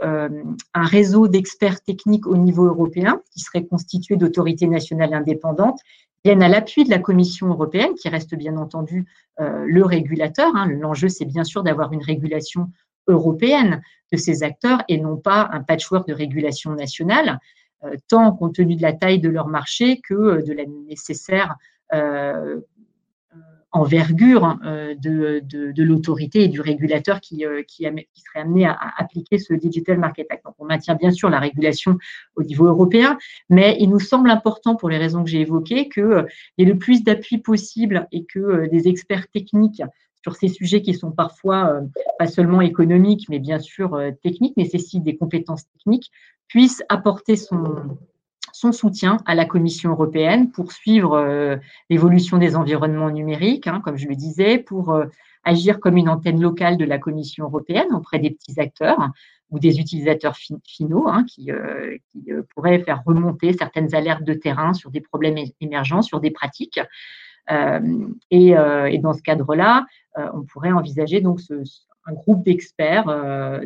un 0.75 0.85
réseau 0.85 1.29
d'experts 1.29 1.83
techniques 1.83 2.27
au 2.27 2.37
niveau 2.37 2.65
européen, 2.67 3.21
qui 3.33 3.41
serait 3.41 3.65
constitué 3.65 4.17
d'autorités 4.17 4.67
nationales 4.67 5.15
indépendantes, 5.15 5.81
viennent 6.25 6.43
à 6.43 6.49
l'appui 6.49 6.85
de 6.85 6.91
la 6.91 6.99
Commission 6.99 7.49
européenne, 7.49 7.95
qui 7.95 8.09
reste 8.09 8.35
bien 8.35 8.57
entendu 8.57 9.07
euh, 9.41 9.65
le 9.67 9.85
régulateur. 9.85 10.55
Hein. 10.55 10.69
L'enjeu, 10.69 11.09
c'est 11.09 11.25
bien 11.25 11.45
sûr 11.45 11.63
d'avoir 11.63 11.93
une 11.93 12.03
régulation 12.03 12.71
européenne 13.13 13.83
de 14.13 14.17
ces 14.17 14.43
acteurs 14.43 14.83
et 14.89 14.99
non 14.99 15.17
pas 15.17 15.49
un 15.53 15.63
patchwork 15.63 16.07
de 16.07 16.15
régulation 16.15 16.75
nationale, 16.75 17.39
euh, 17.85 17.95
tant 18.09 18.33
compte 18.33 18.55
tenu 18.55 18.77
de 18.77 18.83
la 18.83 18.93
taille 18.93 19.21
de 19.21 19.29
leur 19.29 19.49
marché 19.49 20.01
que 20.01 20.15
euh, 20.15 20.43
de 20.43 20.53
la 20.53 20.65
nécessaire 20.89 21.57
envergure 23.73 24.45
hein, 24.45 24.61
euh, 24.65 24.95
de, 24.95 25.83
l'autorité 25.83 26.45
et 26.45 26.49
du 26.49 26.61
régulateur 26.61 27.21
qui, 27.21 27.45
euh, 27.47 27.63
serait 27.69 28.41
amené 28.41 28.67
à, 28.67 28.79
appliquer 28.99 29.39
ce 29.39 29.55
Digital 29.55 29.99
Market 29.99 30.27
Act. 30.31 30.45
Donc, 30.45 30.55
on 30.59 30.67
maintient 30.67 30.95
bien 30.95 31.11
sûr 31.11 31.31
la 31.31 31.41
régulation 31.41 31.99
au 32.37 32.43
niveau 32.43 32.67
européen, 32.67 33.19
mais 33.49 33.77
il 33.81 33.89
nous 33.89 34.01
semble 34.01 34.31
important, 34.31 34.77
pour 34.77 34.91
les 34.91 34.99
raisons 34.99 35.25
que 35.25 35.31
j'ai 35.31 35.41
évoquées, 35.41 35.89
qu'il 35.89 36.03
euh, 36.03 36.27
y 36.59 36.63
ait 36.63 36.67
le 36.67 36.79
plus 36.79 37.03
d'appui 37.03 37.39
possible 37.39 38.07
et 38.13 38.25
que 38.25 38.69
des 38.69 38.89
experts 38.89 39.29
techniques 39.29 39.83
sur 40.23 40.37
ces 40.37 40.49
sujets 40.49 40.83
qui 40.83 40.95
sont 40.95 41.11
parfois 41.11 41.81
pas 42.19 42.27
seulement 42.27 42.61
économiques, 42.61 43.27
mais 43.29 43.39
bien 43.39 43.59
sûr 43.59 44.01
techniques, 44.23 44.57
nécessitent 44.57 45.03
des 45.03 45.17
compétences 45.17 45.65
techniques, 45.69 46.11
puissent 46.53 46.83
apporter 46.91 47.37
son, 47.37 47.97
soutien 48.53 49.17
à 49.25 49.35
la 49.35 49.47
Commission 49.47 49.91
européenne 49.91 50.51
pour 50.53 50.71
suivre 50.71 51.15
euh, 51.15 51.57
l'évolution 51.89 52.37
des 52.37 52.55
environnements 52.55 53.11
numériques, 53.11 53.67
hein, 53.67 53.81
comme 53.83 53.97
je 53.97 54.07
le 54.07 54.15
disais, 54.15 54.59
pour 54.59 54.91
euh, 54.91 55.07
agir 55.45 55.81
comme 55.81 55.97
une 55.97 56.11
antenne 56.11 56.41
locale 56.41 56.77
de 56.77 56.85
la 56.85 56.99
Commission 56.99 57.47
européenne 57.47 57.93
auprès 57.95 58.19
des 58.19 58.31
petits 58.31 58.61
acteurs 58.61 59.11
ou 59.51 59.59
des 59.59 59.81
utilisateurs 59.81 60.37
finaux 60.65 61.09
hein, 61.09 61.25
qui, 61.25 61.51
euh, 61.51 61.97
pourraient 62.55 62.81
faire 62.81 63.03
remonter 63.05 63.55
certaines 63.55 63.95
alertes 63.95 64.25
de 64.25 64.35
terrain 64.35 64.75
sur 64.75 64.91
des 64.91 65.01
problèmes 65.01 65.39
émergents, 65.61 66.03
sur 66.03 66.21
des 66.21 66.31
pratiques. 66.31 66.81
Et, 67.51 68.55
dans 68.99 69.13
ce 69.13 69.23
cadre-là, 69.23 69.87
on 70.17 70.43
pourrait 70.43 70.73
envisager 70.73 71.21
donc 71.21 71.41
un 72.07 72.13
groupe 72.13 72.45
d'experts 72.45 73.07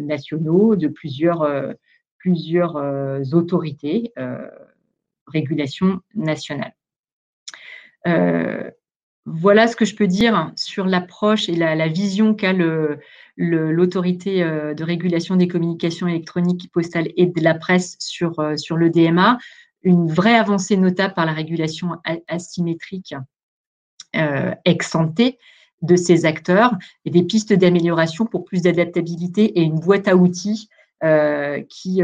nationaux 0.00 0.76
de 0.76 0.88
plusieurs, 0.88 1.48
plusieurs 2.18 2.76
autorités 3.34 4.12
régulation 5.26 6.00
nationale. 6.14 6.74
Euh, 8.06 8.70
voilà 9.24 9.66
ce 9.66 9.74
que 9.74 9.84
je 9.84 9.96
peux 9.96 10.06
dire 10.06 10.52
sur 10.54 10.86
l'approche 10.86 11.48
et 11.48 11.56
la, 11.56 11.88
vision 11.88 12.34
qu'a 12.34 12.52
l'autorité 13.36 14.42
euh, 14.42 14.74
de 14.74 14.84
régulation 14.84 15.36
des 15.36 15.48
communications 15.48 16.06
électroniques, 16.06 16.70
postales 16.72 17.08
et 17.16 17.26
de 17.26 17.40
la 17.42 17.54
presse 17.54 17.96
sur, 17.98 18.38
euh, 18.38 18.56
sur 18.56 18.76
le 18.76 18.90
DMA. 18.90 19.38
Une 19.82 20.08
vraie 20.08 20.36
avancée 20.36 20.76
notable 20.76 21.14
par 21.14 21.26
la 21.26 21.32
régulation 21.32 21.96
asymétrique 22.28 23.14
ex 24.64 24.90
santé 24.90 25.38
de 25.82 25.96
ces 25.96 26.24
acteurs 26.24 26.74
et 27.04 27.10
des 27.10 27.22
pistes 27.22 27.52
d'amélioration 27.52 28.26
pour 28.26 28.44
plus 28.44 28.62
d'adaptabilité 28.62 29.58
et 29.58 29.62
une 29.62 29.78
boîte 29.78 30.08
à 30.08 30.16
outils 30.16 30.68
qui, 31.68 32.02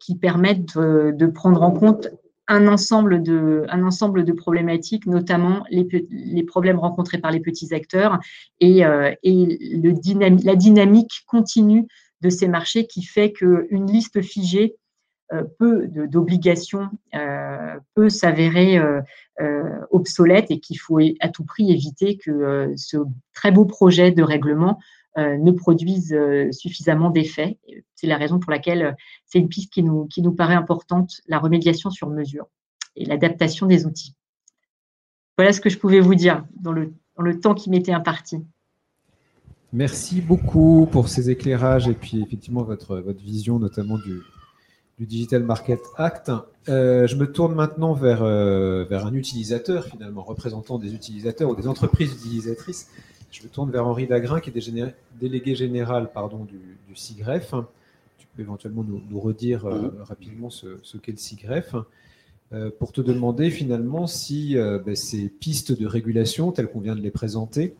qui 0.00 0.14
permettent 0.16 0.76
de, 0.76 1.26
prendre 1.26 1.62
en 1.62 1.72
compte 1.72 2.08
un 2.46 2.68
ensemble 2.68 3.22
de, 3.22 4.32
problématiques, 4.32 5.06
notamment 5.06 5.64
les, 5.70 6.42
problèmes 6.44 6.78
rencontrés 6.78 7.18
par 7.18 7.30
les 7.30 7.40
petits 7.40 7.74
acteurs 7.74 8.18
et, 8.60 8.84
euh, 8.84 9.12
la 9.24 10.56
dynamique 10.56 11.24
continue 11.26 11.86
de 12.20 12.30
ces 12.30 12.48
marchés 12.48 12.86
qui 12.86 13.02
fait 13.02 13.32
qu'une 13.32 13.86
liste 13.86 14.22
figée 14.22 14.74
euh, 14.74 14.83
peu 15.42 15.88
d'obligations 15.88 16.88
euh, 17.14 17.74
peut 17.94 18.08
s'avérer 18.08 18.80
obsolète 19.90 20.50
et 20.50 20.60
qu'il 20.60 20.78
faut 20.78 21.00
à 21.20 21.28
tout 21.28 21.44
prix 21.44 21.72
éviter 21.72 22.16
que 22.16 22.72
ce 22.76 22.98
très 23.32 23.50
beau 23.50 23.64
projet 23.64 24.10
de 24.12 24.22
règlement 24.22 24.78
euh, 25.16 25.36
ne 25.36 25.52
produisent 25.52 26.12
euh, 26.12 26.50
suffisamment 26.50 27.08
d'effets. 27.08 27.56
C'est 27.94 28.08
la 28.08 28.16
raison 28.16 28.40
pour 28.40 28.50
laquelle 28.50 28.82
euh, 28.82 28.92
c'est 29.26 29.38
une 29.38 29.48
piste 29.48 29.72
qui 29.72 29.84
nous, 29.84 30.06
qui 30.06 30.22
nous 30.22 30.32
paraît 30.32 30.56
importante, 30.56 31.20
la 31.28 31.38
remédiation 31.38 31.88
sur 31.88 32.10
mesure 32.10 32.48
et 32.96 33.04
l'adaptation 33.04 33.68
des 33.68 33.86
outils. 33.86 34.16
Voilà 35.38 35.52
ce 35.52 35.60
que 35.60 35.70
je 35.70 35.78
pouvais 35.78 36.00
vous 36.00 36.16
dire 36.16 36.44
dans 36.56 36.72
le, 36.72 36.94
dans 37.16 37.22
le 37.22 37.38
temps 37.38 37.54
qui 37.54 37.70
m'était 37.70 37.92
imparti. 37.92 38.44
Merci 39.72 40.20
beaucoup 40.20 40.88
pour 40.90 41.08
ces 41.08 41.30
éclairages 41.30 41.86
et 41.86 41.94
puis 41.94 42.20
effectivement 42.20 42.64
votre, 42.64 42.96
votre 42.98 43.22
vision 43.22 43.60
notamment 43.60 43.98
du, 43.98 44.20
du 44.98 45.06
Digital 45.06 45.42
Market 45.42 45.80
Act. 45.96 46.30
je 46.66 47.14
me 47.16 47.30
tourne 47.30 47.54
maintenant 47.54 47.94
vers, 47.94 48.24
vers 48.24 49.06
un 49.06 49.14
utilisateur 49.14 49.84
finalement, 49.84 50.22
représentant 50.22 50.78
des 50.78 50.94
utilisateurs 50.94 51.50
ou 51.50 51.56
des 51.56 51.66
entreprises 51.66 52.12
utilisatrices. 52.12 52.88
Je 53.34 53.42
me 53.42 53.48
tourne 53.48 53.72
vers 53.72 53.84
Henri 53.84 54.06
Dagrin, 54.06 54.38
qui 54.38 54.50
est 54.50 54.94
délégué 55.20 55.56
général 55.56 56.12
pardon, 56.12 56.44
du, 56.44 56.78
du 56.86 56.94
CIGREF. 56.94 57.52
Tu 58.18 58.28
peux 58.28 58.42
éventuellement 58.42 58.84
nous, 58.84 59.20
redire 59.20 59.66
euh, 59.66 59.90
mhm. 59.90 60.02
rapidement 60.02 60.50
ce, 60.50 60.96
qu'est 60.98 61.10
le 61.10 61.18
CIGREF, 61.18 61.74
euh, 62.52 62.70
pour 62.78 62.92
te 62.92 63.00
demander 63.00 63.50
finalement 63.50 64.06
si 64.06 64.56
euh, 64.56 64.78
ben, 64.78 64.94
ces 64.94 65.28
pistes 65.28 65.72
de 65.76 65.84
régulation, 65.84 66.52
telles 66.52 66.68
qu'on 66.68 66.78
vient 66.78 66.94
de 66.94 67.00
les 67.00 67.10
présenter, 67.10 67.74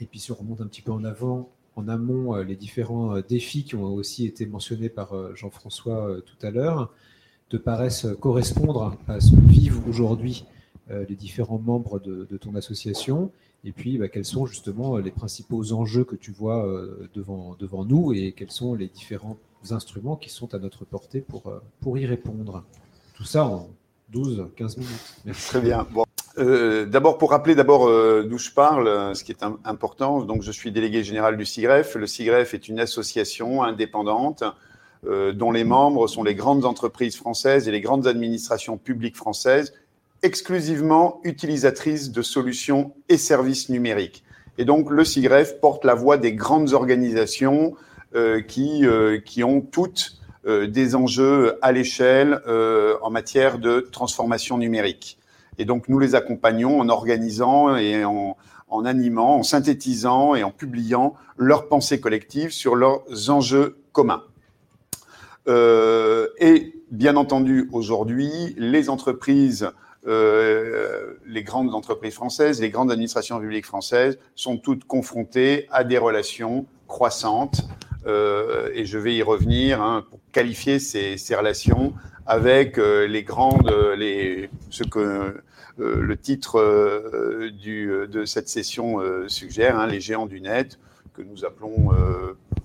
et 0.00 0.06
puis 0.06 0.18
si 0.18 0.32
on 0.32 0.34
remonte 0.34 0.60
un 0.60 0.66
petit 0.66 0.82
peu 0.82 0.90
en 0.90 1.04
avant, 1.04 1.48
en 1.76 1.88
amont, 1.88 2.36
les 2.36 2.56
différents 2.56 3.20
défis 3.20 3.64
qui 3.64 3.74
ont 3.74 3.94
aussi 3.94 4.26
été 4.26 4.46
mentionnés 4.46 4.88
par 4.88 5.34
Jean-François 5.34 6.18
tout 6.24 6.46
à 6.46 6.50
l'heure, 6.50 6.92
te 7.48 7.56
paraissent 7.56 8.06
correspondre 8.20 8.96
à 9.08 9.20
ce 9.20 9.32
que 9.32 9.40
vivent 9.40 9.80
aujourd'hui 9.88 10.44
les 10.90 11.16
différents 11.16 11.58
membres 11.58 11.98
de, 11.98 12.36
ton 12.36 12.54
association 12.54 13.30
et 13.64 13.72
puis, 13.72 13.96
bah, 13.96 14.08
quels 14.08 14.26
sont 14.26 14.44
justement 14.46 14.96
euh, 14.96 15.00
les 15.00 15.10
principaux 15.10 15.72
enjeux 15.72 16.04
que 16.04 16.16
tu 16.16 16.30
vois 16.30 16.66
euh, 16.66 17.08
devant, 17.14 17.56
devant 17.58 17.84
nous 17.84 18.12
et 18.12 18.32
quels 18.32 18.50
sont 18.50 18.74
les 18.74 18.88
différents 18.88 19.38
instruments 19.70 20.16
qui 20.16 20.28
sont 20.28 20.54
à 20.54 20.58
notre 20.58 20.84
portée 20.84 21.22
pour, 21.22 21.46
euh, 21.46 21.60
pour 21.80 21.96
y 21.96 22.04
répondre 22.04 22.62
Tout 23.14 23.24
ça 23.24 23.46
en 23.46 23.70
12-15 24.12 24.78
minutes. 24.78 25.14
Merci. 25.24 25.48
Très 25.48 25.60
bien. 25.62 25.86
Bon. 25.90 26.03
Euh, 26.36 26.84
d'abord, 26.84 27.18
pour 27.18 27.30
rappeler 27.30 27.54
d'abord 27.54 27.86
euh, 27.86 28.26
d'où 28.28 28.38
je 28.38 28.50
parle, 28.50 28.88
euh, 28.88 29.14
ce 29.14 29.22
qui 29.22 29.30
est 29.30 29.44
important, 29.64 30.22
donc 30.22 30.42
je 30.42 30.50
suis 30.50 30.72
délégué 30.72 31.04
général 31.04 31.36
du 31.36 31.44
CIGREF. 31.44 31.94
Le 31.94 32.06
CIGREF 32.06 32.54
est 32.54 32.68
une 32.68 32.80
association 32.80 33.62
indépendante 33.62 34.44
dont 35.34 35.52
les 35.52 35.64
membres 35.64 36.06
sont 36.06 36.22
les 36.22 36.34
grandes 36.34 36.64
entreprises 36.64 37.14
françaises 37.14 37.68
et 37.68 37.70
les 37.70 37.82
grandes 37.82 38.06
administrations 38.06 38.78
publiques 38.78 39.16
françaises, 39.16 39.74
exclusivement 40.22 41.20
utilisatrices 41.24 42.10
de 42.10 42.22
solutions 42.22 42.94
et 43.10 43.18
services 43.18 43.68
numériques. 43.68 44.24
Et 44.56 44.64
donc, 44.64 44.88
le 44.88 45.04
CIGREF 45.04 45.60
porte 45.60 45.84
la 45.84 45.94
voix 45.94 46.16
des 46.16 46.32
grandes 46.32 46.72
organisations 46.72 47.74
qui, 48.48 48.86
qui 49.26 49.44
ont 49.44 49.60
toutes 49.60 50.16
des 50.46 50.94
enjeux 50.94 51.58
à 51.60 51.70
l'échelle 51.70 52.40
en 53.02 53.10
matière 53.10 53.58
de 53.58 53.80
transformation 53.80 54.56
numérique. 54.56 55.18
Et 55.58 55.64
donc, 55.64 55.88
nous 55.88 55.98
les 55.98 56.14
accompagnons 56.14 56.80
en 56.80 56.88
organisant 56.88 57.76
et 57.76 58.04
en, 58.04 58.36
animant, 58.84 59.36
en 59.36 59.42
synthétisant 59.42 60.34
et 60.34 60.42
en 60.42 60.50
publiant 60.50 61.14
leurs 61.36 61.68
pensées 61.68 62.00
collectives 62.00 62.50
sur 62.50 62.74
leurs 62.74 63.30
enjeux 63.30 63.78
communs. 63.92 64.22
Euh, 65.46 66.28
et 66.38 66.74
bien 66.90 67.16
entendu, 67.16 67.68
aujourd'hui, 67.72 68.54
les 68.56 68.88
entreprises, 68.88 69.70
euh, 70.06 71.14
les 71.26 71.42
grandes 71.42 71.74
entreprises 71.74 72.14
françaises, 72.14 72.60
les 72.60 72.70
grandes 72.70 72.90
administrations 72.90 73.38
publiques 73.38 73.66
françaises 73.66 74.18
sont 74.34 74.56
toutes 74.56 74.84
confrontées 74.84 75.66
à 75.70 75.84
des 75.84 75.98
relations 75.98 76.66
croissantes. 76.88 77.62
Euh, 78.06 78.68
et 78.74 78.84
je 78.84 78.98
vais 78.98 79.14
y 79.14 79.22
revenir 79.22 79.80
hein, 79.80 80.04
pour 80.10 80.20
qualifier 80.32 80.78
ces, 80.78 81.16
ces 81.16 81.34
relations 81.34 81.94
avec 82.26 82.78
euh, 82.78 83.06
les 83.06 83.22
grandes, 83.22 83.70
euh, 83.70 83.96
les, 83.96 84.48
ce 84.70 84.84
que 84.84 85.42
euh, 85.80 86.00
le 86.00 86.16
titre 86.16 87.50
du, 87.50 87.90
de 88.08 88.24
cette 88.24 88.48
session 88.48 89.00
suggère, 89.26 89.76
hein, 89.78 89.88
les 89.88 90.00
géants 90.00 90.26
du 90.26 90.40
net, 90.40 90.78
que 91.14 91.22
nous 91.22 91.44
appelons 91.44 91.90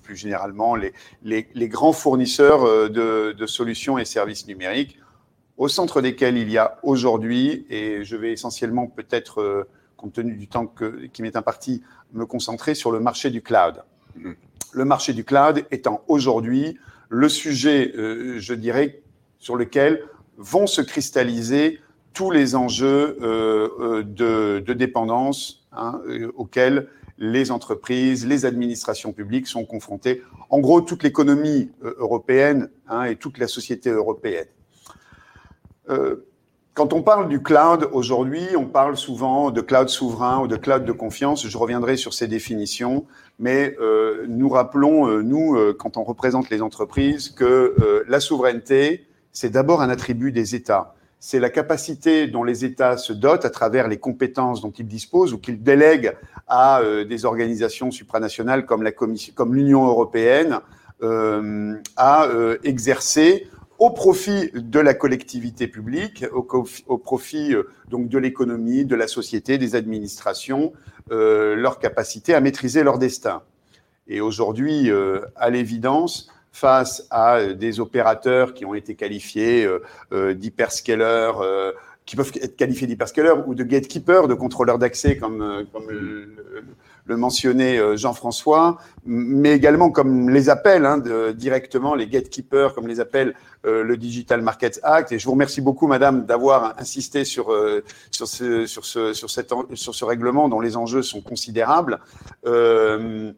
plus 0.02 0.14
généralement 0.14 0.76
les, 0.76 0.92
les, 1.24 1.48
les 1.54 1.68
grands 1.68 1.92
fournisseurs 1.92 2.88
de, 2.88 3.32
de, 3.32 3.46
solutions 3.46 3.98
et 3.98 4.04
services 4.04 4.46
numériques, 4.46 4.96
au 5.56 5.66
centre 5.66 6.00
desquels 6.00 6.38
il 6.38 6.48
y 6.50 6.56
a 6.56 6.78
aujourd'hui, 6.84 7.66
et 7.68 8.04
je 8.04 8.14
vais 8.14 8.32
essentiellement 8.32 8.86
peut-être, 8.86 9.66
compte 9.96 10.12
tenu 10.12 10.36
du 10.36 10.46
temps 10.46 10.66
que, 10.66 11.06
qui 11.06 11.22
m'est 11.22 11.36
imparti, 11.36 11.82
me 12.12 12.26
concentrer 12.26 12.76
sur 12.76 12.92
le 12.92 13.00
marché 13.00 13.30
du 13.30 13.42
cloud. 13.42 13.82
Le 14.72 14.84
marché 14.84 15.14
du 15.14 15.24
cloud 15.24 15.64
étant 15.72 16.04
aujourd'hui 16.06 16.78
le 17.08 17.28
sujet, 17.28 17.92
je 17.92 18.54
dirais, 18.54 19.02
sur 19.40 19.56
lequel 19.56 20.04
vont 20.36 20.66
se 20.66 20.80
cristalliser 20.80 21.80
tous 22.12 22.30
les 22.30 22.54
enjeux 22.54 23.18
euh, 23.22 23.68
euh, 23.80 24.60
de, 24.60 24.72
dépendance 24.72 25.66
hein, 25.72 26.00
euh, 26.08 26.32
auxquels 26.36 26.88
les 27.18 27.50
entreprises, 27.50 28.26
les 28.26 28.46
administrations 28.46 29.12
publiques 29.12 29.46
sont 29.46 29.64
confrontées. 29.64 30.22
En 30.48 30.60
gros, 30.60 30.80
toute 30.80 31.02
l'économie 31.02 31.70
européenne 31.82 32.70
hein, 32.88 33.04
et 33.04 33.16
toute 33.16 33.38
la 33.38 33.46
société 33.46 33.90
européenne. 33.90 34.46
quand 36.72 36.94
on 36.94 37.02
parle 37.02 37.28
du 37.28 37.42
cloud 37.42 37.90
aujourd'hui, 37.92 38.46
on 38.56 38.64
parle 38.64 38.96
souvent 38.96 39.50
de 39.50 39.60
cloud 39.60 39.90
souverain 39.90 40.40
ou 40.40 40.46
de 40.46 40.56
cloud 40.56 40.84
de 40.86 40.92
confiance. 40.92 41.46
Je 41.46 41.58
reviendrai 41.58 41.98
sur 41.98 42.14
ces 42.14 42.26
définitions, 42.26 43.04
mais 43.38 43.76
nous 44.26 44.48
rappelons, 44.48 45.20
nous, 45.22 45.74
quand 45.74 45.98
on 45.98 46.04
représente 46.04 46.48
les 46.48 46.62
entreprises, 46.62 47.28
que 47.28 48.04
la 48.08 48.20
souveraineté, 48.20 49.09
c'est 49.32 49.50
d'abord 49.50 49.82
un 49.82 49.88
attribut 49.88 50.32
des 50.32 50.54
États. 50.54 50.94
C'est 51.22 51.38
la 51.38 51.50
capacité 51.50 52.28
dont 52.28 52.44
les 52.44 52.64
États 52.64 52.96
se 52.96 53.12
dotent 53.12 53.44
à 53.44 53.50
travers 53.50 53.88
les 53.88 53.98
compétences 53.98 54.62
dont 54.62 54.70
ils 54.70 54.86
disposent 54.86 55.34
ou 55.34 55.38
qu'ils 55.38 55.62
délèguent 55.62 56.16
à 56.48 56.80
euh, 56.80 57.04
des 57.04 57.26
organisations 57.26 57.90
supranationales 57.90 58.64
comme 58.64 58.82
la 58.82 58.90
Commission, 58.90 59.34
comme 59.36 59.54
l'Union 59.54 59.86
européenne, 59.86 60.60
euh, 61.02 61.76
à 61.96 62.24
euh, 62.24 62.56
exercer 62.64 63.48
au 63.78 63.90
profit 63.90 64.50
de 64.54 64.80
la 64.80 64.94
collectivité 64.94 65.68
publique, 65.68 66.24
au, 66.32 66.46
au 66.86 66.98
profit 66.98 67.54
donc 67.88 68.08
de 68.08 68.18
l'économie, 68.18 68.84
de 68.84 68.94
la 68.94 69.06
société, 69.06 69.56
des 69.56 69.74
administrations, 69.74 70.74
leur 71.08 71.78
capacité 71.78 72.34
à 72.34 72.42
maîtriser 72.42 72.82
leur 72.82 72.98
destin. 72.98 73.40
Et 74.06 74.20
aujourd'hui, 74.20 74.90
à 75.34 75.48
l'évidence, 75.48 76.30
face 76.52 77.06
à 77.10 77.36
euh, 77.36 77.54
des 77.54 77.80
opérateurs 77.80 78.54
qui 78.54 78.64
ont 78.64 78.74
été 78.74 78.94
qualifiés 78.94 79.64
euh, 79.64 79.82
euh, 80.12 80.34
d'hyperscalers, 80.34 81.32
qui 82.06 82.16
peuvent 82.16 82.32
être 82.40 82.56
qualifiés 82.56 82.86
d'hyperscalers 82.86 83.46
ou 83.46 83.54
de 83.54 83.62
gatekeepers, 83.62 84.26
de 84.26 84.34
contrôleurs 84.34 84.78
d'accès, 84.78 85.16
comme, 85.16 85.64
comme 85.72 85.90
le, 85.90 86.34
mentionnait 87.08 87.96
Jean-François, 87.96 88.78
mais 89.04 89.52
également 89.52 89.90
comme 89.90 90.30
les 90.30 90.48
appelle 90.48 90.86
hein, 90.86 91.02
directement 91.34 91.94
les 91.94 92.06
gatekeepers, 92.06 92.74
comme 92.74 92.86
les 92.86 93.00
appelle 93.00 93.34
le 93.64 93.96
Digital 93.96 94.42
Markets 94.42 94.80
Act. 94.82 95.12
Et 95.12 95.18
je 95.18 95.24
vous 95.24 95.32
remercie 95.32 95.60
beaucoup, 95.60 95.86
Madame, 95.86 96.24
d'avoir 96.26 96.74
insisté 96.78 97.24
sur, 97.24 97.54
sur, 98.10 98.28
ce, 98.28 98.66
sur, 98.66 98.84
ce, 98.84 99.12
sur, 99.12 99.30
cette, 99.30 99.52
sur 99.74 99.94
ce 99.94 100.04
règlement 100.04 100.48
dont 100.48 100.60
les 100.60 100.76
enjeux 100.76 101.02
sont 101.02 101.20
considérables. 101.20 101.98
Euh, 102.46 103.32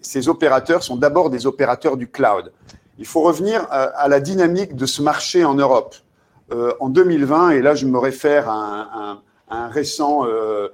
ces 0.00 0.28
opérateurs 0.28 0.82
sont 0.82 0.96
d'abord 0.96 1.30
des 1.30 1.46
opérateurs 1.46 1.96
du 1.96 2.08
cloud. 2.08 2.52
Il 2.98 3.06
faut 3.06 3.22
revenir 3.22 3.66
à, 3.70 4.08
la 4.08 4.20
dynamique 4.20 4.74
de 4.74 4.86
ce 4.86 5.02
marché 5.02 5.44
en 5.44 5.54
Europe. 5.54 5.94
Euh, 6.52 6.72
en 6.78 6.88
2020, 6.88 7.50
et 7.50 7.60
là 7.60 7.74
je 7.74 7.86
me 7.86 7.98
réfère 7.98 8.48
à 8.48 9.18
un, 9.48 9.68
récent 9.68 10.24
euh, 10.24 10.28
euh, 10.28 10.68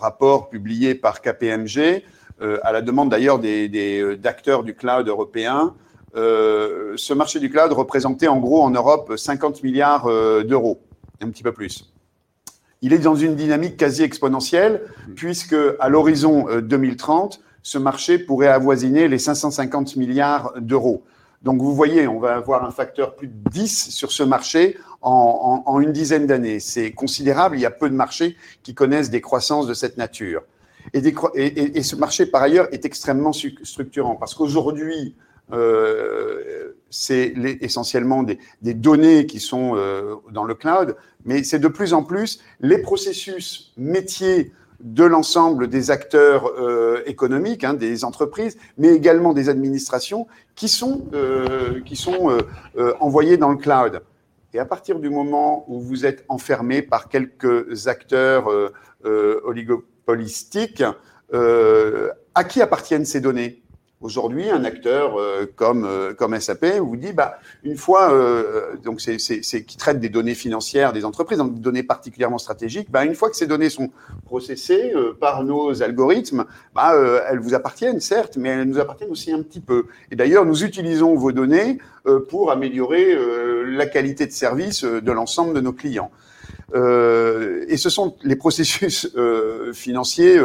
rapport 0.00 0.48
publié 0.48 0.94
par 0.94 1.20
KPMG, 1.20 2.02
à 2.40 2.72
la 2.72 2.82
demande 2.82 3.10
d'ailleurs 3.10 3.38
d'acteurs 4.18 4.62
du 4.62 4.74
cloud 4.74 5.08
européen, 5.08 5.74
ce 6.14 7.12
marché 7.14 7.38
du 7.40 7.50
cloud 7.50 7.72
représentait 7.72 8.28
en 8.28 8.38
gros 8.38 8.62
en 8.62 8.70
Europe 8.70 9.12
50 9.16 9.62
milliards 9.62 10.06
d'euros, 10.44 10.80
un 11.20 11.30
petit 11.30 11.42
peu 11.42 11.52
plus. 11.52 11.90
Il 12.82 12.94
est 12.94 12.98
dans 12.98 13.14
une 13.14 13.36
dynamique 13.36 13.76
quasi 13.76 14.02
exponentielle, 14.02 14.82
puisque 15.14 15.56
à 15.80 15.88
l'horizon 15.90 16.46
2030, 16.62 17.34
euh, 17.34 17.46
ce 17.62 17.76
marché 17.76 18.18
pourrait 18.18 18.48
avoisiner 18.48 19.06
les 19.06 19.18
550 19.18 19.96
milliards 19.96 20.54
d'euros. 20.56 21.04
Donc 21.42 21.62
vous 21.62 21.74
voyez, 21.74 22.06
on 22.06 22.20
va 22.20 22.34
avoir 22.34 22.64
un 22.64 22.70
facteur 22.70 23.16
plus 23.16 23.28
de 23.28 23.50
10 23.50 23.90
sur 23.90 24.12
ce 24.12 24.22
marché 24.22 24.76
en, 25.00 25.80
une 25.80 25.92
dizaine 25.92 26.26
d'années. 26.26 26.60
C'est 26.60 26.92
considérable, 26.92 27.56
il 27.56 27.62
y 27.62 27.66
a 27.66 27.70
peu 27.70 27.88
de 27.88 27.94
marchés 27.94 28.36
qui 28.62 28.74
connaissent 28.74 29.08
des 29.10 29.22
croissances 29.22 29.66
de 29.66 29.72
cette 29.72 29.96
nature. 29.96 30.42
Et, 30.92 31.82
ce 31.82 31.96
marché, 31.96 32.26
par 32.26 32.42
ailleurs, 32.42 32.68
est 32.72 32.84
extrêmement 32.84 33.32
structurant, 33.32 34.16
parce 34.16 34.34
qu'aujourd'hui, 34.34 35.14
euh, 35.52 36.74
c'est 36.90 37.32
essentiellement 37.60 38.22
des, 38.22 38.38
données 38.74 39.26
qui 39.26 39.40
sont 39.40 39.72
euh, 39.74 40.16
dans 40.30 40.44
le 40.44 40.54
cloud, 40.54 40.96
mais 41.24 41.42
c'est 41.42 41.58
de 41.58 41.68
plus 41.68 41.94
en 41.94 42.02
plus 42.02 42.40
les 42.60 42.78
processus 42.78 43.72
métiers 43.76 44.52
de 44.80 45.04
l'ensemble 45.04 45.68
des 45.68 45.90
acteurs 45.90 46.46
euh, 46.46 47.02
économiques, 47.06 47.64
hein, 47.64 47.74
des 47.74 48.04
entreprises, 48.04 48.56
mais 48.78 48.88
également 48.88 49.32
des 49.32 49.48
administrations 49.48 50.26
qui 50.54 50.68
sont, 50.68 51.04
qui 51.86 51.96
sont 51.96 52.38
envoyés 53.00 53.36
dans 53.38 53.50
le 53.50 53.56
cloud. 53.56 54.02
Et 54.52 54.58
à 54.58 54.66
partir 54.66 54.98
du 54.98 55.08
moment 55.08 55.64
où 55.68 55.80
vous 55.80 56.04
êtes 56.04 56.24
enfermé 56.28 56.82
par 56.82 57.08
quelques 57.08 57.88
acteurs 57.88 58.48
oligopolistiques, 59.02 60.82
à 61.32 62.44
qui 62.44 62.60
appartiennent 62.60 63.06
ces 63.06 63.20
données? 63.20 63.62
Aujourd'hui, 64.02 64.48
un 64.48 64.64
acteur 64.64 65.20
euh, 65.20 65.44
comme 65.56 65.84
euh, 65.84 66.14
comme 66.14 66.38
SAP 66.40 66.64
vous 66.78 66.96
dit 66.96 67.12
bah 67.12 67.38
une 67.64 67.76
fois 67.76 68.14
euh, 68.14 68.76
donc 68.82 68.98
c'est 69.02 69.18
c'est 69.18 69.62
qui 69.62 69.76
traite 69.76 70.00
des 70.00 70.08
données 70.08 70.34
financières 70.34 70.94
des 70.94 71.04
entreprises, 71.04 71.36
donc 71.36 71.52
des 71.52 71.60
données 71.60 71.82
particulièrement 71.82 72.38
stratégiques, 72.38 72.90
bah 72.90 73.04
une 73.04 73.14
fois 73.14 73.28
que 73.28 73.36
ces 73.36 73.46
données 73.46 73.68
sont 73.68 73.90
processées 74.24 74.94
par 75.20 75.44
nos 75.44 75.82
algorithmes, 75.82 76.46
bah 76.74 76.94
elles 77.28 77.40
vous 77.40 77.52
appartiennent 77.52 78.00
certes, 78.00 78.38
mais 78.38 78.48
elles 78.48 78.64
nous 78.64 78.78
appartiennent 78.78 79.10
aussi 79.10 79.32
un 79.32 79.42
petit 79.42 79.60
peu. 79.60 79.84
Et 80.10 80.16
d'ailleurs, 80.16 80.46
nous 80.46 80.64
utilisons 80.64 81.14
vos 81.14 81.32
données 81.32 81.76
pour 82.30 82.50
améliorer 82.50 83.14
la 83.66 83.84
qualité 83.84 84.24
de 84.24 84.32
service 84.32 84.82
de 84.82 85.12
l'ensemble 85.12 85.52
de 85.52 85.60
nos 85.60 85.74
clients. 85.74 86.10
et 86.74 87.76
ce 87.76 87.90
sont 87.90 88.16
les 88.22 88.36
processus 88.36 89.14
financiers 89.74 90.40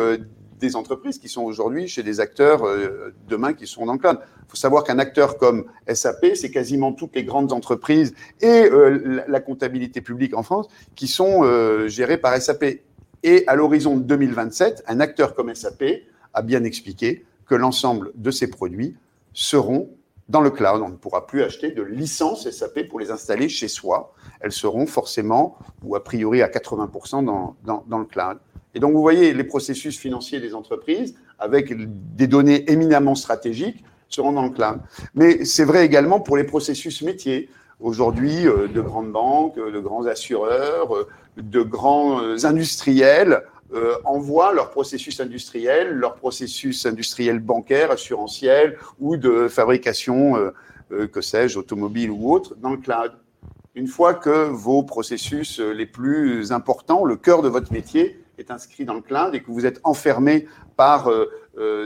des 0.59 0.75
entreprises 0.75 1.19
qui 1.19 1.29
sont 1.29 1.43
aujourd'hui 1.43 1.87
chez 1.87 2.03
des 2.03 2.19
acteurs 2.19 2.65
euh, 2.65 3.13
demain 3.27 3.53
qui 3.53 3.67
sont 3.67 3.85
dans 3.85 3.93
le 3.93 3.99
cloud. 3.99 4.19
Il 4.21 4.49
faut 4.49 4.55
savoir 4.55 4.83
qu'un 4.83 4.99
acteur 4.99 5.37
comme 5.37 5.65
SAP, 5.91 6.27
c'est 6.35 6.51
quasiment 6.51 6.93
toutes 6.93 7.15
les 7.15 7.23
grandes 7.23 7.51
entreprises 7.51 8.13
et 8.41 8.69
euh, 8.71 9.23
la, 9.27 9.39
comptabilité 9.39 10.01
publique 10.01 10.35
en 10.35 10.43
France 10.43 10.67
qui 10.95 11.07
sont 11.07 11.43
euh, 11.43 11.87
gérées 11.87 12.17
par 12.17 12.39
SAP. 12.41 12.65
Et 13.23 13.43
à 13.47 13.55
l'horizon 13.55 13.97
2027, 13.97 14.83
un 14.87 14.99
acteur 14.99 15.35
comme 15.35 15.53
SAP 15.53 15.83
a 16.33 16.41
bien 16.41 16.63
expliqué 16.63 17.25
que 17.47 17.55
l'ensemble 17.55 18.11
de 18.15 18.31
ces 18.31 18.47
produits 18.47 18.95
seront 19.33 19.89
dans 20.29 20.41
le 20.41 20.49
cloud. 20.49 20.81
On 20.83 20.89
ne 20.89 20.95
pourra 20.95 21.27
plus 21.27 21.43
acheter 21.43 21.71
de 21.71 21.81
licences 21.81 22.49
SAP 22.49 22.87
pour 22.87 22.99
les 22.99 23.11
installer 23.11 23.49
chez 23.49 23.67
soi. 23.67 24.13
Elles 24.41 24.51
seront 24.51 24.85
forcément, 24.85 25.57
ou 25.83 25.95
a 25.95 26.03
priori 26.03 26.41
à 26.41 26.47
80% 26.47 27.25
dans, 27.25 27.55
dans, 27.63 27.99
le 27.99 28.05
cloud. 28.05 28.37
Et 28.75 28.79
donc, 28.79 28.93
vous 28.93 29.01
voyez, 29.01 29.33
les 29.33 29.43
processus 29.43 29.97
financiers 29.97 30.39
des 30.39 30.53
entreprises, 30.53 31.15
avec 31.39 31.73
des 32.15 32.27
données 32.27 32.69
éminemment 32.71 33.15
stratégiques, 33.15 33.83
seront 34.09 34.33
dans 34.33 34.43
le 34.43 34.51
cloud. 34.51 34.79
Mais 35.15 35.45
c'est 35.45 35.65
vrai 35.65 35.85
également 35.85 36.19
pour 36.19 36.37
les 36.37 36.43
processus 36.43 37.01
métiers. 37.01 37.49
Aujourd'hui, 37.79 38.47
euh, 38.47 38.67
de 38.67 38.81
grandes 38.81 39.11
banques, 39.11 39.57
de 39.57 39.79
grands 39.79 40.05
assureurs, 40.05 40.95
euh, 40.95 41.07
de 41.37 41.61
grands 41.61 42.21
euh, 42.21 42.45
industriels 42.45 43.43
euh, 43.73 43.95
envoient 44.05 44.53
leur 44.53 44.69
processus 44.69 45.19
industriel, 45.19 45.89
leur 45.89 46.15
processus 46.15 46.85
industriel 46.85 47.39
bancaire, 47.39 47.89
assurantiel 47.89 48.77
ou 48.99 49.17
de 49.17 49.47
fabrication, 49.47 50.37
euh, 50.37 50.51
euh, 50.91 51.07
que 51.07 51.19
sais-je, 51.19 51.57
automobile 51.57 52.11
ou 52.11 52.31
autre, 52.31 52.55
dans 52.55 52.69
le 52.69 52.77
cloud. 52.77 53.13
Une 53.73 53.87
fois 53.87 54.13
que 54.13 54.47
vos 54.47 54.83
processus 54.83 55.59
les 55.59 55.87
plus 55.87 56.51
importants, 56.51 57.03
le 57.03 57.15
cœur 57.15 57.41
de 57.41 57.49
votre 57.49 57.73
métier, 57.73 58.23
est 58.37 58.51
inscrit 58.51 58.85
dans 58.85 58.93
le 58.93 59.01
cloud 59.01 59.35
et 59.35 59.41
que 59.41 59.51
vous 59.51 59.65
êtes 59.65 59.79
enfermé 59.83 60.47
par 60.75 61.09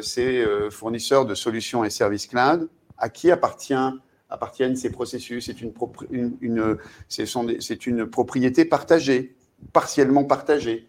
ces 0.02 0.46
fournisseurs 0.72 1.26
de 1.26 1.36
solutions 1.36 1.84
et 1.84 1.90
services 1.90 2.28
cloud, 2.28 2.70
à 2.98 3.10
qui 3.10 3.32
appartient, 3.32 3.74
appartiennent 4.30 4.76
ces 4.76 4.90
processus? 4.90 5.46
C'est 5.46 5.62
une, 5.62 5.72
propriété 8.10 8.66
partagée, 8.66 9.36
partiellement 9.74 10.24
partagée. 10.24 10.88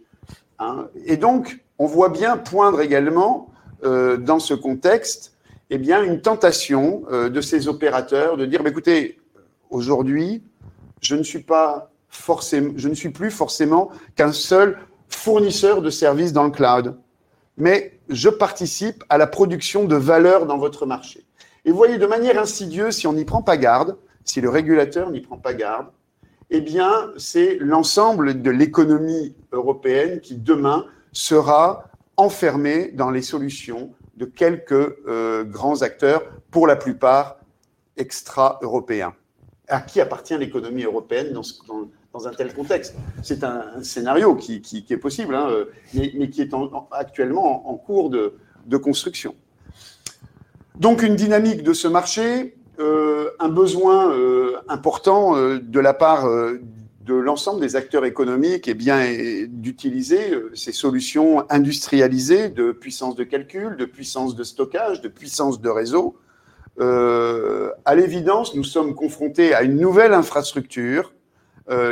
Hein. 0.58 0.88
Et 1.04 1.16
donc, 1.16 1.60
on 1.78 1.86
voit 1.86 2.10
bien 2.10 2.36
poindre 2.36 2.82
également 2.82 3.50
euh, 3.84 4.18
dans 4.18 4.38
ce 4.38 4.52
contexte 4.52 5.34
eh 5.70 5.78
bien, 5.78 6.02
une 6.02 6.20
tentation 6.20 7.04
euh, 7.10 7.30
de 7.30 7.40
ces 7.40 7.68
opérateurs 7.68 8.36
de 8.36 8.44
dire 8.44 8.62
bah, 8.62 8.68
écoutez, 8.68 9.18
aujourd'hui, 9.70 10.42
je 11.00 11.16
ne 11.16 11.22
suis 11.22 11.42
pas 11.42 11.90
forcément, 12.08 12.72
je 12.76 12.88
ne 12.88 12.94
suis 12.94 13.08
plus 13.08 13.30
forcément 13.30 13.90
qu'un 14.16 14.32
seul 14.32 14.78
fournisseur 15.10 15.82
de 15.82 15.90
services 15.90 16.32
dans 16.32 16.44
le 16.44 16.50
cloud, 16.50 16.96
mais 17.56 18.00
je 18.08 18.28
participe 18.28 19.04
à 19.08 19.18
la 19.18 19.26
production 19.26 19.84
de 19.84 19.96
valeur 19.96 20.46
dans 20.46 20.58
votre 20.58 20.86
marché. 20.86 21.26
Et 21.64 21.70
vous 21.70 21.76
voyez, 21.76 21.98
de 21.98 22.06
manière 22.06 22.38
insidieuse, 22.40 22.96
si 22.96 23.06
on 23.06 23.12
n'y 23.12 23.24
prend 23.24 23.42
pas 23.42 23.56
garde, 23.56 23.96
si 24.24 24.40
le 24.40 24.48
régulateur 24.48 25.10
n'y 25.10 25.20
prend 25.20 25.36
pas 25.36 25.54
garde, 25.54 25.86
eh 26.50 26.60
bien, 26.60 27.10
c'est 27.16 27.56
l'ensemble 27.60 28.42
de 28.42 28.50
l'économie 28.50 29.36
européenne 29.52 30.20
qui 30.20 30.36
demain 30.36 30.86
sera 31.12 31.84
enfermée 32.16 32.90
dans 32.92 33.10
les 33.10 33.22
solutions 33.22 33.92
de 34.16 34.24
quelques 34.24 34.72
euh, 34.72 35.44
grands 35.44 35.82
acteurs, 35.82 36.22
pour 36.50 36.66
la 36.66 36.76
plupart 36.76 37.36
extra-européens. 37.96 39.14
À 39.68 39.80
qui 39.80 40.00
appartient 40.00 40.36
l'économie 40.36 40.82
européenne 40.82 41.32
un 42.14 42.30
tel 42.30 42.52
contexte 42.52 42.94
C'est 43.22 43.44
un, 43.44 43.82
scénario 43.82 44.34
qui, 44.34 44.84
est 44.90 44.96
possible, 44.96 45.34
hein, 45.34 45.48
mais, 45.94 46.30
qui 46.30 46.42
est 46.42 46.50
actuellement 46.90 47.70
en, 47.70 47.76
cours 47.76 48.10
de, 48.10 48.76
construction. 48.76 49.34
Donc 50.78 51.02
une 51.02 51.16
dynamique 51.16 51.62
de 51.62 51.72
ce 51.72 51.88
marché 51.88 52.54
euh, 52.80 53.30
un 53.38 53.50
besoin 53.50 54.10
euh, 54.10 54.56
important 54.68 55.36
euh, 55.36 55.58
de 55.60 55.80
la 55.80 55.92
part 55.92 56.26
de 56.26 57.14
l'ensemble 57.14 57.60
des 57.60 57.76
acteurs 57.76 58.06
économiques 58.06 58.68
est 58.68 58.74
bien 58.74 59.04
d'utiliser 59.48 60.32
ces 60.54 60.72
solutions 60.72 61.44
industrialisées 61.50 62.48
de 62.48 62.72
puissance 62.72 63.16
de 63.16 63.24
calcul, 63.24 63.76
de 63.76 63.84
puissance 63.84 64.34
de 64.34 64.44
stockage, 64.44 65.02
de 65.02 65.08
puissance 65.08 65.60
de 65.60 65.68
réseau. 65.68 66.16
à 66.78 67.94
l'évidence, 67.94 68.54
nous 68.54 68.64
sommes 68.64 68.94
confrontés 68.94 69.54
à 69.54 69.62
une 69.62 69.76
nouvelle 69.76 70.14
infrastructure 70.14 71.12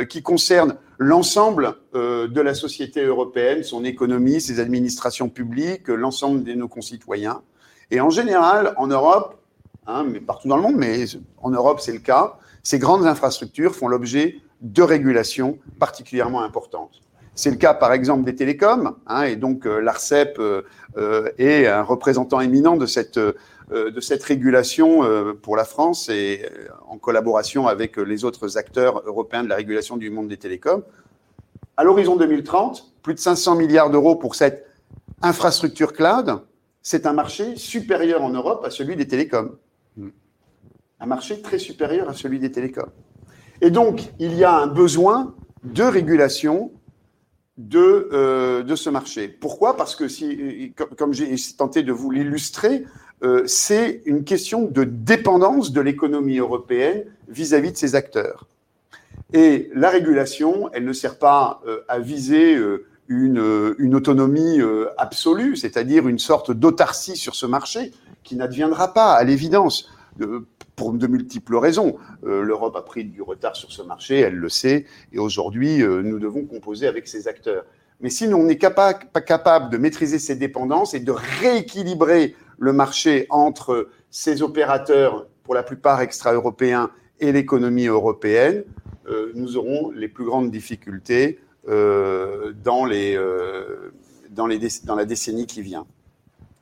qui 0.09 0.21
concerne 0.21 0.75
l'ensemble 0.97 1.75
de 1.93 2.41
la 2.41 2.53
société 2.53 3.03
européenne, 3.03 3.63
son 3.63 3.85
économie, 3.85 4.41
ses 4.41 4.59
administrations 4.59 5.29
publiques, 5.29 5.87
l'ensemble 5.87 6.43
de 6.43 6.53
nos 6.53 6.67
concitoyens. 6.67 7.41
Et 7.89 8.01
en 8.01 8.09
général, 8.09 8.73
en 8.77 8.87
Europe, 8.87 9.39
Hein, 9.89 10.05
mais 10.07 10.19
partout 10.19 10.47
dans 10.47 10.55
le 10.55 10.61
monde, 10.61 10.75
mais 10.75 11.05
en 11.41 11.49
Europe 11.49 11.79
c'est 11.81 11.91
le 11.91 11.99
cas, 11.99 12.37
ces 12.61 12.77
grandes 12.77 13.07
infrastructures 13.07 13.75
font 13.75 13.87
l'objet 13.87 14.35
de 14.61 14.83
régulations 14.83 15.57
particulièrement 15.79 16.43
importantes. 16.43 17.01
C'est 17.33 17.49
le 17.49 17.55
cas 17.55 17.73
par 17.73 17.91
exemple 17.91 18.23
des 18.23 18.35
télécoms, 18.35 18.95
hein, 19.07 19.23
et 19.23 19.35
donc 19.35 19.65
euh, 19.65 19.79
l'ARCEP 19.79 20.37
euh, 20.37 20.61
euh, 20.97 21.31
est 21.39 21.65
un 21.65 21.81
représentant 21.81 22.39
éminent 22.39 22.77
de 22.77 22.85
cette, 22.85 23.19
de 23.69 23.99
cette 24.01 24.23
régulation 24.23 25.03
pour 25.41 25.55
la 25.55 25.65
France 25.65 26.09
et 26.09 26.49
en 26.87 26.97
collaboration 26.97 27.67
avec 27.67 27.97
les 27.97 28.25
autres 28.25 28.57
acteurs 28.57 29.03
européens 29.05 29.43
de 29.43 29.49
la 29.49 29.55
régulation 29.55 29.97
du 29.97 30.09
monde 30.09 30.27
des 30.27 30.37
télécoms. 30.37 30.83
À 31.77 31.83
l'horizon 31.83 32.15
2030, 32.15 32.93
plus 33.03 33.13
de 33.13 33.19
500 33.19 33.55
milliards 33.55 33.89
d'euros 33.89 34.15
pour 34.15 34.35
cette 34.35 34.65
infrastructure 35.21 35.93
cloud, 35.93 36.41
c'est 36.81 37.05
un 37.05 37.13
marché 37.13 37.55
supérieur 37.55 38.23
en 38.23 38.31
Europe 38.31 38.63
à 38.65 38.71
celui 38.71 38.95
des 38.95 39.07
télécoms 39.07 39.51
un 40.99 41.05
marché 41.05 41.41
très 41.41 41.59
supérieur 41.59 42.09
à 42.09 42.13
celui 42.13 42.39
des 42.39 42.51
télécoms. 42.51 42.91
Et 43.61 43.71
donc, 43.71 44.09
il 44.19 44.35
y 44.35 44.43
a 44.43 44.55
un 44.55 44.67
besoin 44.67 45.35
de 45.63 45.83
régulation 45.83 46.71
de, 47.57 48.09
euh, 48.13 48.63
de 48.63 48.75
ce 48.75 48.89
marché. 48.89 49.27
Pourquoi? 49.27 49.75
Parce 49.75 49.95
que, 49.95 50.07
si, 50.07 50.73
comme, 50.97 51.13
j'ai 51.13 51.35
tenté 51.57 51.83
de 51.83 51.91
vous 51.91 52.09
l'illustrer, 52.09 52.85
euh, 53.23 53.43
c'est 53.45 54.01
une 54.05 54.23
question 54.23 54.65
de 54.65 54.83
dépendance 54.83 55.71
de 55.71 55.81
l'économie 55.81 56.37
européenne 56.37 57.03
vis-à-vis 57.27 57.71
de 57.71 57.77
ses 57.77 57.95
acteurs. 57.95 58.47
Et 59.33 59.69
la 59.75 59.89
régulation, 59.89 60.69
elle 60.73 60.85
ne 60.85 60.93
sert 60.93 61.17
pas 61.17 61.61
euh, 61.67 61.81
à 61.87 61.99
viser 61.99 62.57
une, 63.07 63.75
une, 63.77 63.95
autonomie 63.95 64.59
absolue, 64.97 65.55
c'est-à-dire 65.55 66.07
une 66.07 66.19
sorte 66.19 66.51
d'autarcie 66.51 67.17
sur 67.17 67.35
ce 67.35 67.45
marché 67.45 67.91
qui 68.23 68.35
n'adviendra 68.35 68.93
pas, 68.93 69.13
à 69.13 69.23
l'évidence 69.23 69.89
pour 70.79 70.93
de 70.93 71.07
multiples 71.07 71.57
raisons. 71.57 71.97
Euh, 72.25 72.41
L'Europe 72.41 72.75
a 72.77 72.81
pris 72.81 73.03
du 73.03 73.21
retard 73.21 73.57
sur 73.57 73.69
ce 73.71 73.81
marché, 73.81 74.19
elle 74.19 74.35
le 74.35 74.47
sait, 74.47 74.85
et 75.11 75.19
aujourd'hui, 75.19 75.81
euh, 75.81 76.01
nous 76.01 76.19
devons 76.19 76.45
composer 76.45 76.87
avec 76.87 77.05
ces 77.05 77.27
acteurs. 77.27 77.65
Mais 77.99 78.09
si 78.09 78.27
on 78.33 78.43
n'est 78.43 78.55
pas 78.55 78.93
capable 78.93 79.69
de 79.69 79.77
maîtriser 79.77 80.19
ces 80.19 80.35
dépendances 80.35 80.93
et 80.93 81.01
de 81.01 81.11
rééquilibrer 81.11 82.33
le 82.59 82.73
marché 82.73 83.25
entre 83.29 83.89
ces 84.11 84.41
opérateurs, 84.41 85.27
pour 85.43 85.55
la 85.55 85.63
plupart 85.63 86.01
extra-européens, 86.01 86.91
et 87.19 87.31
l'économie 87.31 87.87
européenne, 87.87 88.63
euh, 89.07 89.31
nous 89.35 89.57
aurons 89.57 89.91
les 89.91 90.07
plus 90.07 90.25
grandes 90.25 90.51
difficultés 90.51 91.39
dans, 91.67 92.85
les, 92.85 93.19
dans 94.31 94.47
la 94.47 95.05
décennie 95.05 95.45
qui 95.45 95.61
vient. 95.61 95.85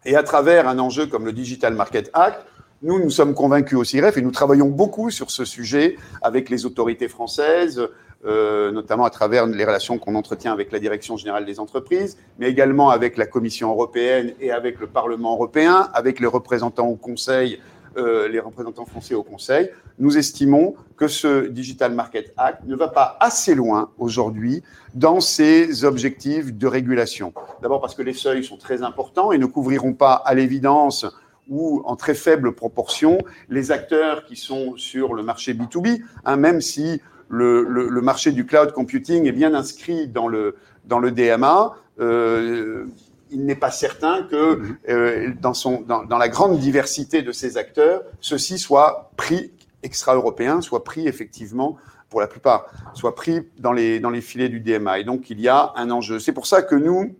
Et 0.04 0.18
à 0.18 0.24
travers 0.24 0.68
un 0.68 0.80
enjeu 0.80 1.06
comme 1.06 1.26
le 1.26 1.32
Digital 1.32 1.76
Market 1.76 2.10
Act, 2.14 2.46
nous, 2.82 3.00
nous 3.00 3.10
sommes 3.10 3.34
convaincus 3.34 3.78
au 3.78 3.84
CIREF 3.84 4.18
et 4.18 4.22
nous 4.22 4.32
travaillons 4.32 4.68
beaucoup 4.68 5.10
sur 5.10 5.32
ce 5.32 5.46
sujet 5.46 5.96
avec 6.22 6.50
les 6.50 6.66
autorités 6.66 7.08
françaises, 7.08 7.82
euh, 8.26 8.72
notamment 8.72 9.06
à 9.06 9.10
travers 9.10 9.46
les 9.46 9.64
relations 9.64 10.00
qu'on 10.00 10.16
entretient 10.16 10.52
avec 10.52 10.72
la 10.72 10.80
Direction 10.80 11.18
générale 11.18 11.46
des 11.46 11.60
entreprises, 11.60 12.18
mais 12.40 12.50
également 12.50 12.90
avec 12.90 13.16
la 13.16 13.28
Commission 13.28 13.70
européenne 13.70 14.34
et 14.40 14.52
avec 14.52 14.80
le 14.80 14.88
Parlement 14.88 15.34
européen, 15.34 15.90
avec 15.94 16.20
les 16.20 16.28
représentants 16.28 16.88
au 16.88 16.96
Conseil, 16.96 17.60
euh, 17.98 18.28
les 18.28 18.40
représentants 18.40 18.86
français 18.86 19.14
au 19.16 19.24
Conseil. 19.24 19.70
Nous 20.00 20.18
estimons 20.18 20.76
que 20.98 21.08
ce 21.08 21.48
Digital 21.48 21.94
Market 21.94 22.34
Act 22.38 22.64
ne 22.66 22.76
va 22.76 22.88
pas 22.88 23.18
assez 23.20 23.56
loin 23.56 23.92
aujourd'hui 23.98 24.64
dans 24.94 25.20
ses 25.20 25.84
objectifs 25.84 26.54
de 26.54 26.68
régulation. 26.68 27.34
D'abord 27.62 27.82
parce 27.82 27.96
que 27.96 28.02
les 28.02 28.14
seuils 28.14 28.44
sont 28.44 28.58
très 28.58 28.82
importants 28.82 29.32
et 29.32 29.38
ne 29.38 29.46
couvriront 29.46 29.94
pas 29.94 30.14
à 30.14 30.34
l'évidence 30.34 31.06
ou 31.50 31.82
en 31.86 31.96
très 31.96 32.14
faible 32.14 32.54
proportion 32.54 33.20
les 33.50 33.72
acteurs 33.72 34.26
qui 34.26 34.36
sont 34.36 34.76
sur 34.76 35.14
le 35.14 35.24
marché 35.24 35.54
B2B, 35.54 36.02
hein, 36.26 36.36
même 36.36 36.62
si 36.62 37.02
le, 37.30 37.64
le, 37.64 38.02
marché 38.02 38.32
du 38.32 38.46
cloud 38.46 38.72
computing 38.72 39.26
est 39.26 39.32
bien 39.32 39.54
inscrit 39.54 40.08
dans 40.08 40.28
le, 40.28 40.56
dans 40.86 41.00
le 41.00 41.12
DMA. 41.12 41.76
Euh, 42.00 42.86
il 43.30 43.46
n'est 43.46 43.56
pas 43.56 43.72
certain 43.72 44.24
que 44.24 44.56
mm-hmm. 44.56 44.76
euh, 44.90 45.34
dans, 45.42 45.54
son, 45.54 45.82
dans, 45.82 46.04
dans, 46.04 46.18
la 46.18 46.30
grande 46.30 46.60
diversité 46.60 47.22
de 47.22 47.32
ces 47.32 47.58
acteurs, 47.58 48.04
ceci 48.22 48.58
soit 48.58 49.12
pris 49.18 49.52
extra-européen, 49.84 50.62
soit 50.62 50.84
pris 50.84 51.08
effectivement, 51.08 51.78
pour 52.10 52.22
la 52.22 52.28
plupart, 52.28 52.68
soit 52.94 53.16
pris 53.16 53.42
dans 53.58 53.74
les, 53.74 54.00
dans 54.00 54.10
les 54.10 54.22
filets 54.22 54.50
du 54.50 54.62
DMA. 54.62 55.00
Et 55.00 55.04
donc, 55.04 55.30
il 55.30 55.42
y 55.42 55.50
a 55.50 55.74
un 55.76 55.92
enjeu. 55.92 56.20
C'est 56.20 56.32
pour 56.32 56.48
ça 56.48 56.62
que 56.62 56.76
nous, 56.76 57.16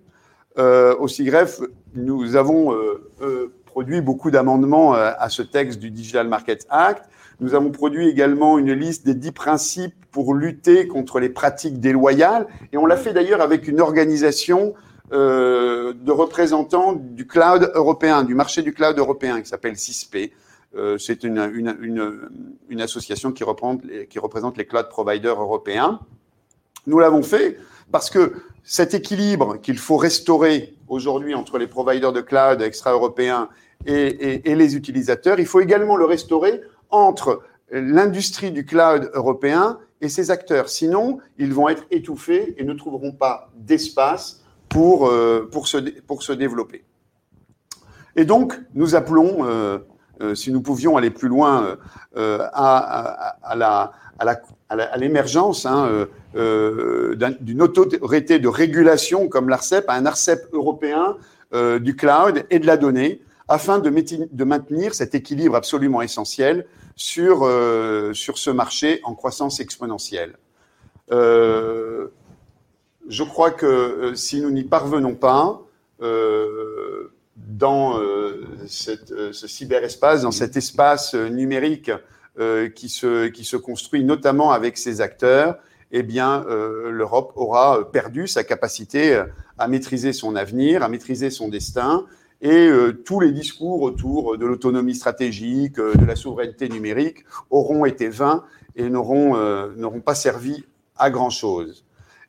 euh, 0.58 0.96
au 0.98 1.10
CIGREF, 1.10 1.60
nous 1.94 2.38
avons 2.38 2.74
euh, 2.74 3.54
produit 3.66 4.00
beaucoup 4.00 4.32
d'amendements 4.32 4.94
à 4.94 5.30
ce 5.30 5.42
texte 5.42 5.80
du 5.80 5.92
Digital 5.92 6.28
Market 6.28 6.66
Act. 6.70 7.04
Nous 7.40 7.54
avons 7.54 7.72
produit 7.72 8.08
également 8.08 8.58
une 8.58 8.74
liste 8.74 9.06
des 9.06 9.14
dix 9.14 9.32
principes 9.32 9.94
pour 10.12 10.34
lutter 10.34 10.88
contre 10.88 11.20
les 11.20 11.30
pratiques 11.30 11.80
déloyales. 11.80 12.48
Et 12.74 12.78
on 12.78 12.86
l'a 12.86 12.98
fait 12.98 13.14
d'ailleurs 13.14 13.42
avec 13.42 13.68
une 13.68 13.80
organisation 13.80 14.74
euh, 15.12 15.94
de 15.94 16.12
représentants 16.12 16.94
du 16.94 17.28
cloud 17.28 17.72
européen, 17.76 18.24
du 18.24 18.34
marché 18.36 18.62
du 18.62 18.74
cloud 18.74 18.98
européen, 18.98 19.42
qui 19.42 19.50
s'appelle 19.50 19.78
CISP, 19.78 20.32
c'est 21.00 21.24
une, 21.24 21.40
une, 21.56 22.30
une, 22.70 22.82
association 22.82 23.32
qui 23.32 23.44
représente, 23.44 23.82
qui 24.10 24.20
représente 24.20 24.58
les 24.58 24.66
cloud 24.66 24.90
providers 24.90 25.42
européens. 25.42 26.00
Nous 26.86 27.00
l'avons 27.00 27.24
fait 27.24 27.58
parce 27.92 28.10
que 28.10 28.34
cet 28.64 28.94
équilibre 28.94 29.58
qu'il 29.62 29.78
faut 29.78 29.98
restaurer 29.98 30.76
aujourd'hui 30.88 31.34
entre 31.36 31.58
les 31.58 31.68
providers 31.68 32.12
de 32.12 32.22
cloud 32.22 32.62
extra-européens 32.62 33.50
et, 33.86 34.56
les 34.56 34.76
utilisateurs, 34.76 35.40
il 35.40 35.46
faut 35.46 35.62
également 35.62 35.96
le 35.96 36.06
restaurer 36.06 36.62
entre 36.90 37.42
l'industrie 37.72 38.52
du 38.52 38.66
cloud 38.66 39.12
européen 39.14 39.80
et 40.02 40.10
ses 40.10 40.32
acteurs. 40.32 40.70
Sinon, 40.70 41.20
ils 41.38 41.54
vont 41.54 41.70
être 41.70 41.86
étouffés 41.92 42.56
et 42.58 42.64
ne 42.64 42.74
trouveront 42.74 43.12
pas 43.12 43.50
d'espace 43.56 44.44
pour, 44.70 45.08
euh, 45.08 45.50
pour, 45.52 45.68
se, 45.68 45.78
pour 46.02 46.24
se 46.24 46.34
développer. 46.34 46.84
Et 48.16 48.26
donc, 48.26 48.60
nous 48.74 48.96
appelons, 48.96 49.46
euh, 49.46 49.80
euh, 50.22 50.36
si 50.36 50.52
nous 50.52 50.62
pouvions 50.62 50.98
aller 50.98 51.12
plus 51.12 51.30
loin, 51.30 51.78
à, 52.16 53.36
à, 53.44 53.56
la, 53.56 53.92
à 54.20 54.98
l'émergence 54.98 55.68
hein, 55.68 56.08
d'une 56.34 57.62
autorité 57.62 58.40
de 58.40 58.48
régulation 58.48 59.28
comme 59.28 59.50
l'ARCEP, 59.50 59.86
un 59.88 60.08
ARCEP 60.08 60.50
européen 60.52 61.16
du 61.80 61.96
cloud 61.96 62.44
et 62.50 62.58
de 62.58 62.66
la 62.66 62.78
donnée, 62.78 63.22
afin 63.48 63.80
de, 63.80 64.44
maintenir 64.44 64.94
cet 64.94 65.16
équilibre 65.16 65.56
absolument 65.56 66.02
essentiel 66.02 66.66
sur, 66.96 67.44
euh, 67.44 68.12
ce 68.14 68.50
marché 68.50 69.00
en 69.04 69.16
croissance 69.16 69.60
exponentielle. 69.60 70.36
Euh, 71.12 72.08
je 73.08 73.24
crois 73.24 73.52
que 73.52 73.66
euh, 73.66 74.16
si 74.16 74.42
nous 74.42 74.52
n'y 74.52 74.64
parvenons 74.64 75.16
pas, 75.16 75.62
dans 77.38 78.00
ce 78.68 79.48
cyberespace, 79.48 80.22
dans 80.22 80.32
cet 80.32 80.56
espace 80.56 81.16
numérique 81.16 81.90
qui, 82.76 82.88
se, 82.90 83.56
construit 83.56 84.04
notamment 84.04 84.52
avec 84.52 84.78
ses 84.78 85.02
acteurs, 85.02 85.58
eh 85.92 86.04
l'Europe 86.04 87.32
aura 87.36 87.92
perdu 87.92 88.28
sa 88.28 88.44
capacité 88.44 89.24
à 89.58 89.68
maîtriser 89.68 90.14
son 90.14 90.36
avenir, 90.36 90.84
à 90.84 90.90
maîtriser 90.90 91.32
son 91.32 91.48
destin, 91.48 92.06
et 92.42 92.68
euh, 92.68 92.94
tous 92.94 93.20
les 93.20 93.32
discours 93.32 93.82
autour 93.82 94.38
de 94.38 94.46
l'autonomie 94.46 94.96
stratégique, 94.96 95.80
euh, 95.80 95.96
de 95.96 96.06
la 96.06 96.16
souveraineté 96.16 96.70
numérique 96.70 97.26
auront 97.50 97.86
été 97.86 98.10
vains 98.10 98.44
et 98.76 98.90
n'auront 98.90 99.36
euh, 99.36 100.00
pas 100.06 100.16
servi 100.16 100.64
à 100.98 101.10
grand 101.10 101.32
chose. 101.32 101.84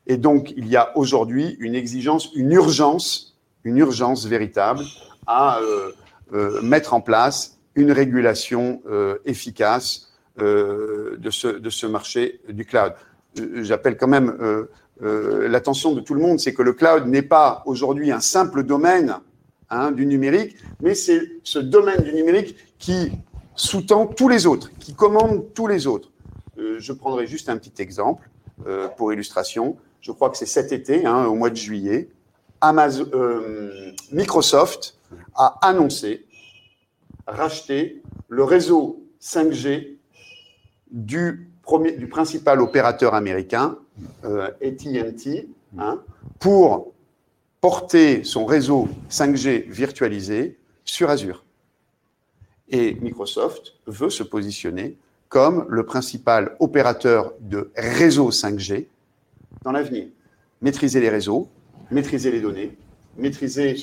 Et 0.07 0.17
donc, 0.17 0.51
il 0.57 0.67
y 0.67 0.75
a 0.75 0.97
aujourd'hui 0.97 1.55
une 1.59 1.75
exigence, 1.75 2.33
une 2.33 2.51
urgence, 2.51 3.37
une 3.63 3.77
urgence 3.77 4.25
véritable 4.25 4.83
à 5.27 5.59
mettre 6.63 6.95
en 6.95 7.01
place 7.01 7.59
une 7.75 7.91
régulation 7.91 8.81
efficace 9.25 10.11
de, 10.37 11.29
ce, 11.29 11.47
de 11.47 11.69
ce 11.69 11.85
marché 11.85 12.41
du 12.49 12.65
cloud. 12.65 12.93
J'appelle 13.61 13.97
quand 13.97 14.07
même 14.07 14.35
l'attention 14.99 15.93
de 15.93 16.01
tout 16.01 16.15
le 16.15 16.21
monde, 16.21 16.39
c'est 16.39 16.55
que 16.55 16.63
le 16.63 16.73
cloud 16.73 17.05
n'est 17.05 17.21
pas 17.21 17.61
aujourd'hui 17.67 18.11
un 18.11 18.21
simple 18.21 18.63
domaine 18.63 19.19
Hein, 19.71 19.91
du 19.91 20.07
numérique, 20.07 20.55
mais 20.81 20.95
c'est 20.95 21.29
ce 21.43 21.59
domaine 21.59 22.01
du 22.01 22.11
numérique 22.11 22.55
qui 22.79 23.11
sous-tend 23.55 24.07
tous 24.07 24.27
les 24.27 24.47
autres, 24.47 24.71
qui 24.79 24.95
commande 24.95 25.53
tous 25.53 25.67
les 25.67 25.85
autres. 25.85 26.09
Euh, 26.57 26.77
je 26.79 26.91
prendrai 26.91 27.27
juste 27.27 27.49
un 27.49 27.57
petit 27.57 27.79
exemple 27.79 28.27
euh, 28.65 28.87
pour 28.87 29.13
illustration. 29.13 29.77
Je 30.01 30.11
crois 30.11 30.31
que 30.31 30.37
c'est 30.37 30.47
cet 30.47 30.71
été, 30.71 31.05
hein, 31.05 31.25
au 31.25 31.35
mois 31.35 31.51
de 31.51 31.55
juillet, 31.55 32.09
euh, 32.63 33.91
Microsoft 34.11 34.97
a 35.35 35.59
annoncé 35.61 36.25
racheter 37.27 38.01
le 38.27 38.43
réseau 38.43 39.03
5G 39.21 39.97
du, 40.89 41.51
premier, 41.61 41.91
du 41.91 42.07
principal 42.07 42.59
opérateur 42.59 43.13
américain, 43.13 43.77
AT&T, 44.23 45.47
hein, 45.77 46.01
pour 46.39 46.91
porter 47.61 48.23
son 48.23 48.45
réseau 48.45 48.87
5G 49.09 49.69
virtualisé 49.69 50.57
sur 50.85 51.09
Azure. 51.09 51.43
Et 52.69 52.95
Microsoft 53.01 53.73
veut 53.87 54.09
se 54.09 54.23
positionner 54.23 54.97
comme 55.27 55.65
le 55.69 55.85
principal 55.85 56.55
opérateur 56.59 57.33
de 57.39 57.71
réseau 57.75 58.31
5G 58.31 58.87
dans 59.63 59.71
l'avenir. 59.71 60.07
Maîtriser 60.61 60.99
les 60.99 61.09
réseaux, 61.09 61.49
maîtriser 61.91 62.31
les 62.31 62.41
données, 62.41 62.77
maîtriser 63.17 63.75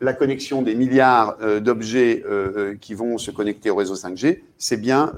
la 0.00 0.12
connexion 0.12 0.62
des 0.62 0.74
milliards 0.74 1.36
euh, 1.40 1.60
d'objets 1.60 2.24
euh, 2.26 2.52
euh, 2.56 2.76
qui 2.80 2.94
vont 2.94 3.18
se 3.18 3.30
connecter 3.30 3.70
au 3.70 3.76
réseau 3.76 3.94
5G, 3.94 4.40
c'est 4.58 4.76
bien 4.76 5.12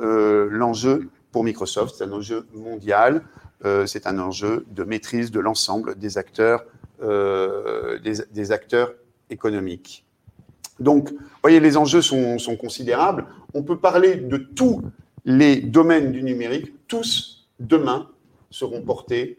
l'enjeu 0.50 1.08
pour 1.32 1.44
Microsoft, 1.44 1.96
c'est 1.96 2.04
un 2.04 2.12
enjeu 2.12 2.46
mondial, 2.54 3.22
c'est 3.86 4.06
un 4.06 4.18
enjeu 4.18 4.66
de 4.70 4.84
maîtrise 4.84 5.30
de 5.30 5.40
l'ensemble 5.40 5.98
des 5.98 6.18
acteurs 6.18 6.64
euh, 7.02 7.98
des, 7.98 8.52
acteurs 8.52 8.94
économiques. 9.30 10.04
Donc, 10.80 11.10
vous 11.10 11.18
voyez, 11.42 11.60
les 11.60 11.76
enjeux 11.76 12.02
sont, 12.02 12.56
considérables. 12.58 13.26
On 13.52 13.62
peut 13.62 13.78
parler 13.78 14.16
de 14.16 14.36
tous 14.36 14.82
les 15.24 15.56
domaines 15.56 16.12
du 16.12 16.22
numérique. 16.22 16.72
Tous, 16.88 17.48
demain, 17.58 18.08
seront 18.50 18.82
portés 18.82 19.38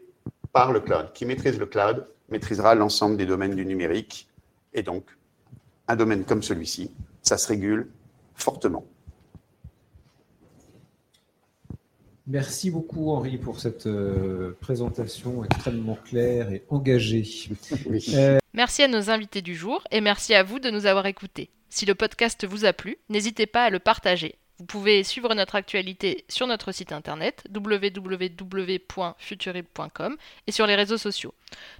par 0.52 0.72
le 0.72 0.80
cloud. 0.80 1.12
Qui 1.14 1.24
maîtrise 1.24 1.58
le 1.58 1.66
cloud 1.66 2.06
maîtrisera 2.28 2.74
l'ensemble 2.74 3.16
des 3.16 3.26
domaines 3.26 3.54
du 3.54 3.64
numérique. 3.64 4.28
Et 4.74 4.82
donc, 4.82 5.04
un 5.88 5.96
domaine 5.96 6.24
comme 6.24 6.42
celui-ci, 6.42 6.90
ça 7.22 7.38
se 7.38 7.48
régule 7.48 7.88
fortement. 8.34 8.84
Merci 12.28 12.72
beaucoup 12.72 13.12
Henri 13.12 13.38
pour 13.38 13.60
cette 13.60 13.86
euh, 13.86 14.56
présentation 14.60 15.44
extrêmement 15.44 15.96
claire 16.04 16.50
et 16.50 16.64
engagée. 16.70 17.22
Euh, 18.14 18.38
merci 18.52 18.82
à 18.82 18.88
nos 18.88 19.10
invités 19.10 19.42
du 19.42 19.54
jour 19.54 19.84
et 19.92 20.00
merci 20.00 20.34
à 20.34 20.42
vous 20.42 20.58
de 20.58 20.70
nous 20.70 20.86
avoir 20.86 21.06
écoutés. 21.06 21.50
Si 21.68 21.86
le 21.86 21.94
podcast 21.94 22.44
vous 22.44 22.64
a 22.64 22.72
plu, 22.72 22.98
n'hésitez 23.08 23.46
pas 23.46 23.62
à 23.64 23.70
le 23.70 23.78
partager. 23.78 24.34
Vous 24.58 24.64
pouvez 24.64 25.04
suivre 25.04 25.32
notre 25.34 25.54
actualité 25.54 26.24
sur 26.28 26.48
notre 26.48 26.72
site 26.72 26.90
internet 26.90 27.44
www.futurib.com 27.54 30.16
et 30.46 30.52
sur 30.52 30.66
les 30.66 30.74
réseaux 30.74 30.98
sociaux. 30.98 31.32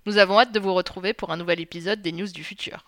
Nous 0.05 0.19
avons 0.19 0.39
hâte 0.39 0.53
de 0.53 0.61
vous 0.61 0.75
retrouver 0.75 1.13
pour 1.13 1.33
un 1.33 1.39
nouvel 1.39 1.59
épisode 1.61 2.03
des 2.03 2.13
News 2.13 2.29
du 2.29 2.45
Futur. 2.45 2.85